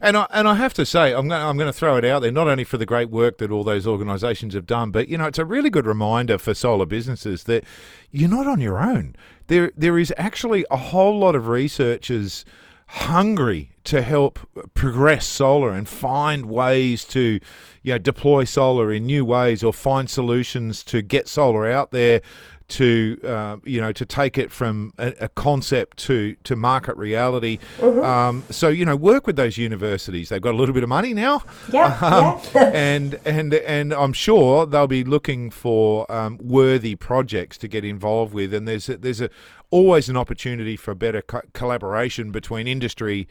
And 0.00 0.16
I 0.16 0.26
and 0.30 0.46
I 0.46 0.54
have 0.54 0.74
to 0.74 0.86
say, 0.86 1.12
I'm 1.12 1.28
going 1.28 1.42
I'm 1.42 1.56
going 1.56 1.68
to 1.68 1.72
throw 1.72 1.96
it 1.96 2.04
out 2.04 2.22
there, 2.22 2.32
not 2.32 2.48
only 2.48 2.64
for 2.64 2.76
the 2.78 2.86
great 2.86 3.10
work 3.10 3.38
that 3.38 3.50
all 3.50 3.64
those 3.64 3.86
organisations 3.86 4.54
have 4.54 4.66
done, 4.66 4.90
but 4.90 5.08
you 5.08 5.18
know, 5.18 5.26
it's 5.26 5.38
a 5.38 5.44
really 5.44 5.70
good 5.70 5.86
reminder 5.86 6.38
for 6.38 6.54
solar 6.54 6.86
businesses 6.86 7.44
that 7.44 7.64
you're 8.10 8.28
not 8.28 8.46
on 8.46 8.60
your 8.60 8.78
own. 8.78 9.16
There 9.48 9.72
there 9.76 9.98
is 9.98 10.12
actually 10.16 10.64
a 10.70 10.76
whole 10.76 11.18
lot 11.18 11.34
of 11.34 11.48
researchers 11.48 12.44
hungry 12.88 13.70
to 13.84 14.00
help 14.00 14.38
progress 14.72 15.26
solar 15.26 15.72
and 15.72 15.86
find 15.86 16.46
ways 16.46 17.04
to 17.04 17.38
you 17.82 17.92
know 17.92 17.98
deploy 17.98 18.44
solar 18.44 18.90
in 18.90 19.04
new 19.04 19.24
ways 19.26 19.62
or 19.62 19.74
find 19.74 20.08
solutions 20.08 20.82
to 20.82 21.02
get 21.02 21.28
solar 21.28 21.70
out 21.70 21.90
there 21.90 22.22
to 22.68 23.18
uh, 23.24 23.56
you 23.64 23.80
know 23.80 23.92
to 23.92 24.04
take 24.04 24.36
it 24.36 24.52
from 24.52 24.92
a, 24.98 25.14
a, 25.20 25.28
concept 25.30 25.96
to 25.98 26.36
to 26.44 26.54
market 26.54 26.96
reality. 26.96 27.58
Mm-hmm. 27.78 28.04
Um, 28.04 28.44
so 28.50 28.68
you 28.68 28.84
know 28.84 28.96
work 28.96 29.26
with 29.26 29.36
those 29.36 29.56
universities. 29.56 30.28
They've 30.28 30.40
got 30.40 30.54
a 30.54 30.56
little 30.56 30.74
bit 30.74 30.82
of 30.82 30.88
money 30.88 31.14
now, 31.14 31.42
yeah, 31.72 31.98
um, 32.02 32.40
yeah. 32.54 32.70
and 32.74 33.18
and 33.24 33.54
and 33.54 33.94
I'm 33.94 34.12
sure 34.12 34.66
they'll 34.66 34.86
be 34.86 35.04
looking 35.04 35.50
for 35.50 36.10
um, 36.12 36.38
worthy 36.42 36.94
projects 36.94 37.56
to 37.58 37.68
get 37.68 37.84
involved 37.84 38.34
with. 38.34 38.52
And 38.52 38.68
there's 38.68 38.88
a, 38.88 38.98
there's 38.98 39.20
a 39.20 39.30
always 39.70 40.08
an 40.08 40.16
opportunity 40.16 40.76
for 40.76 40.94
better 40.94 41.22
co- 41.22 41.42
collaboration 41.52 42.30
between 42.30 42.66
industry 42.66 43.28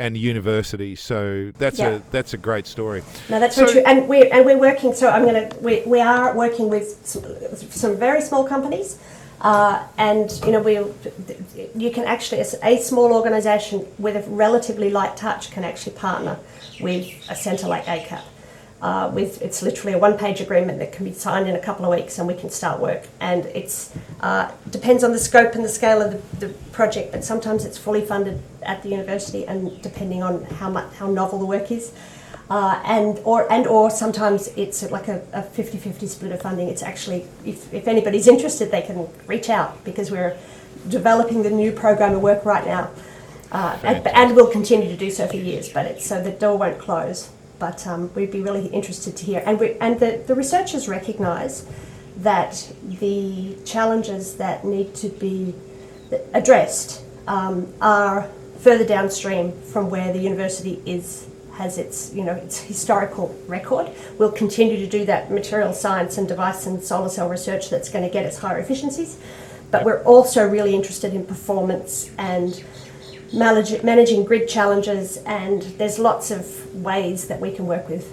and 0.00 0.16
university. 0.16 0.96
So 0.96 1.52
that's 1.58 1.78
Yeah. 1.78 1.96
a 1.96 2.00
that's 2.10 2.32
a 2.34 2.38
great 2.38 2.66
story. 2.66 3.02
No, 3.28 3.38
that's 3.38 3.54
So- 3.54 3.62
very 3.66 3.72
true. 3.74 3.82
And 3.86 4.08
we're 4.08 4.28
and 4.34 4.44
we're 4.46 4.58
working. 4.68 4.94
So 4.94 5.08
I'm 5.08 5.24
gonna 5.24 5.48
we, 5.60 5.82
we 5.86 6.00
are 6.00 6.34
working 6.34 6.68
with 6.70 6.86
some, 7.04 7.22
some 7.70 7.96
very 7.96 8.22
small 8.22 8.44
companies, 8.44 8.96
uh, 9.42 9.80
and 9.98 10.26
you 10.46 10.52
know 10.52 10.60
we 10.68 10.74
you 11.84 11.90
can 11.90 12.04
actually 12.14 12.40
a 12.40 12.76
small 12.90 13.12
organisation 13.12 13.86
with 13.98 14.16
a 14.16 14.24
relatively 14.30 14.90
light 14.90 15.16
touch 15.16 15.50
can 15.54 15.64
actually 15.64 15.94
partner 16.08 16.36
with 16.80 17.06
a 17.28 17.36
centre 17.36 17.68
like 17.68 17.84
ACAP. 17.84 18.22
Uh, 18.82 19.10
with 19.12 19.42
it's 19.42 19.60
literally 19.60 19.92
a 19.92 19.98
one-page 19.98 20.40
agreement 20.40 20.78
that 20.78 20.90
can 20.90 21.04
be 21.04 21.12
signed 21.12 21.46
in 21.46 21.54
a 21.54 21.58
couple 21.58 21.84
of 21.84 21.90
weeks, 21.90 22.18
and 22.18 22.26
we 22.26 22.32
can 22.32 22.48
start 22.48 22.80
work. 22.80 23.02
And 23.20 23.44
it's 23.46 23.94
uh, 24.20 24.50
depends 24.70 25.04
on 25.04 25.12
the 25.12 25.18
scope 25.18 25.54
and 25.54 25.62
the 25.62 25.68
scale 25.68 26.00
of 26.00 26.12
the, 26.38 26.46
the 26.46 26.54
project, 26.72 27.12
but 27.12 27.22
sometimes 27.22 27.66
it's 27.66 27.76
fully 27.76 28.04
funded 28.04 28.40
at 28.62 28.82
the 28.82 28.88
university, 28.88 29.46
and 29.46 29.82
depending 29.82 30.22
on 30.22 30.44
how 30.44 30.70
much 30.70 30.94
how 30.94 31.10
novel 31.10 31.38
the 31.38 31.44
work 31.44 31.70
is, 31.70 31.92
uh, 32.48 32.80
and 32.86 33.20
or 33.24 33.50
and 33.52 33.66
or 33.66 33.90
sometimes 33.90 34.48
it's 34.56 34.82
like 34.90 35.08
a, 35.08 35.22
a 35.34 35.42
50-50 35.42 36.08
split 36.08 36.32
of 36.32 36.40
funding. 36.40 36.68
It's 36.68 36.82
actually 36.82 37.26
if, 37.44 37.72
if 37.74 37.86
anybody's 37.86 38.26
interested, 38.26 38.70
they 38.70 38.82
can 38.82 39.08
reach 39.26 39.50
out 39.50 39.84
because 39.84 40.10
we're 40.10 40.38
developing 40.88 41.42
the 41.42 41.50
new 41.50 41.70
program 41.70 42.14
of 42.14 42.22
work 42.22 42.46
right 42.46 42.64
now, 42.64 42.90
uh, 43.52 43.78
and, 43.82 44.06
and 44.06 44.34
we'll 44.34 44.50
continue 44.50 44.88
to 44.88 44.96
do 44.96 45.10
so 45.10 45.26
for 45.26 45.36
years. 45.36 45.68
But 45.70 45.84
it's 45.84 46.06
so 46.06 46.22
the 46.22 46.30
door 46.30 46.56
won't 46.56 46.78
close. 46.78 47.30
But 47.60 47.86
um, 47.86 48.12
we'd 48.14 48.32
be 48.32 48.40
really 48.40 48.66
interested 48.68 49.16
to 49.18 49.24
hear, 49.24 49.42
and 49.46 49.60
we, 49.60 49.74
and 49.74 50.00
the, 50.00 50.24
the 50.26 50.34
researchers 50.34 50.88
recognise 50.88 51.64
that 52.16 52.72
the 52.82 53.56
challenges 53.64 54.36
that 54.36 54.64
need 54.64 54.94
to 54.96 55.08
be 55.08 55.54
addressed 56.34 57.04
um, 57.28 57.72
are 57.80 58.28
further 58.58 58.84
downstream 58.84 59.52
from 59.62 59.88
where 59.88 60.12
the 60.12 60.18
university 60.18 60.82
is 60.84 61.28
has 61.54 61.76
its 61.76 62.12
you 62.14 62.24
know 62.24 62.32
its 62.32 62.58
historical 62.58 63.34
record. 63.46 63.90
We'll 64.18 64.32
continue 64.32 64.78
to 64.78 64.86
do 64.86 65.04
that 65.04 65.30
material 65.30 65.72
science 65.72 66.18
and 66.18 66.26
device 66.26 66.66
and 66.66 66.82
solar 66.82 67.08
cell 67.08 67.28
research 67.28 67.70
that's 67.70 67.88
going 67.90 68.04
to 68.04 68.10
get 68.10 68.24
us 68.24 68.38
higher 68.38 68.58
efficiencies, 68.58 69.18
but 69.70 69.84
we're 69.84 70.02
also 70.04 70.48
really 70.48 70.74
interested 70.74 71.14
in 71.14 71.26
performance 71.26 72.10
and 72.18 72.64
manage, 73.32 73.82
managing 73.82 74.24
grid 74.24 74.48
challenges. 74.48 75.18
And 75.18 75.62
there's 75.62 75.98
lots 75.98 76.30
of 76.30 76.74
ways 76.74 77.28
that 77.28 77.40
we 77.40 77.52
can 77.52 77.66
work 77.66 77.88
with 77.88 78.12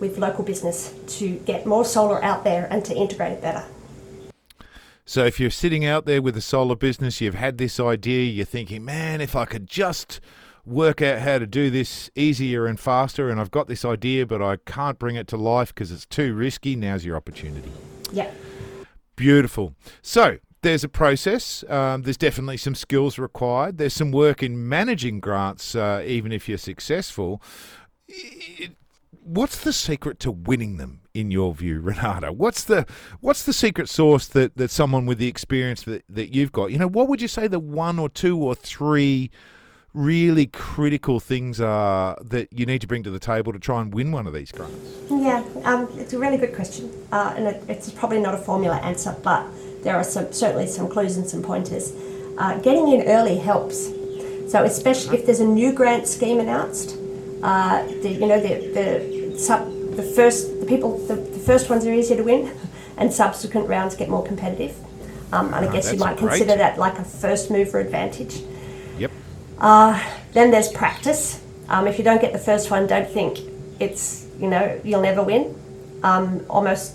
with 0.00 0.18
local 0.18 0.44
business 0.44 0.94
to 1.06 1.36
get 1.40 1.66
more 1.66 1.84
solar 1.84 2.22
out 2.22 2.44
there 2.44 2.68
and 2.70 2.84
to 2.84 2.94
integrate 2.94 3.32
it 3.32 3.42
better. 3.42 3.64
So 5.04 5.24
if 5.24 5.40
you're 5.40 5.50
sitting 5.50 5.84
out 5.84 6.04
there 6.04 6.20
with 6.20 6.36
a 6.36 6.40
solar 6.40 6.76
business, 6.76 7.20
you've 7.20 7.34
had 7.34 7.58
this 7.58 7.80
idea, 7.80 8.24
you're 8.26 8.44
thinking, 8.44 8.84
man, 8.84 9.20
if 9.20 9.34
I 9.34 9.46
could 9.46 9.66
just 9.66 10.20
work 10.66 11.00
out 11.00 11.20
how 11.20 11.38
to 11.38 11.46
do 11.46 11.70
this 11.70 12.10
easier 12.14 12.66
and 12.66 12.78
faster, 12.78 13.30
and 13.30 13.40
I've 13.40 13.50
got 13.50 13.68
this 13.68 13.84
idea, 13.84 14.26
but 14.26 14.42
I 14.42 14.58
can't 14.66 14.98
bring 14.98 15.16
it 15.16 15.26
to 15.28 15.36
life 15.38 15.74
because 15.74 15.90
it's 15.90 16.04
too 16.04 16.34
risky, 16.34 16.76
now's 16.76 17.06
your 17.06 17.16
opportunity. 17.16 17.72
Yeah. 18.12 18.30
Beautiful. 19.16 19.74
So 20.02 20.38
there's 20.62 20.84
a 20.84 20.88
process. 20.88 21.64
Um, 21.68 22.02
there's 22.02 22.16
definitely 22.16 22.56
some 22.56 22.74
skills 22.74 23.18
required. 23.18 23.78
There's 23.78 23.94
some 23.94 24.10
work 24.10 24.42
in 24.42 24.68
managing 24.68 25.20
grants, 25.20 25.74
uh, 25.74 26.02
even 26.06 26.32
if 26.32 26.48
you're 26.48 26.58
successful. 26.58 27.42
It- 28.08 28.72
what's 29.22 29.58
the 29.58 29.72
secret 29.72 30.18
to 30.20 30.30
winning 30.30 30.78
them, 30.78 31.00
in 31.14 31.30
your 31.30 31.54
view, 31.54 31.80
Renate? 31.84 32.30
What's 32.30 32.64
the 32.64 32.86
what's 33.20 33.44
the 33.44 33.52
secret 33.52 33.88
sauce 33.88 34.26
that, 34.28 34.56
that 34.56 34.70
someone 34.70 35.06
with 35.06 35.18
the 35.18 35.28
experience 35.28 35.82
that, 35.82 36.04
that 36.08 36.34
you've 36.34 36.52
got? 36.52 36.72
You 36.72 36.78
know, 36.78 36.88
what 36.88 37.08
would 37.08 37.20
you 37.20 37.28
say 37.28 37.46
the 37.46 37.58
one 37.58 37.98
or 37.98 38.08
two 38.08 38.38
or 38.38 38.54
three 38.54 39.30
really 39.94 40.46
critical 40.46 41.18
things 41.18 41.60
are 41.60 42.16
that 42.22 42.52
you 42.52 42.66
need 42.66 42.80
to 42.80 42.86
bring 42.86 43.02
to 43.02 43.10
the 43.10 43.18
table 43.18 43.52
to 43.52 43.58
try 43.58 43.80
and 43.80 43.92
win 43.92 44.12
one 44.12 44.26
of 44.26 44.32
these 44.32 44.52
grants? 44.52 44.76
Yeah, 45.10 45.44
um, 45.64 45.88
it's 45.96 46.12
a 46.12 46.18
really 46.18 46.36
good 46.36 46.54
question, 46.54 46.90
uh, 47.12 47.34
and 47.36 47.46
it, 47.46 47.62
it's 47.68 47.90
probably 47.90 48.20
not 48.20 48.34
a 48.34 48.38
formula 48.38 48.76
answer, 48.76 49.16
but 49.22 49.46
there 49.82 49.96
are 49.96 50.04
some 50.04 50.32
certainly 50.32 50.66
some 50.66 50.88
clues 50.88 51.16
and 51.16 51.26
some 51.28 51.42
pointers. 51.42 51.92
Uh, 52.36 52.58
getting 52.58 52.88
in 52.88 53.02
early 53.08 53.36
helps. 53.38 53.90
So 54.50 54.62
especially 54.64 55.18
if 55.18 55.26
there's 55.26 55.40
a 55.40 55.44
new 55.46 55.72
grant 55.72 56.06
scheme 56.08 56.40
announced, 56.40 56.96
uh, 57.42 57.84
the, 58.02 58.10
you 58.10 58.26
know 58.26 58.40
the 58.40 58.54
the 58.72 59.38
sub, 59.38 59.70
the 59.96 60.02
first 60.02 60.60
the 60.60 60.66
people 60.66 60.98
the, 61.06 61.16
the 61.16 61.38
first 61.40 61.68
ones 61.70 61.84
are 61.86 61.92
easier 61.92 62.16
to 62.16 62.22
win, 62.24 62.50
and 62.96 63.12
subsequent 63.12 63.68
rounds 63.68 63.94
get 63.96 64.08
more 64.08 64.24
competitive. 64.24 64.74
Um, 65.32 65.46
and 65.52 65.66
I 65.66 65.68
Ah, 65.68 65.72
guess 65.72 65.92
you 65.92 65.98
might 65.98 66.16
great. 66.16 66.30
consider 66.38 66.56
that 66.56 66.78
like 66.78 66.98
a 66.98 67.04
first 67.04 67.50
mover 67.50 67.78
advantage. 67.80 68.42
Yep. 68.98 69.10
Then 70.32 70.50
there's 70.50 70.68
practice. 70.68 71.40
Um, 71.68 71.86
if 71.86 71.98
you 71.98 72.04
don't 72.04 72.20
get 72.20 72.32
the 72.32 72.38
first 72.38 72.70
one, 72.70 72.86
don't 72.86 73.08
think 73.10 73.38
it's 73.78 74.26
you 74.40 74.48
know 74.48 74.80
you'll 74.84 75.02
never 75.02 75.22
win. 75.22 75.54
Um, 76.02 76.44
almost 76.48 76.94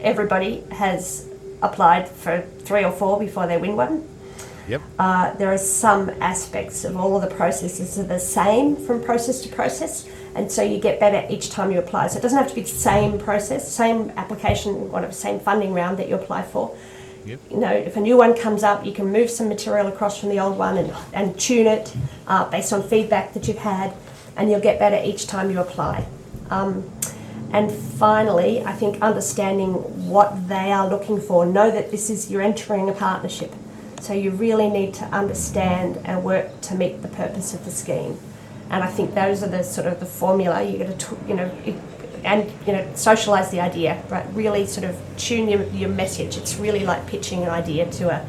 everybody 0.00 0.64
has 0.70 1.26
applied 1.62 2.08
for 2.08 2.42
three 2.60 2.84
or 2.84 2.92
four 2.92 3.18
before 3.18 3.46
they 3.46 3.56
win 3.56 3.76
one. 3.76 4.08
Yep. 4.68 4.82
Uh, 4.98 5.34
there 5.34 5.52
are 5.52 5.58
some 5.58 6.10
aspects 6.20 6.84
of 6.84 6.96
all 6.96 7.16
of 7.16 7.22
the 7.22 7.34
processes 7.34 7.98
are 7.98 8.04
the 8.04 8.20
same 8.20 8.76
from 8.76 9.02
process 9.02 9.40
to 9.42 9.48
process, 9.48 10.08
and 10.34 10.50
so 10.50 10.62
you 10.62 10.78
get 10.78 11.00
better 11.00 11.26
each 11.32 11.50
time 11.50 11.72
you 11.72 11.78
apply. 11.78 12.06
So 12.08 12.18
it 12.18 12.22
doesn't 12.22 12.38
have 12.38 12.48
to 12.48 12.54
be 12.54 12.62
the 12.62 12.68
same 12.68 13.18
process, 13.18 13.70
same 13.70 14.10
application, 14.16 14.90
whatever, 14.92 15.12
same 15.12 15.40
funding 15.40 15.72
round 15.72 15.98
that 15.98 16.08
you 16.08 16.14
apply 16.14 16.42
for. 16.42 16.76
Yep. 17.26 17.40
You 17.50 17.56
know, 17.56 17.72
if 17.72 17.96
a 17.96 18.00
new 18.00 18.16
one 18.16 18.36
comes 18.36 18.62
up, 18.62 18.84
you 18.84 18.92
can 18.92 19.06
move 19.12 19.30
some 19.30 19.48
material 19.48 19.86
across 19.88 20.18
from 20.18 20.28
the 20.28 20.40
old 20.40 20.58
one 20.58 20.78
and, 20.78 20.92
and 21.12 21.38
tune 21.38 21.66
it 21.66 21.94
uh, 22.26 22.48
based 22.50 22.72
on 22.72 22.82
feedback 22.82 23.32
that 23.34 23.48
you've 23.48 23.58
had, 23.58 23.94
and 24.36 24.50
you'll 24.50 24.60
get 24.60 24.78
better 24.78 25.00
each 25.04 25.26
time 25.26 25.50
you 25.50 25.60
apply. 25.60 26.06
Um, 26.50 26.90
and 27.52 27.70
finally, 27.70 28.64
I 28.64 28.72
think 28.72 29.02
understanding 29.02 29.74
what 30.08 30.48
they 30.48 30.72
are 30.72 30.88
looking 30.88 31.20
for. 31.20 31.44
Know 31.44 31.70
that 31.70 31.90
this 31.90 32.08
is 32.08 32.30
you're 32.30 32.40
entering 32.40 32.88
a 32.88 32.92
partnership, 32.92 33.52
so 34.00 34.14
you 34.14 34.30
really 34.30 34.70
need 34.70 34.94
to 34.94 35.04
understand 35.06 35.98
and 36.04 36.24
work 36.24 36.62
to 36.62 36.74
meet 36.74 37.02
the 37.02 37.08
purpose 37.08 37.52
of 37.52 37.66
the 37.66 37.70
scheme. 37.70 38.18
And 38.70 38.82
I 38.82 38.86
think 38.86 39.14
those 39.14 39.42
are 39.42 39.48
the 39.48 39.62
sort 39.62 39.86
of 39.86 40.00
the 40.00 40.06
formula 40.06 40.62
you 40.62 40.78
got 40.78 40.98
to 40.98 41.18
you 41.28 41.34
know. 41.34 41.50
And 42.24 42.50
you 42.68 42.72
know, 42.72 42.88
socialize 42.94 43.50
the 43.50 43.60
idea, 43.60 44.00
right? 44.08 44.24
Really, 44.32 44.64
sort 44.64 44.88
of 44.88 44.96
tune 45.16 45.48
your, 45.48 45.64
your 45.70 45.88
message. 45.88 46.36
It's 46.36 46.54
really 46.54 46.84
like 46.84 47.04
pitching 47.08 47.42
an 47.42 47.48
idea 47.48 47.90
to 47.90 48.10
a 48.10 48.26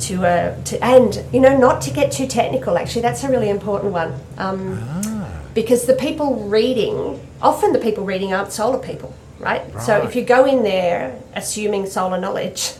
to 0.00 0.24
a 0.24 0.60
to 0.64 0.84
and 0.84 1.24
you 1.32 1.38
know 1.40 1.56
not 1.56 1.80
to 1.82 1.92
get 1.92 2.10
too 2.10 2.26
technical. 2.26 2.76
Actually, 2.76 3.02
that's 3.02 3.22
a 3.22 3.30
really 3.30 3.50
important 3.50 3.92
one. 3.92 4.14
Um, 4.36 5.37
because 5.58 5.86
the 5.86 5.94
people 5.94 6.48
reading, 6.48 7.20
often 7.42 7.72
the 7.72 7.80
people 7.80 8.04
reading 8.04 8.32
aren't 8.32 8.52
solar 8.52 8.78
people, 8.78 9.12
right? 9.40 9.62
So 9.80 10.00
if 10.04 10.14
you 10.14 10.22
go 10.24 10.44
in 10.44 10.62
there 10.62 11.20
assuming 11.34 11.86
solar 11.86 12.20
knowledge, 12.20 12.74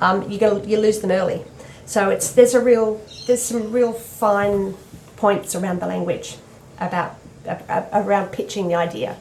um, 0.00 0.30
you 0.30 0.38
go 0.38 0.62
you 0.62 0.78
lose 0.78 1.00
them 1.00 1.10
early. 1.10 1.44
So 1.84 2.08
it's 2.08 2.32
there's 2.32 2.54
a 2.54 2.60
real 2.60 3.02
there's 3.26 3.42
some 3.42 3.70
real 3.70 3.92
fine 3.92 4.74
points 5.16 5.54
around 5.54 5.80
the 5.80 5.86
language 5.86 6.38
about 6.80 7.16
around 7.92 8.32
pitching 8.32 8.66
the 8.68 8.76
idea 8.76 9.18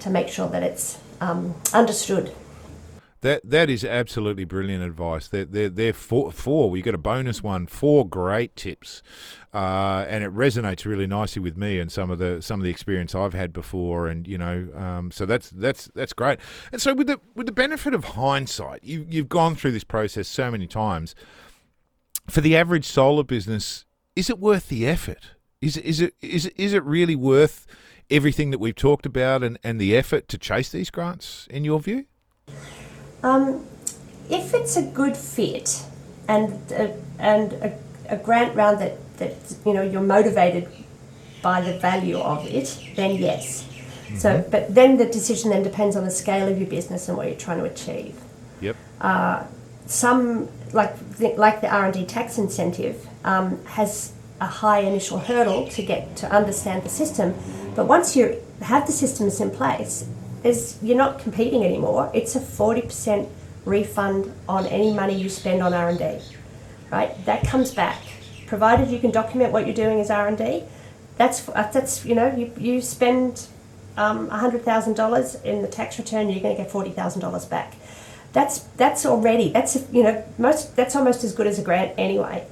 to 0.00 0.08
make 0.08 0.28
sure 0.28 0.48
that 0.48 0.62
it's 0.62 0.98
um, 1.20 1.54
understood. 1.74 2.32
That 3.22 3.48
that 3.48 3.70
is 3.70 3.84
absolutely 3.84 4.44
brilliant 4.44 4.84
advice. 4.84 5.28
They're 5.28 5.46
they're, 5.46 5.68
they're 5.70 5.92
four, 5.92 6.30
four. 6.30 6.70
We 6.70 6.82
got 6.82 6.94
a 6.94 6.98
bonus 6.98 7.42
one. 7.42 7.66
Four 7.66 8.06
great 8.06 8.54
tips, 8.56 9.02
uh, 9.54 10.04
and 10.08 10.22
it 10.22 10.34
resonates 10.34 10.84
really 10.84 11.06
nicely 11.06 11.40
with 11.40 11.56
me 11.56 11.80
and 11.80 11.90
some 11.90 12.10
of 12.10 12.18
the 12.18 12.42
some 12.42 12.60
of 12.60 12.64
the 12.64 12.70
experience 12.70 13.14
I've 13.14 13.32
had 13.32 13.52
before. 13.52 14.06
And 14.08 14.28
you 14.28 14.36
know, 14.36 14.68
um, 14.74 15.10
so 15.10 15.24
that's 15.24 15.50
that's 15.50 15.90
that's 15.94 16.12
great. 16.12 16.38
And 16.72 16.80
so 16.80 16.92
with 16.94 17.06
the 17.06 17.18
with 17.34 17.46
the 17.46 17.52
benefit 17.52 17.94
of 17.94 18.04
hindsight, 18.04 18.84
you 18.84 19.06
you've 19.08 19.30
gone 19.30 19.54
through 19.56 19.72
this 19.72 19.84
process 19.84 20.28
so 20.28 20.50
many 20.50 20.66
times. 20.66 21.14
For 22.28 22.40
the 22.40 22.56
average 22.56 22.84
solar 22.84 23.24
business, 23.24 23.84
is 24.14 24.28
it 24.28 24.38
worth 24.38 24.68
the 24.68 24.86
effort? 24.86 25.32
Is 25.60 25.76
is 25.78 26.00
it 26.00 26.14
is 26.20 26.46
is 26.56 26.74
it 26.74 26.84
really 26.84 27.16
worth 27.16 27.66
everything 28.10 28.50
that 28.50 28.58
we've 28.58 28.74
talked 28.74 29.06
about 29.06 29.42
and, 29.42 29.58
and 29.64 29.80
the 29.80 29.96
effort 29.96 30.28
to 30.28 30.38
chase 30.38 30.70
these 30.70 30.90
grants? 30.90 31.46
In 31.50 31.64
your 31.64 31.80
view? 31.80 32.04
Um, 33.26 33.66
if 34.30 34.54
it's 34.54 34.76
a 34.76 34.82
good 34.82 35.16
fit 35.16 35.84
and 36.28 36.52
uh, 36.72 36.88
and 37.18 37.52
a, 37.54 37.78
a 38.08 38.16
grant 38.16 38.54
round 38.54 38.78
that, 38.80 38.94
that 39.18 39.34
you 39.66 39.72
know 39.74 39.82
you're 39.82 40.08
motivated 40.16 40.68
by 41.42 41.60
the 41.60 41.78
value 41.78 42.18
of 42.18 42.46
it, 42.46 42.68
then 42.94 43.16
yes. 43.16 43.66
So, 44.16 44.44
but 44.50 44.72
then 44.72 44.96
the 44.96 45.06
decision 45.06 45.50
then 45.50 45.64
depends 45.64 45.96
on 45.96 46.04
the 46.04 46.10
scale 46.10 46.46
of 46.46 46.56
your 46.58 46.68
business 46.68 47.08
and 47.08 47.16
what 47.18 47.26
you're 47.26 47.44
trying 47.46 47.58
to 47.58 47.64
achieve. 47.64 48.14
Yep. 48.60 48.76
Some 49.86 50.48
like 50.72 50.92
the, 51.18 51.28
like 51.46 51.60
the 51.60 51.68
R 51.68 51.86
and 51.86 51.94
D 51.94 52.04
tax 52.04 52.38
incentive 52.38 53.08
um, 53.24 53.64
has 53.64 54.12
a 54.40 54.46
high 54.46 54.80
initial 54.80 55.18
hurdle 55.18 55.66
to 55.68 55.82
get 55.82 56.16
to 56.18 56.30
understand 56.30 56.84
the 56.84 56.88
system, 56.88 57.34
but 57.74 57.86
once 57.86 58.14
you 58.16 58.40
have 58.62 58.86
the 58.86 58.92
systems 58.92 59.40
in 59.40 59.50
place, 59.50 60.08
is 60.46 60.78
you're 60.82 60.96
not 60.96 61.18
competing 61.18 61.64
anymore. 61.64 62.10
It's 62.14 62.36
a 62.36 62.40
forty 62.40 62.82
percent 62.82 63.28
refund 63.64 64.32
on 64.48 64.66
any 64.66 64.92
money 64.92 65.14
you 65.14 65.28
spend 65.28 65.62
on 65.62 65.74
R 65.74 65.88
and 65.88 65.98
D, 65.98 66.20
right? 66.90 67.12
That 67.26 67.44
comes 67.44 67.74
back, 67.74 68.00
provided 68.46 68.88
you 68.88 68.98
can 68.98 69.10
document 69.10 69.52
what 69.52 69.66
you're 69.66 69.74
doing 69.74 70.00
as 70.00 70.10
R 70.10 70.28
and 70.28 70.38
D. 70.38 70.64
That's 71.16 71.40
that's 71.40 72.04
you 72.04 72.14
know 72.14 72.34
you 72.34 72.52
you 72.56 72.80
spend 72.80 73.48
um, 73.96 74.28
hundred 74.28 74.62
thousand 74.62 74.94
dollars 74.94 75.34
in 75.36 75.62
the 75.62 75.68
tax 75.68 75.98
return, 75.98 76.28
you're 76.28 76.40
going 76.40 76.56
to 76.56 76.62
get 76.62 76.70
forty 76.70 76.90
thousand 76.90 77.20
dollars 77.20 77.44
back. 77.44 77.74
That's 78.32 78.60
that's 78.76 79.06
already 79.06 79.50
that's 79.50 79.76
you 79.90 80.02
know 80.02 80.24
most 80.38 80.76
that's 80.76 80.94
almost 80.94 81.24
as 81.24 81.34
good 81.34 81.46
as 81.46 81.58
a 81.58 81.62
grant 81.62 81.94
anyway. 81.98 82.46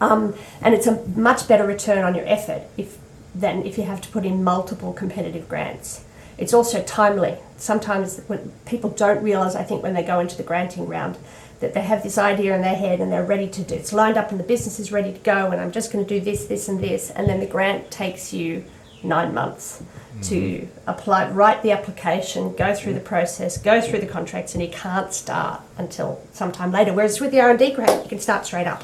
Um, 0.00 0.34
and 0.60 0.74
it's 0.74 0.86
a 0.86 1.04
much 1.08 1.48
better 1.48 1.66
return 1.66 2.04
on 2.04 2.14
your 2.14 2.26
effort 2.26 2.62
if 2.76 2.98
than 3.34 3.66
if 3.66 3.76
you 3.76 3.84
have 3.84 4.00
to 4.02 4.08
put 4.08 4.24
in 4.24 4.44
multiple 4.44 4.92
competitive 4.92 5.48
grants. 5.48 6.04
It's 6.38 6.54
also 6.54 6.82
timely. 6.82 7.36
Sometimes 7.56 8.20
when 8.28 8.52
people 8.64 8.90
don't 8.90 9.22
realise, 9.22 9.54
I 9.54 9.64
think, 9.64 9.82
when 9.82 9.94
they 9.94 10.04
go 10.04 10.20
into 10.20 10.36
the 10.36 10.44
granting 10.44 10.86
round, 10.86 11.18
that 11.60 11.74
they 11.74 11.82
have 11.82 12.04
this 12.04 12.16
idea 12.16 12.54
in 12.54 12.62
their 12.62 12.76
head 12.76 13.00
and 13.00 13.10
they're 13.10 13.24
ready 13.24 13.48
to 13.48 13.62
do 13.62 13.74
it. 13.74 13.78
it's 13.78 13.92
lined 13.92 14.16
up 14.16 14.30
and 14.30 14.38
the 14.38 14.44
business 14.44 14.78
is 14.78 14.92
ready 14.92 15.12
to 15.12 15.18
go 15.18 15.50
and 15.50 15.60
I'm 15.60 15.72
just 15.72 15.92
going 15.92 16.06
to 16.06 16.08
do 16.08 16.24
this, 16.24 16.46
this, 16.46 16.68
and 16.68 16.80
this, 16.80 17.10
and 17.10 17.28
then 17.28 17.40
the 17.40 17.46
grant 17.46 17.90
takes 17.90 18.32
you 18.32 18.64
nine 19.02 19.34
months 19.34 19.82
to 20.22 20.66
apply, 20.86 21.30
write 21.30 21.62
the 21.62 21.70
application, 21.70 22.54
go 22.56 22.74
through 22.74 22.94
the 22.94 23.00
process, 23.00 23.56
go 23.56 23.80
through 23.80 24.00
the 24.00 24.06
contracts, 24.06 24.54
and 24.54 24.62
you 24.62 24.68
can't 24.68 25.12
start 25.12 25.60
until 25.76 26.20
sometime 26.32 26.72
later. 26.72 26.92
Whereas 26.92 27.20
with 27.20 27.30
the 27.30 27.40
R 27.40 27.50
and 27.50 27.58
D 27.58 27.70
grant, 27.70 28.02
you 28.02 28.08
can 28.08 28.18
start 28.18 28.44
straight 28.44 28.66
up. 28.66 28.82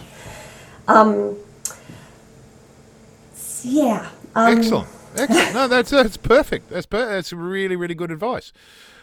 Um, 0.87 1.37
yeah. 3.63 4.11
Um, 4.35 4.59
Excellent. 4.59 4.89
Excellent. 5.15 5.55
No, 5.55 5.69
that's 5.69 5.91
that's 5.91 6.17
perfect. 6.17 6.71
That's 6.71 6.87
per- 6.87 7.07
that's 7.09 7.33
really 7.33 7.77
really 7.77 7.95
good 7.95 8.11
advice. 8.11 8.53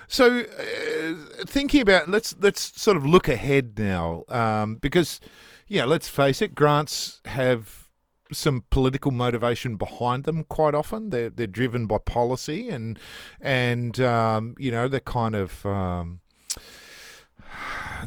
So, 0.07 0.41
uh, 0.41 1.13
thinking 1.45 1.81
about 1.81 2.09
let's 2.09 2.35
let's 2.39 2.79
sort 2.81 2.97
of 2.97 3.05
look 3.05 3.27
ahead 3.27 3.79
now, 3.79 4.23
um, 4.29 4.75
because 4.75 5.19
yeah, 5.67 5.85
let's 5.85 6.09
face 6.09 6.41
it, 6.41 6.53
grants 6.55 7.21
have 7.25 7.87
some 8.33 8.63
political 8.69 9.11
motivation 9.11 9.75
behind 9.77 10.25
them. 10.25 10.43
Quite 10.45 10.75
often, 10.75 11.09
they're 11.11 11.29
they're 11.29 11.47
driven 11.47 11.85
by 11.87 11.97
policy 11.99 12.69
and 12.69 12.99
and 13.39 13.99
um, 14.01 14.55
you 14.59 14.71
know 14.71 14.87
they're 14.87 14.99
kind 14.99 15.35
of. 15.35 15.65
Um, 15.65 16.20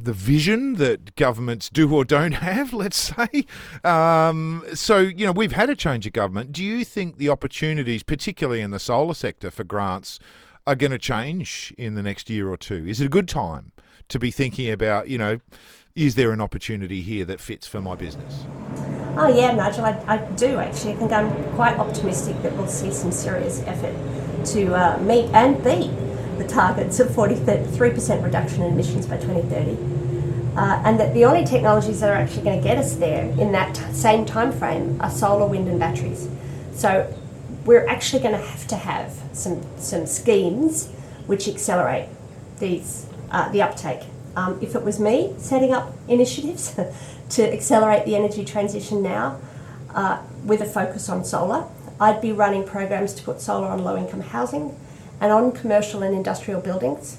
the 0.00 0.12
vision 0.12 0.74
that 0.74 1.14
governments 1.16 1.68
do 1.70 1.92
or 1.94 2.04
don't 2.04 2.32
have, 2.32 2.72
let's 2.84 2.96
say. 2.96 3.46
Um, 3.82 4.64
so, 4.74 4.98
you 4.98 5.26
know, 5.26 5.32
we've 5.32 5.52
had 5.52 5.70
a 5.70 5.76
change 5.76 6.06
of 6.06 6.12
government. 6.12 6.52
Do 6.52 6.64
you 6.64 6.84
think 6.84 7.18
the 7.18 7.28
opportunities, 7.28 8.02
particularly 8.02 8.60
in 8.60 8.70
the 8.70 8.78
solar 8.78 9.14
sector 9.14 9.50
for 9.50 9.64
grants, 9.64 10.18
are 10.66 10.74
going 10.74 10.92
to 10.92 10.98
change 10.98 11.74
in 11.76 11.94
the 11.94 12.02
next 12.02 12.30
year 12.30 12.48
or 12.48 12.56
two? 12.56 12.86
Is 12.86 13.00
it 13.00 13.06
a 13.06 13.10
good 13.10 13.28
time 13.28 13.72
to 14.08 14.18
be 14.18 14.30
thinking 14.30 14.70
about, 14.70 15.08
you 15.08 15.18
know, 15.18 15.40
is 15.94 16.16
there 16.16 16.32
an 16.32 16.40
opportunity 16.40 17.02
here 17.02 17.24
that 17.24 17.40
fits 17.40 17.66
for 17.66 17.80
my 17.80 17.94
business? 17.94 18.44
Oh 19.16 19.28
yeah, 19.28 19.52
Nigel, 19.52 19.84
I, 19.84 20.02
I 20.08 20.16
do 20.16 20.58
actually. 20.58 20.94
I 20.94 20.96
think 20.96 21.12
I'm 21.12 21.32
quite 21.54 21.78
optimistic 21.78 22.42
that 22.42 22.52
we'll 22.54 22.66
see 22.66 22.90
some 22.90 23.12
serious 23.12 23.62
effort 23.62 23.94
to 24.46 24.74
uh, 24.74 24.98
meet 24.98 25.26
and 25.26 25.62
beat 25.62 25.90
the 26.38 26.46
targets 26.46 27.00
of 27.00 27.08
43% 27.08 28.22
reduction 28.22 28.62
in 28.62 28.72
emissions 28.72 29.06
by 29.06 29.16
2030. 29.16 30.04
Uh, 30.56 30.80
and 30.84 31.00
that 31.00 31.12
the 31.14 31.24
only 31.24 31.44
technologies 31.44 32.00
that 32.00 32.10
are 32.10 32.14
actually 32.14 32.42
going 32.42 32.56
to 32.56 32.62
get 32.62 32.78
us 32.78 32.94
there 32.96 33.24
in 33.40 33.50
that 33.52 33.74
t- 33.74 33.92
same 33.92 34.24
time 34.24 34.52
frame 34.52 34.96
are 35.00 35.10
solar, 35.10 35.46
wind, 35.46 35.68
and 35.68 35.80
batteries. 35.80 36.28
So 36.74 37.12
we're 37.64 37.86
actually 37.88 38.22
going 38.22 38.38
to 38.38 38.46
have 38.46 38.66
to 38.68 38.76
have 38.76 39.12
some 39.32 39.62
some 39.78 40.06
schemes 40.06 40.90
which 41.26 41.48
accelerate 41.48 42.08
these 42.60 43.06
uh, 43.32 43.50
the 43.50 43.62
uptake. 43.62 44.02
Um, 44.36 44.58
if 44.60 44.76
it 44.76 44.82
was 44.82 45.00
me 45.00 45.34
setting 45.38 45.72
up 45.72 45.92
initiatives 46.06 46.78
to 47.30 47.52
accelerate 47.52 48.04
the 48.04 48.14
energy 48.14 48.44
transition 48.44 49.02
now, 49.02 49.40
uh, 49.94 50.22
with 50.44 50.60
a 50.60 50.66
focus 50.66 51.08
on 51.08 51.24
solar, 51.24 51.66
I'd 52.00 52.20
be 52.20 52.32
running 52.32 52.64
programs 52.64 53.12
to 53.14 53.22
put 53.22 53.40
solar 53.40 53.68
on 53.68 53.82
low 53.82 53.96
income 53.96 54.20
housing 54.20 54.76
and 55.24 55.32
on 55.32 55.50
commercial 55.52 56.02
and 56.02 56.14
industrial 56.14 56.60
buildings. 56.60 57.16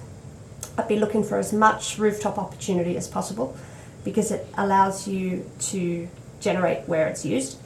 I'd 0.78 0.88
be 0.88 1.00
looking 1.00 1.24
for 1.24 1.40
as 1.40 1.52
much 1.52 1.98
rooftop 1.98 2.38
opportunity 2.38 2.96
as 2.98 3.08
possible 3.08 3.58
because 4.04 4.30
it 4.30 4.46
allows 4.60 5.08
you 5.08 5.50
to 5.72 6.08
generate 6.40 6.88
where 6.88 7.08
it's 7.08 7.26
used. 7.26 7.58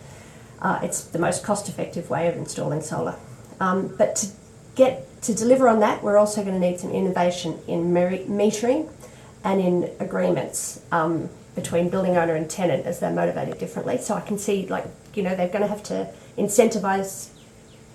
Uh, 0.62 0.80
it's 0.82 1.04
the 1.04 1.20
most 1.20 1.44
cost 1.44 1.68
effective 1.68 2.10
way 2.10 2.30
of 2.30 2.38
installing 2.38 2.82
solar. 2.82 3.18
Um, 3.60 3.94
but 3.98 4.16
to 4.16 4.28
get 4.76 5.22
to 5.24 5.34
deliver 5.34 5.68
on 5.68 5.82
that, 5.82 6.02
we're 6.02 6.18
also 6.18 6.42
going 6.42 6.54
to 6.54 6.66
need 6.66 6.80
some 6.80 6.92
innovation 6.92 7.60
in 7.68 7.92
metering 7.92 8.90
and 9.44 9.60
in 9.60 9.92
agreements 10.00 10.82
um, 10.94 11.28
between 11.54 11.90
building 11.90 12.16
owner 12.16 12.36
and 12.36 12.50
tenant 12.50 12.86
as 12.86 13.02
they're 13.02 13.12
motivated 13.12 13.58
differently. 13.60 13.98
So 13.98 14.16
I 14.16 14.22
can 14.22 14.38
see, 14.38 14.68
like, 14.68 14.86
you 15.16 15.22
know, 15.22 15.36
they're 15.36 15.50
going 15.50 15.64
to 15.64 15.68
have 15.68 15.84
to 15.84 16.10
incentivise 16.38 17.28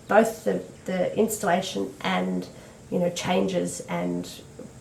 both 0.09 0.45
the, 0.45 0.63
the 0.85 1.17
installation 1.17 1.93
and, 2.01 2.47
you 2.91 2.99
know, 2.99 3.11
changes 3.11 3.81
and 3.89 4.29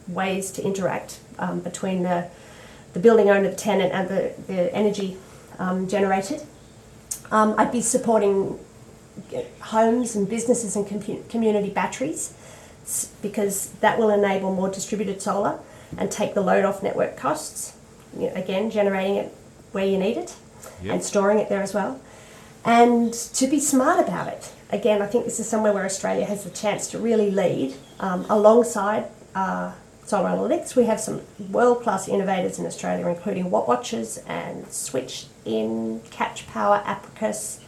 ways 0.07 0.51
to 0.51 0.63
interact 0.63 1.19
um, 1.39 1.59
between 1.61 2.03
the, 2.03 2.27
the 2.93 2.99
building 2.99 3.29
owner, 3.29 3.49
the 3.49 3.55
tenant, 3.55 3.93
and 3.93 4.09
the, 4.09 4.33
the 4.47 4.73
energy 4.73 5.17
um, 5.59 5.87
generated. 5.87 6.41
Um, 7.31 7.55
I'd 7.57 7.71
be 7.71 7.81
supporting 7.81 8.59
homes 9.61 10.15
and 10.15 10.27
businesses 10.29 10.75
and 10.75 10.87
com- 10.87 11.23
community 11.29 11.69
batteries 11.69 12.33
because 13.21 13.69
that 13.79 13.97
will 13.97 14.09
enable 14.09 14.53
more 14.53 14.69
distributed 14.69 15.21
solar 15.21 15.59
and 15.97 16.11
take 16.11 16.33
the 16.33 16.41
load 16.41 16.65
off 16.65 16.83
network 16.83 17.15
costs. 17.15 17.75
You 18.17 18.27
know, 18.27 18.33
again, 18.35 18.69
generating 18.69 19.15
it 19.15 19.33
where 19.71 19.85
you 19.85 19.97
need 19.97 20.17
it 20.17 20.35
Yep. 20.81 20.93
and 20.93 21.03
storing 21.03 21.39
it 21.39 21.49
there 21.49 21.61
as 21.61 21.73
well. 21.73 21.99
And 22.65 23.13
to 23.13 23.47
be 23.47 23.59
smart 23.59 23.99
about 23.99 24.27
it. 24.27 24.51
Again, 24.69 25.01
I 25.01 25.05
think 25.05 25.25
this 25.25 25.39
is 25.39 25.47
somewhere 25.47 25.73
where 25.73 25.85
Australia 25.85 26.25
has 26.25 26.43
the 26.43 26.49
chance 26.49 26.87
to 26.91 26.97
really 26.97 27.29
lead 27.29 27.75
um, 27.99 28.25
alongside 28.29 29.05
uh, 29.35 29.73
solar 30.05 30.29
analytics. 30.29 30.75
We 30.75 30.85
have 30.85 30.99
some 30.99 31.21
world 31.51 31.83
class 31.83 32.07
innovators 32.07 32.57
in 32.57 32.65
Australia, 32.65 33.07
including 33.07 33.51
Wattwatchers 33.51 34.23
and 34.27 34.67
Switch 34.71 35.27
in 35.45 36.01
Catch 36.09 36.47
Power, 36.47 36.83
Apricus. 36.87 37.59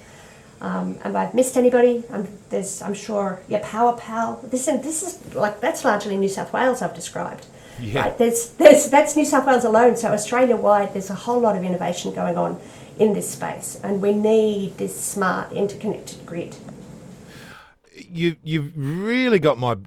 Um, 0.62 0.98
and 1.04 1.18
I've 1.18 1.34
missed 1.34 1.58
anybody. 1.58 2.04
I'm, 2.10 2.28
there's, 2.50 2.82
I'm 2.82 2.94
sure, 2.94 3.42
yeah, 3.48 3.62
Powerpal. 3.62 4.50
This 4.50 4.68
and 4.68 4.82
this 4.84 5.04
is 5.04 5.36
like 5.36 5.60
that's 5.60 5.84
largely 5.84 6.18
New 6.18 6.30
South 6.30 6.54
Wales. 6.54 6.82
I've 6.82 6.96
described. 6.96 7.46
Yeah. 7.80 8.04
Right, 8.04 8.18
there's, 8.18 8.52
there's, 8.52 8.90
that's 8.90 9.18
New 9.18 9.26
South 9.26 9.46
Wales 9.46 9.66
alone. 9.66 9.98
So 9.98 10.08
Australia 10.14 10.56
wide, 10.56 10.94
there's 10.94 11.10
a 11.10 11.16
whole 11.16 11.42
lot 11.42 11.58
of 11.58 11.64
innovation 11.64 12.14
going 12.14 12.38
on 12.38 12.60
in 13.00 13.14
this 13.14 13.30
space, 13.32 13.80
and 13.84 14.02
we 14.02 14.14
need 14.14 14.78
this 14.78 15.00
smart, 15.00 15.52
interconnected 15.52 16.26
grid. 16.26 16.56
you 17.94 18.36
you've 18.44 18.72
really 18.76 19.40
got 19.40 19.58
my 19.58 19.78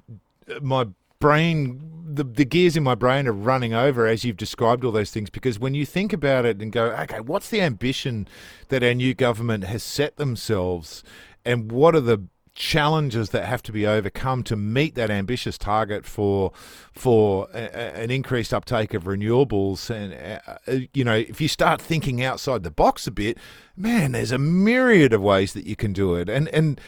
my 0.61 0.87
brain 1.19 1.79
the, 2.11 2.23
the 2.23 2.45
gears 2.45 2.75
in 2.75 2.83
my 2.83 2.95
brain 2.95 3.27
are 3.27 3.33
running 3.33 3.73
over 3.73 4.07
as 4.07 4.23
you've 4.23 4.37
described 4.37 4.83
all 4.83 4.91
those 4.91 5.11
things 5.11 5.29
because 5.29 5.59
when 5.59 5.75
you 5.75 5.85
think 5.85 6.11
about 6.11 6.45
it 6.45 6.59
and 6.61 6.71
go 6.71 6.85
okay 6.85 7.19
what's 7.19 7.49
the 7.49 7.61
ambition 7.61 8.27
that 8.69 8.83
our 8.83 8.93
new 8.93 9.13
government 9.13 9.63
has 9.65 9.83
set 9.83 10.17
themselves 10.17 11.03
and 11.45 11.71
what 11.71 11.95
are 11.95 12.01
the 12.01 12.23
challenges 12.59 13.29
that 13.29 13.45
have 13.45 13.63
to 13.63 13.71
be 13.71 13.87
overcome 13.87 14.43
to 14.43 14.57
meet 14.57 14.93
that 14.93 15.09
ambitious 15.09 15.57
target 15.57 16.05
for 16.05 16.51
for 16.91 17.47
a, 17.53 17.97
an 17.97 18.11
increased 18.11 18.53
uptake 18.53 18.93
of 18.93 19.05
renewables. 19.05 19.89
And 19.89 20.13
uh, 20.13 20.57
uh, 20.67 20.79
you 20.93 21.05
know 21.05 21.15
if 21.15 21.39
you 21.39 21.47
start 21.47 21.81
thinking 21.81 22.21
outside 22.21 22.63
the 22.63 22.69
box 22.69 23.07
a 23.07 23.11
bit 23.11 23.37
man 23.77 24.11
there's 24.11 24.33
a 24.33 24.37
myriad 24.37 25.13
of 25.13 25.21
ways 25.21 25.53
that 25.53 25.65
you 25.65 25.77
can 25.77 25.93
do 25.93 26.15
it. 26.15 26.27
And 26.27 26.49
and 26.49 26.81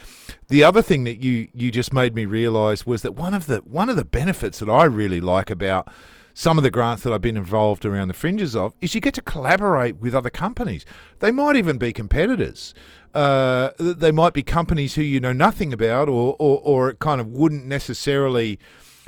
the 0.50 0.62
other 0.62 0.82
thing 0.82 1.06
that 1.06 1.24
you 1.24 1.48
you 1.54 1.72
just 1.72 1.94
made 1.94 2.14
me 2.14 2.26
realize 2.26 2.86
was 2.86 3.02
that 3.04 3.16
one 3.16 3.34
of 3.34 3.46
the 3.46 3.60
one 3.60 3.90
of 3.90 3.96
the 3.96 4.06
benefits 4.06 4.60
that 4.60 4.70
I 4.70 4.84
really 4.84 5.22
like 5.22 5.50
about 5.50 5.88
some 6.34 6.58
of 6.58 6.64
the 6.64 6.72
grants 6.72 7.04
that 7.04 7.14
I've 7.14 7.22
been 7.22 7.38
involved 7.38 7.86
around 7.86 8.08
the 8.08 8.14
fringes 8.14 8.56
of 8.56 8.74
is 8.82 8.96
you 8.96 9.02
get 9.02 9.14
to 9.16 9.22
collaborate 9.22 9.98
with 9.98 10.16
other 10.16 10.30
companies. 10.30 10.86
They 11.20 11.32
might 11.32 11.56
even 11.56 11.78
be 11.78 11.94
competitors. 11.94 12.74
Uh, 13.14 13.72
they 13.78 14.12
might 14.12 14.34
be 14.34 14.44
companies 14.44 14.96
who 14.96 15.02
you 15.02 15.20
know 15.20 15.34
nothing 15.34 15.74
about, 15.74 16.08
or, 16.08 16.36
or 16.40 16.62
or 16.64 16.90
it 16.90 17.00
kind 17.00 17.20
of 17.20 17.28
wouldn't 17.28 17.66
necessarily 17.66 18.58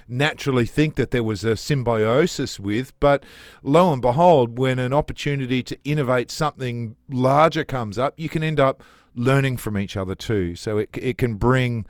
naturally 0.08 0.66
think 0.66 0.96
that 0.96 1.12
there 1.12 1.24
was 1.24 1.44
a 1.44 1.56
symbiosis 1.56 2.60
with. 2.60 2.98
But 3.00 3.24
lo 3.62 3.94
and 3.94 4.02
behold, 4.02 4.60
when 4.60 4.78
an 4.80 4.94
opportunity 4.94 5.64
to 5.64 5.78
innovate 5.86 6.32
something 6.32 6.96
larger 7.10 7.64
comes 7.64 7.98
up, 7.98 8.14
you 8.18 8.28
can 8.28 8.44
end 8.44 8.60
up 8.60 8.84
learning 9.16 9.58
from 9.58 9.78
each 9.78 9.96
other 9.96 10.16
too. 10.16 10.56
So 10.56 10.78
it 10.78 10.90
it 10.94 11.18
can 11.18 11.36
bring 11.36 11.86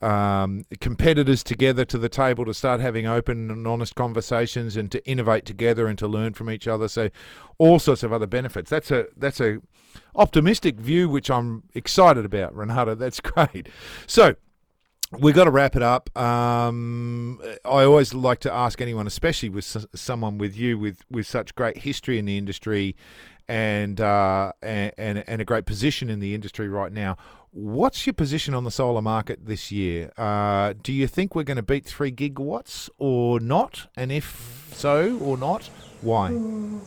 um, 0.00 0.64
competitors 0.80 1.42
together 1.42 1.84
to 1.84 1.98
the 1.98 2.08
table 2.08 2.44
to 2.44 2.54
start 2.54 2.80
having 2.80 3.06
open 3.06 3.50
and 3.50 3.66
honest 3.66 3.94
conversations 3.94 4.76
and 4.76 4.90
to 4.92 5.04
innovate 5.06 5.44
together 5.44 5.86
and 5.86 5.98
to 5.98 6.06
learn 6.06 6.34
from 6.34 6.50
each 6.50 6.68
other. 6.68 6.88
So 6.88 7.10
all 7.58 7.78
sorts 7.78 8.02
of 8.02 8.12
other 8.12 8.26
benefits. 8.26 8.70
That's 8.70 8.90
a 8.90 9.06
that's 9.16 9.40
a 9.40 9.58
optimistic 10.14 10.76
view 10.76 11.08
which 11.08 11.30
I'm 11.30 11.64
excited 11.74 12.24
about, 12.24 12.54
Renate. 12.54 12.98
That's 12.98 13.20
great. 13.20 13.68
So 14.06 14.36
We've 15.10 15.34
got 15.34 15.44
to 15.44 15.50
wrap 15.50 15.74
it 15.74 15.82
up. 15.82 16.16
Um, 16.18 17.40
I 17.64 17.84
always 17.84 18.12
like 18.12 18.40
to 18.40 18.52
ask 18.52 18.78
anyone, 18.82 19.06
especially 19.06 19.48
with 19.48 19.86
someone 19.94 20.36
with 20.36 20.54
you 20.54 20.78
with 20.78 21.02
with 21.10 21.26
such 21.26 21.54
great 21.54 21.78
history 21.78 22.18
in 22.18 22.26
the 22.26 22.36
industry 22.36 22.94
and, 23.48 24.02
uh, 24.02 24.52
and 24.62 24.92
and 24.98 25.40
a 25.40 25.44
great 25.46 25.64
position 25.64 26.10
in 26.10 26.20
the 26.20 26.34
industry 26.34 26.68
right 26.68 26.92
now. 26.92 27.16
What's 27.52 28.06
your 28.06 28.12
position 28.12 28.54
on 28.54 28.64
the 28.64 28.70
solar 28.70 29.02
market 29.02 29.46
this 29.46 29.72
year? 29.72 30.12
Uh, 30.16 30.74
do 30.82 30.92
you 30.92 31.06
think 31.06 31.34
we're 31.34 31.44
going 31.44 31.56
to 31.56 31.62
beat 31.62 31.86
three 31.86 32.12
gigawatts 32.12 32.90
or 32.98 33.40
not? 33.40 33.86
And 33.96 34.12
if 34.12 34.68
so 34.72 35.18
or 35.18 35.36
not, 35.36 35.70
why? 36.02 36.30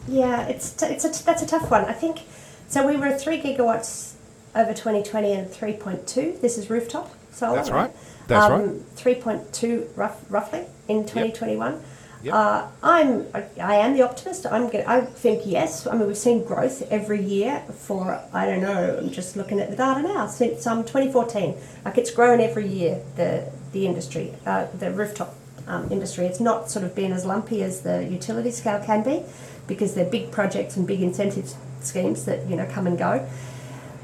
Yeah, 0.08 0.48
it's 0.48 0.72
t- 0.72 0.86
it's 0.86 1.04
a 1.04 1.12
t- 1.12 1.24
that's 1.26 1.42
a 1.42 1.48
tough 1.48 1.70
one. 1.72 1.86
I 1.86 1.94
think 1.94 2.20
so. 2.68 2.86
We 2.88 2.96
were 2.96 3.08
at 3.08 3.20
three 3.20 3.42
gigawatts 3.42 4.14
over 4.56 4.74
2020 4.74 5.32
and 5.34 5.48
3.2. 5.48 6.42
This 6.42 6.58
is 6.58 6.70
rooftop 6.70 7.12
solar. 7.32 7.56
That's 7.56 7.70
right. 7.72 7.92
That's 8.28 8.52
right. 8.52 8.62
3.2 8.96 9.98
rough, 9.98 10.24
roughly 10.30 10.66
in 10.88 11.02
2021. 11.04 11.74
Yep. 11.74 11.84
Uh, 12.30 12.68
I'm 12.84 13.26
I, 13.34 13.76
am 13.76 13.94
the 13.94 14.04
optimist. 14.04 14.46
I'm 14.46 14.70
going 14.70 14.86
I 14.86 15.02
think 15.02 15.44
yes. 15.46 15.88
I 15.88 15.96
mean 15.96 16.08
we've 16.08 16.18
seen 16.18 16.44
growth 16.44 16.84
every 16.92 17.24
year 17.24 17.64
for 17.74 18.22
I 18.34 18.46
don't 18.46 18.62
know. 18.62 18.98
I'm 19.00 19.12
just 19.12 19.36
looking 19.36 19.60
at 19.60 19.70
the 19.70 19.76
data 19.76 20.02
now 20.02 20.28
since 20.28 20.68
um 20.68 20.84
2014. 20.84 21.56
Like 21.86 21.98
it's 21.98 22.12
grown 22.12 22.40
every 22.40 22.68
year. 22.68 23.02
The 23.16 23.52
the 23.72 23.88
industry, 23.88 24.34
uh, 24.46 24.68
the 24.78 24.92
rooftop 24.92 25.36
um, 25.68 25.92
industry. 25.92 26.26
It's 26.26 26.40
not 26.40 26.70
sort 26.70 26.86
of 26.86 26.96
been 26.96 27.12
as 27.12 27.26
lumpy 27.26 27.64
as 27.64 27.82
the 27.82 28.04
utility 28.04 28.52
scale 28.52 28.84
can 28.84 29.04
be, 29.04 29.24
because 29.68 29.96
they're 29.96 30.10
big 30.10 30.32
projects 30.32 30.76
and 30.76 30.86
big 30.86 31.02
incentive 31.02 31.54
schemes 31.82 32.26
that 32.26 32.48
you 32.50 32.56
know 32.56 32.66
come 32.66 32.88
and 32.88 32.98
go. 32.98 33.28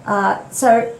Uh, 0.05 0.49
so 0.49 0.95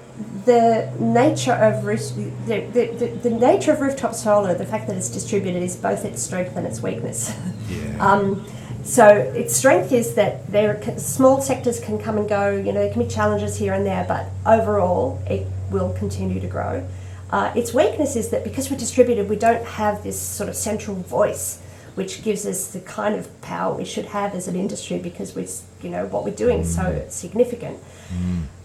the 0.45 0.91
nature 0.99 1.53
of 1.53 1.86
roof, 1.86 1.99
the, 2.45 2.61
the, 2.72 3.20
the, 3.22 3.30
nature 3.30 3.72
of 3.72 3.82
rooftop 3.82 4.15
solar, 4.15 4.55
the 4.55 4.65
fact 4.65 4.88
that 4.88 4.95
it's 4.95 5.09
distributed, 5.09 5.61
is 5.61 5.76
both 5.76 6.05
its 6.05 6.24
strength 6.24 6.55
and 6.55 6.65
its 6.65 6.82
weakness. 6.82 7.36
Yeah. 7.70 7.97
Um, 7.99 8.45
so 8.84 9.05
its 9.05 9.55
strength 9.55 9.91
is 9.91 10.15
that 10.15 10.49
there 10.49 10.78
are, 10.78 10.97
small 10.97 11.41
sectors 11.41 11.80
can 11.80 11.99
come 11.99 12.18
and 12.18 12.28
go. 12.28 12.51
You 12.51 12.72
know, 12.72 12.80
there 12.80 12.91
can 12.91 13.03
be 13.03 13.09
challenges 13.09 13.57
here 13.57 13.74
and 13.74 13.86
there, 13.86 14.05
but 14.07 14.28
overall, 14.45 15.22
it 15.28 15.45
will 15.70 15.93
continue 15.93 16.39
to 16.39 16.47
grow. 16.47 16.88
Uh, 17.30 17.51
its 17.55 17.74
weakness 17.74 18.15
is 18.15 18.30
that 18.30 18.43
because 18.43 18.72
we're 18.72 18.78
distributed, 18.78 19.30
we 19.30 19.36
don't 19.36 19.65
have 19.65 20.01
this 20.01 20.20
sort 20.20 20.47
of 20.47 20.55
central 20.55 20.95
voice, 20.95 21.61
which 21.95 22.24
gives 22.24 22.45
us 22.45 22.72
the 22.72 22.80
kind 22.80 23.13
of 23.13 23.41
power 23.41 23.76
we 23.76 23.84
should 23.84 24.05
have 24.05 24.34
as 24.34 24.47
an 24.47 24.55
industry 24.55 24.97
because 24.97 25.36
we, 25.36 25.45
you 25.84 25.89
know, 25.89 26.05
what 26.05 26.24
we're 26.24 26.34
doing 26.34 26.59
is 26.59 26.74
so 26.74 27.05
significant. 27.09 27.78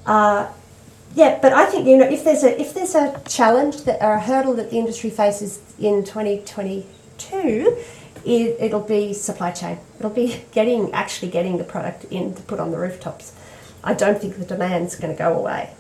Uh, 0.07 0.49
yeah, 1.15 1.39
but 1.43 1.53
I 1.53 1.67
think 1.67 1.87
you 1.87 1.97
know 1.97 2.09
if 2.09 2.25
there's 2.25 2.43
a 2.43 2.61
if 2.61 2.75
there's 2.75 2.95
a 2.95 3.21
challenge 3.29 3.83
that 3.85 4.03
or 4.03 4.15
a 4.15 4.21
hurdle 4.21 4.55
that 4.55 4.71
the 4.71 4.77
industry 4.77 5.11
faces 5.11 5.61
in 5.79 6.05
2022, 6.05 7.77
it, 8.25 8.57
it'll 8.61 8.81
be 8.81 9.13
supply 9.13 9.51
chain. 9.51 9.79
It'll 9.99 10.11
be 10.11 10.43
getting 10.53 10.93
actually 10.93 11.31
getting 11.31 11.59
the 11.59 11.65
product 11.65 12.05
in 12.05 12.35
to 12.35 12.43
put 12.43 12.61
on 12.61 12.71
the 12.71 12.79
rooftops. 12.79 13.33
I 13.85 13.95
don't 13.95 14.21
think 14.21 14.37
the 14.37 14.45
demand's 14.45 14.95
going 14.95 15.13
to 15.13 15.19
go 15.19 15.37
away. 15.37 15.75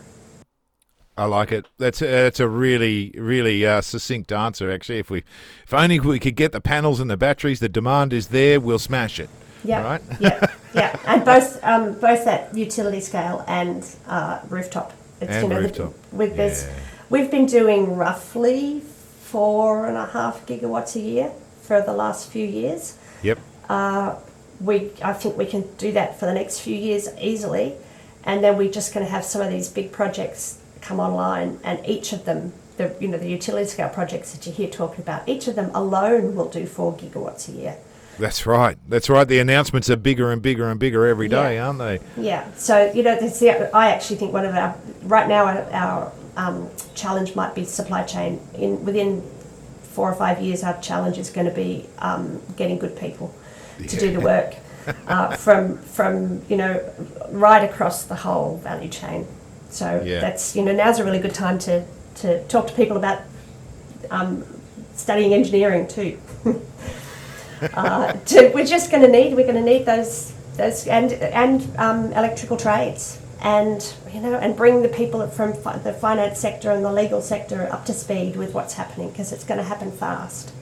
I 1.16 1.26
like 1.26 1.52
it. 1.52 1.66
That's 1.78 2.00
a, 2.02 2.06
that's 2.06 2.40
a 2.40 2.48
really 2.48 3.14
really 3.16 3.66
uh, 3.66 3.80
succinct 3.80 4.32
answer. 4.32 4.70
Actually, 4.70 4.98
if 4.98 5.10
we 5.10 5.24
if 5.64 5.72
only 5.72 6.00
we 6.00 6.18
could 6.18 6.36
get 6.36 6.52
the 6.52 6.60
panels 6.60 7.00
and 7.00 7.10
the 7.10 7.16
batteries, 7.16 7.60
the 7.60 7.68
demand 7.68 8.12
is 8.12 8.28
there. 8.28 8.60
We'll 8.60 8.78
smash 8.78 9.20
it. 9.20 9.30
Yeah, 9.64 9.82
Right? 9.82 10.02
yeah, 10.18 10.46
yeah, 10.74 10.98
and 11.06 11.24
both 11.24 11.62
um, 11.62 11.92
both 11.92 12.26
at 12.26 12.54
utility 12.56 13.00
scale 13.00 13.44
and 13.46 13.86
uh, 14.06 14.40
rooftop. 14.48 14.92
It's, 15.22 15.30
And 15.32 15.50
the- 15.50 15.60
rooftop, 15.60 15.94
with 16.12 16.36
this, 16.36 16.66
yeah. 16.66 16.74
we've 17.08 17.30
been 17.30 17.46
doing 17.46 17.96
roughly 17.96 18.80
four 18.80 19.86
and 19.86 19.96
a 19.96 20.06
half 20.06 20.44
gigawatts 20.46 20.96
a 20.96 21.00
year 21.00 21.32
for 21.62 21.80
the 21.80 21.92
last 21.92 22.28
few 22.30 22.46
years. 22.46 22.96
Yep. 23.22 23.38
Uh, 23.68 24.16
we, 24.60 24.90
I 25.02 25.12
think 25.12 25.36
we 25.36 25.46
can 25.46 25.62
do 25.78 25.92
that 25.92 26.18
for 26.18 26.26
the 26.26 26.34
next 26.34 26.60
few 26.60 26.74
years 26.76 27.08
easily, 27.20 27.74
and 28.24 28.42
then 28.42 28.56
we're 28.56 28.70
just 28.70 28.92
going 28.92 29.06
to 29.06 29.10
have 29.10 29.24
some 29.24 29.40
of 29.40 29.50
these 29.50 29.68
big 29.68 29.92
projects 29.92 30.58
come 30.80 30.98
online, 31.00 31.60
and 31.62 31.84
each 31.86 32.12
of 32.12 32.24
them, 32.24 32.52
the 32.76 32.94
you 33.00 33.08
know 33.08 33.18
the 33.18 33.28
utility 33.28 33.68
scale 33.68 33.88
projects 33.88 34.32
that 34.32 34.46
you 34.46 34.52
hear 34.52 34.68
talking 34.68 35.00
about, 35.00 35.28
each 35.28 35.46
of 35.46 35.54
them 35.54 35.70
alone 35.74 36.34
will 36.34 36.48
do 36.48 36.66
four 36.66 36.92
gigawatts 36.96 37.48
a 37.48 37.52
year. 37.52 37.76
That's 38.18 38.46
right. 38.46 38.76
That's 38.88 39.08
right. 39.08 39.26
The 39.26 39.38
announcements 39.38 39.88
are 39.90 39.96
bigger 39.96 40.30
and 40.30 40.40
bigger 40.42 40.68
and 40.70 40.78
bigger 40.78 41.06
every 41.06 41.28
day, 41.28 41.54
Yeah. 41.56 41.66
aren't 41.66 41.78
they? 41.78 42.00
Yeah. 42.16 42.50
So 42.56 42.92
you 42.92 43.02
know, 43.02 43.16
the, 43.18 43.70
I 43.74 43.90
actually 43.90 44.16
think 44.16 44.32
one 44.32 44.44
of 44.44 44.54
our 44.54 44.76
right 45.04 45.28
now 45.28 45.46
our, 45.46 45.62
our 45.72 46.12
um, 46.36 46.68
challenge 46.94 47.34
might 47.34 47.54
be 47.54 47.64
supply 47.64 48.02
chain. 48.04 48.40
In 48.54 48.84
within 48.84 49.22
four 49.82 50.10
or 50.10 50.14
five 50.14 50.40
years, 50.40 50.62
our 50.62 50.78
challenge 50.80 51.18
is 51.18 51.30
going 51.30 51.46
to 51.46 51.54
be 51.54 51.86
um, 51.98 52.40
getting 52.56 52.78
good 52.78 52.96
people 52.96 53.34
to 53.78 53.96
do 53.98 54.12
the 54.12 54.20
work 54.20 54.54
uh, 55.08 55.36
from 55.36 55.78
from 55.78 56.42
you 56.48 56.56
know 56.56 56.80
right 57.30 57.64
across 57.68 58.04
the 58.04 58.14
whole 58.16 58.58
value 58.58 58.88
chain. 58.88 59.26
So 59.70 60.02
Yeah. 60.04 60.20
that's 60.20 60.54
you 60.54 60.62
know 60.62 60.72
now's 60.72 60.98
a 60.98 61.04
really 61.04 61.18
good 61.18 61.34
time 61.34 61.58
to 61.60 61.84
to 62.16 62.44
talk 62.48 62.66
to 62.68 62.74
people 62.74 62.96
about 62.98 63.22
um, 64.10 64.44
studying 64.94 65.32
engineering 65.32 65.88
too. 65.88 66.18
uh, 67.74 68.12
to, 68.12 68.50
we're 68.54 68.66
just 68.66 68.90
going 68.90 69.02
to 69.02 69.08
need 69.08 69.34
we're 69.34 69.46
going 69.46 69.54
to 69.54 69.60
need 69.60 69.86
those 69.86 70.34
those 70.56 70.86
and 70.86 71.12
and 71.12 71.68
um, 71.78 72.12
electrical 72.12 72.56
trades 72.56 73.20
and 73.42 73.94
you 74.12 74.20
know 74.20 74.34
and 74.34 74.56
bring 74.56 74.82
the 74.82 74.88
people 74.88 75.26
from 75.28 75.52
fi- 75.52 75.78
the 75.78 75.92
finance 75.92 76.38
sector 76.38 76.70
and 76.70 76.84
the 76.84 76.92
legal 76.92 77.20
sector 77.20 77.72
up 77.72 77.84
to 77.84 77.92
speed 77.92 78.36
with 78.36 78.54
what's 78.54 78.74
happening 78.74 79.10
because 79.10 79.32
it's 79.32 79.44
going 79.44 79.58
to 79.58 79.64
happen 79.64 79.90
fast. 79.90 80.52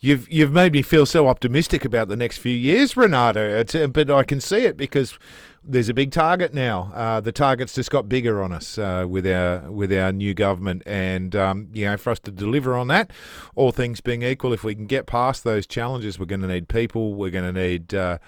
You've 0.00 0.30
you've 0.30 0.52
made 0.52 0.72
me 0.72 0.82
feel 0.82 1.06
so 1.06 1.28
optimistic 1.28 1.84
about 1.84 2.08
the 2.08 2.16
next 2.16 2.38
few 2.38 2.54
years, 2.54 2.94
Renate. 2.94 3.36
It's, 3.36 3.74
uh, 3.74 3.86
but 3.86 4.10
I 4.10 4.24
can 4.24 4.40
see 4.40 4.64
it 4.64 4.76
because 4.76 5.16
there's 5.64 5.88
a 5.88 5.94
big 5.94 6.10
target 6.10 6.52
now. 6.52 6.90
Uh, 6.94 7.20
the 7.20 7.32
target's 7.32 7.74
just 7.74 7.90
got 7.90 8.08
bigger 8.08 8.42
on 8.42 8.52
us 8.52 8.78
uh, 8.78 9.06
with 9.08 9.26
our 9.26 9.70
with 9.70 9.92
our 9.92 10.12
new 10.12 10.34
government, 10.34 10.82
and 10.86 11.36
um, 11.36 11.68
you 11.72 11.84
know, 11.84 11.96
for 11.96 12.10
us 12.10 12.18
to 12.20 12.30
deliver 12.30 12.74
on 12.74 12.88
that, 12.88 13.10
all 13.54 13.72
things 13.72 14.00
being 14.00 14.22
equal, 14.22 14.52
if 14.52 14.64
we 14.64 14.74
can 14.74 14.86
get 14.86 15.06
past 15.06 15.44
those 15.44 15.66
challenges, 15.66 16.18
we're 16.18 16.26
going 16.26 16.40
to 16.40 16.48
need 16.48 16.68
people. 16.68 17.14
We're 17.14 17.30
going 17.30 17.52
to 17.54 17.60
need 17.60 17.94
uh, 17.94 18.18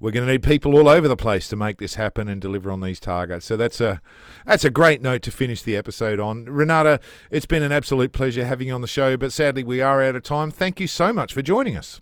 we're 0.00 0.10
going 0.10 0.26
to 0.26 0.32
need 0.32 0.42
people 0.42 0.76
all 0.76 0.88
over 0.88 1.06
the 1.06 1.16
place 1.16 1.48
to 1.48 1.56
make 1.56 1.78
this 1.78 1.96
happen 1.96 2.28
and 2.28 2.40
deliver 2.40 2.70
on 2.70 2.80
these 2.80 2.98
targets. 2.98 3.44
So 3.44 3.56
that's 3.56 3.80
a 3.80 4.00
that's 4.46 4.64
a 4.64 4.70
great 4.70 5.02
note 5.02 5.22
to 5.22 5.30
finish 5.30 5.62
the 5.62 5.76
episode 5.76 6.18
on. 6.18 6.46
Renate, 6.46 7.00
it's 7.30 7.46
been 7.46 7.62
an 7.62 7.72
absolute 7.72 8.12
pleasure 8.12 8.44
having 8.46 8.68
you 8.68 8.74
on 8.74 8.80
the 8.80 8.88
show, 8.88 9.16
but 9.16 9.32
sadly 9.32 9.62
we 9.62 9.80
are 9.80 10.02
out 10.02 10.16
of 10.16 10.22
time. 10.22 10.50
Thank 10.50 10.80
you 10.80 10.86
so 10.86 11.12
much 11.12 11.34
for 11.34 11.42
joining 11.42 11.76
us. 11.76 12.00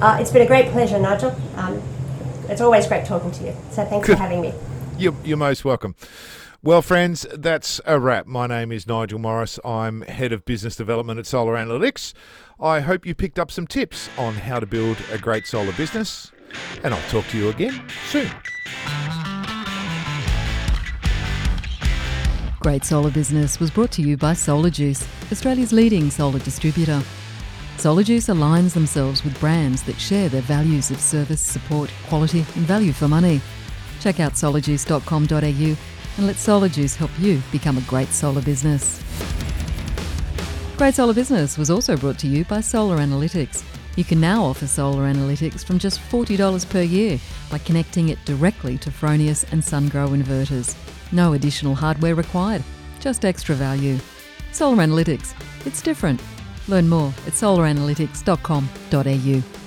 Uh, 0.00 0.16
it's 0.20 0.30
been 0.30 0.42
a 0.42 0.46
great 0.46 0.70
pleasure, 0.70 0.98
Nigel. 0.98 1.36
Um, 1.56 1.82
it's 2.50 2.60
always 2.60 2.86
great 2.86 3.04
talking 3.06 3.30
to 3.30 3.44
you. 3.44 3.56
So 3.70 3.84
thanks 3.84 4.06
Good. 4.06 4.16
for 4.16 4.22
having 4.22 4.40
me. 4.40 4.52
You're, 4.98 5.14
you're 5.24 5.36
most 5.36 5.64
welcome. 5.64 5.94
Well, 6.62 6.82
friends, 6.82 7.26
that's 7.32 7.80
a 7.86 7.98
wrap. 7.98 8.26
My 8.26 8.46
name 8.46 8.70
is 8.70 8.86
Nigel 8.86 9.18
Morris. 9.18 9.58
I'm 9.64 10.02
Head 10.02 10.32
of 10.32 10.44
Business 10.44 10.76
Development 10.76 11.18
at 11.18 11.26
Solar 11.26 11.54
Analytics. 11.54 12.12
I 12.60 12.80
hope 12.80 13.06
you 13.06 13.14
picked 13.14 13.38
up 13.38 13.50
some 13.50 13.66
tips 13.66 14.10
on 14.18 14.34
how 14.34 14.60
to 14.60 14.66
build 14.66 14.98
a 15.10 15.16
great 15.16 15.46
solar 15.46 15.72
business, 15.72 16.32
and 16.84 16.92
I'll 16.92 17.08
talk 17.08 17.26
to 17.28 17.38
you 17.38 17.48
again 17.48 17.82
soon. 18.10 18.30
Great 22.60 22.84
Solar 22.84 23.10
Business 23.10 23.58
was 23.58 23.70
brought 23.70 23.90
to 23.92 24.02
you 24.02 24.18
by 24.18 24.34
Solar 24.34 24.68
Juice, 24.68 25.08
Australia's 25.32 25.72
leading 25.72 26.10
solar 26.10 26.40
distributor. 26.40 27.02
Solar 27.80 28.02
Juice 28.02 28.26
aligns 28.26 28.74
themselves 28.74 29.24
with 29.24 29.40
brands 29.40 29.82
that 29.84 29.98
share 29.98 30.28
their 30.28 30.42
values 30.42 30.90
of 30.90 31.00
service, 31.00 31.40
support, 31.40 31.90
quality, 32.08 32.40
and 32.40 32.66
value 32.66 32.92
for 32.92 33.08
money. 33.08 33.40
Check 34.00 34.20
out 34.20 34.34
solarjuice.com.au 34.34 35.76
and 36.18 36.26
let 36.26 36.36
Solar 36.36 36.68
Juice 36.68 36.94
help 36.94 37.10
you 37.18 37.40
become 37.50 37.78
a 37.78 37.82
great 37.82 38.08
solar 38.08 38.42
business. 38.42 39.02
Great 40.76 40.94
Solar 40.94 41.14
Business 41.14 41.56
was 41.56 41.70
also 41.70 41.96
brought 41.96 42.18
to 42.18 42.26
you 42.26 42.44
by 42.44 42.60
Solar 42.60 42.98
Analytics. 42.98 43.64
You 43.96 44.04
can 44.04 44.20
now 44.20 44.44
offer 44.44 44.66
solar 44.66 45.04
analytics 45.04 45.64
from 45.64 45.78
just 45.78 46.00
$40 46.00 46.68
per 46.68 46.82
year 46.82 47.18
by 47.50 47.56
connecting 47.56 48.10
it 48.10 48.22
directly 48.26 48.76
to 48.76 48.90
Fronius 48.90 49.50
and 49.52 49.62
SunGrow 49.62 50.10
inverters. 50.10 50.76
No 51.12 51.32
additional 51.32 51.74
hardware 51.74 52.14
required, 52.14 52.62
just 52.98 53.24
extra 53.24 53.54
value. 53.54 53.98
Solar 54.52 54.84
Analytics, 54.84 55.32
it's 55.66 55.80
different. 55.80 56.20
Learn 56.70 56.88
more 56.88 57.12
at 57.26 57.34
solaranalytics.com.au. 57.34 59.59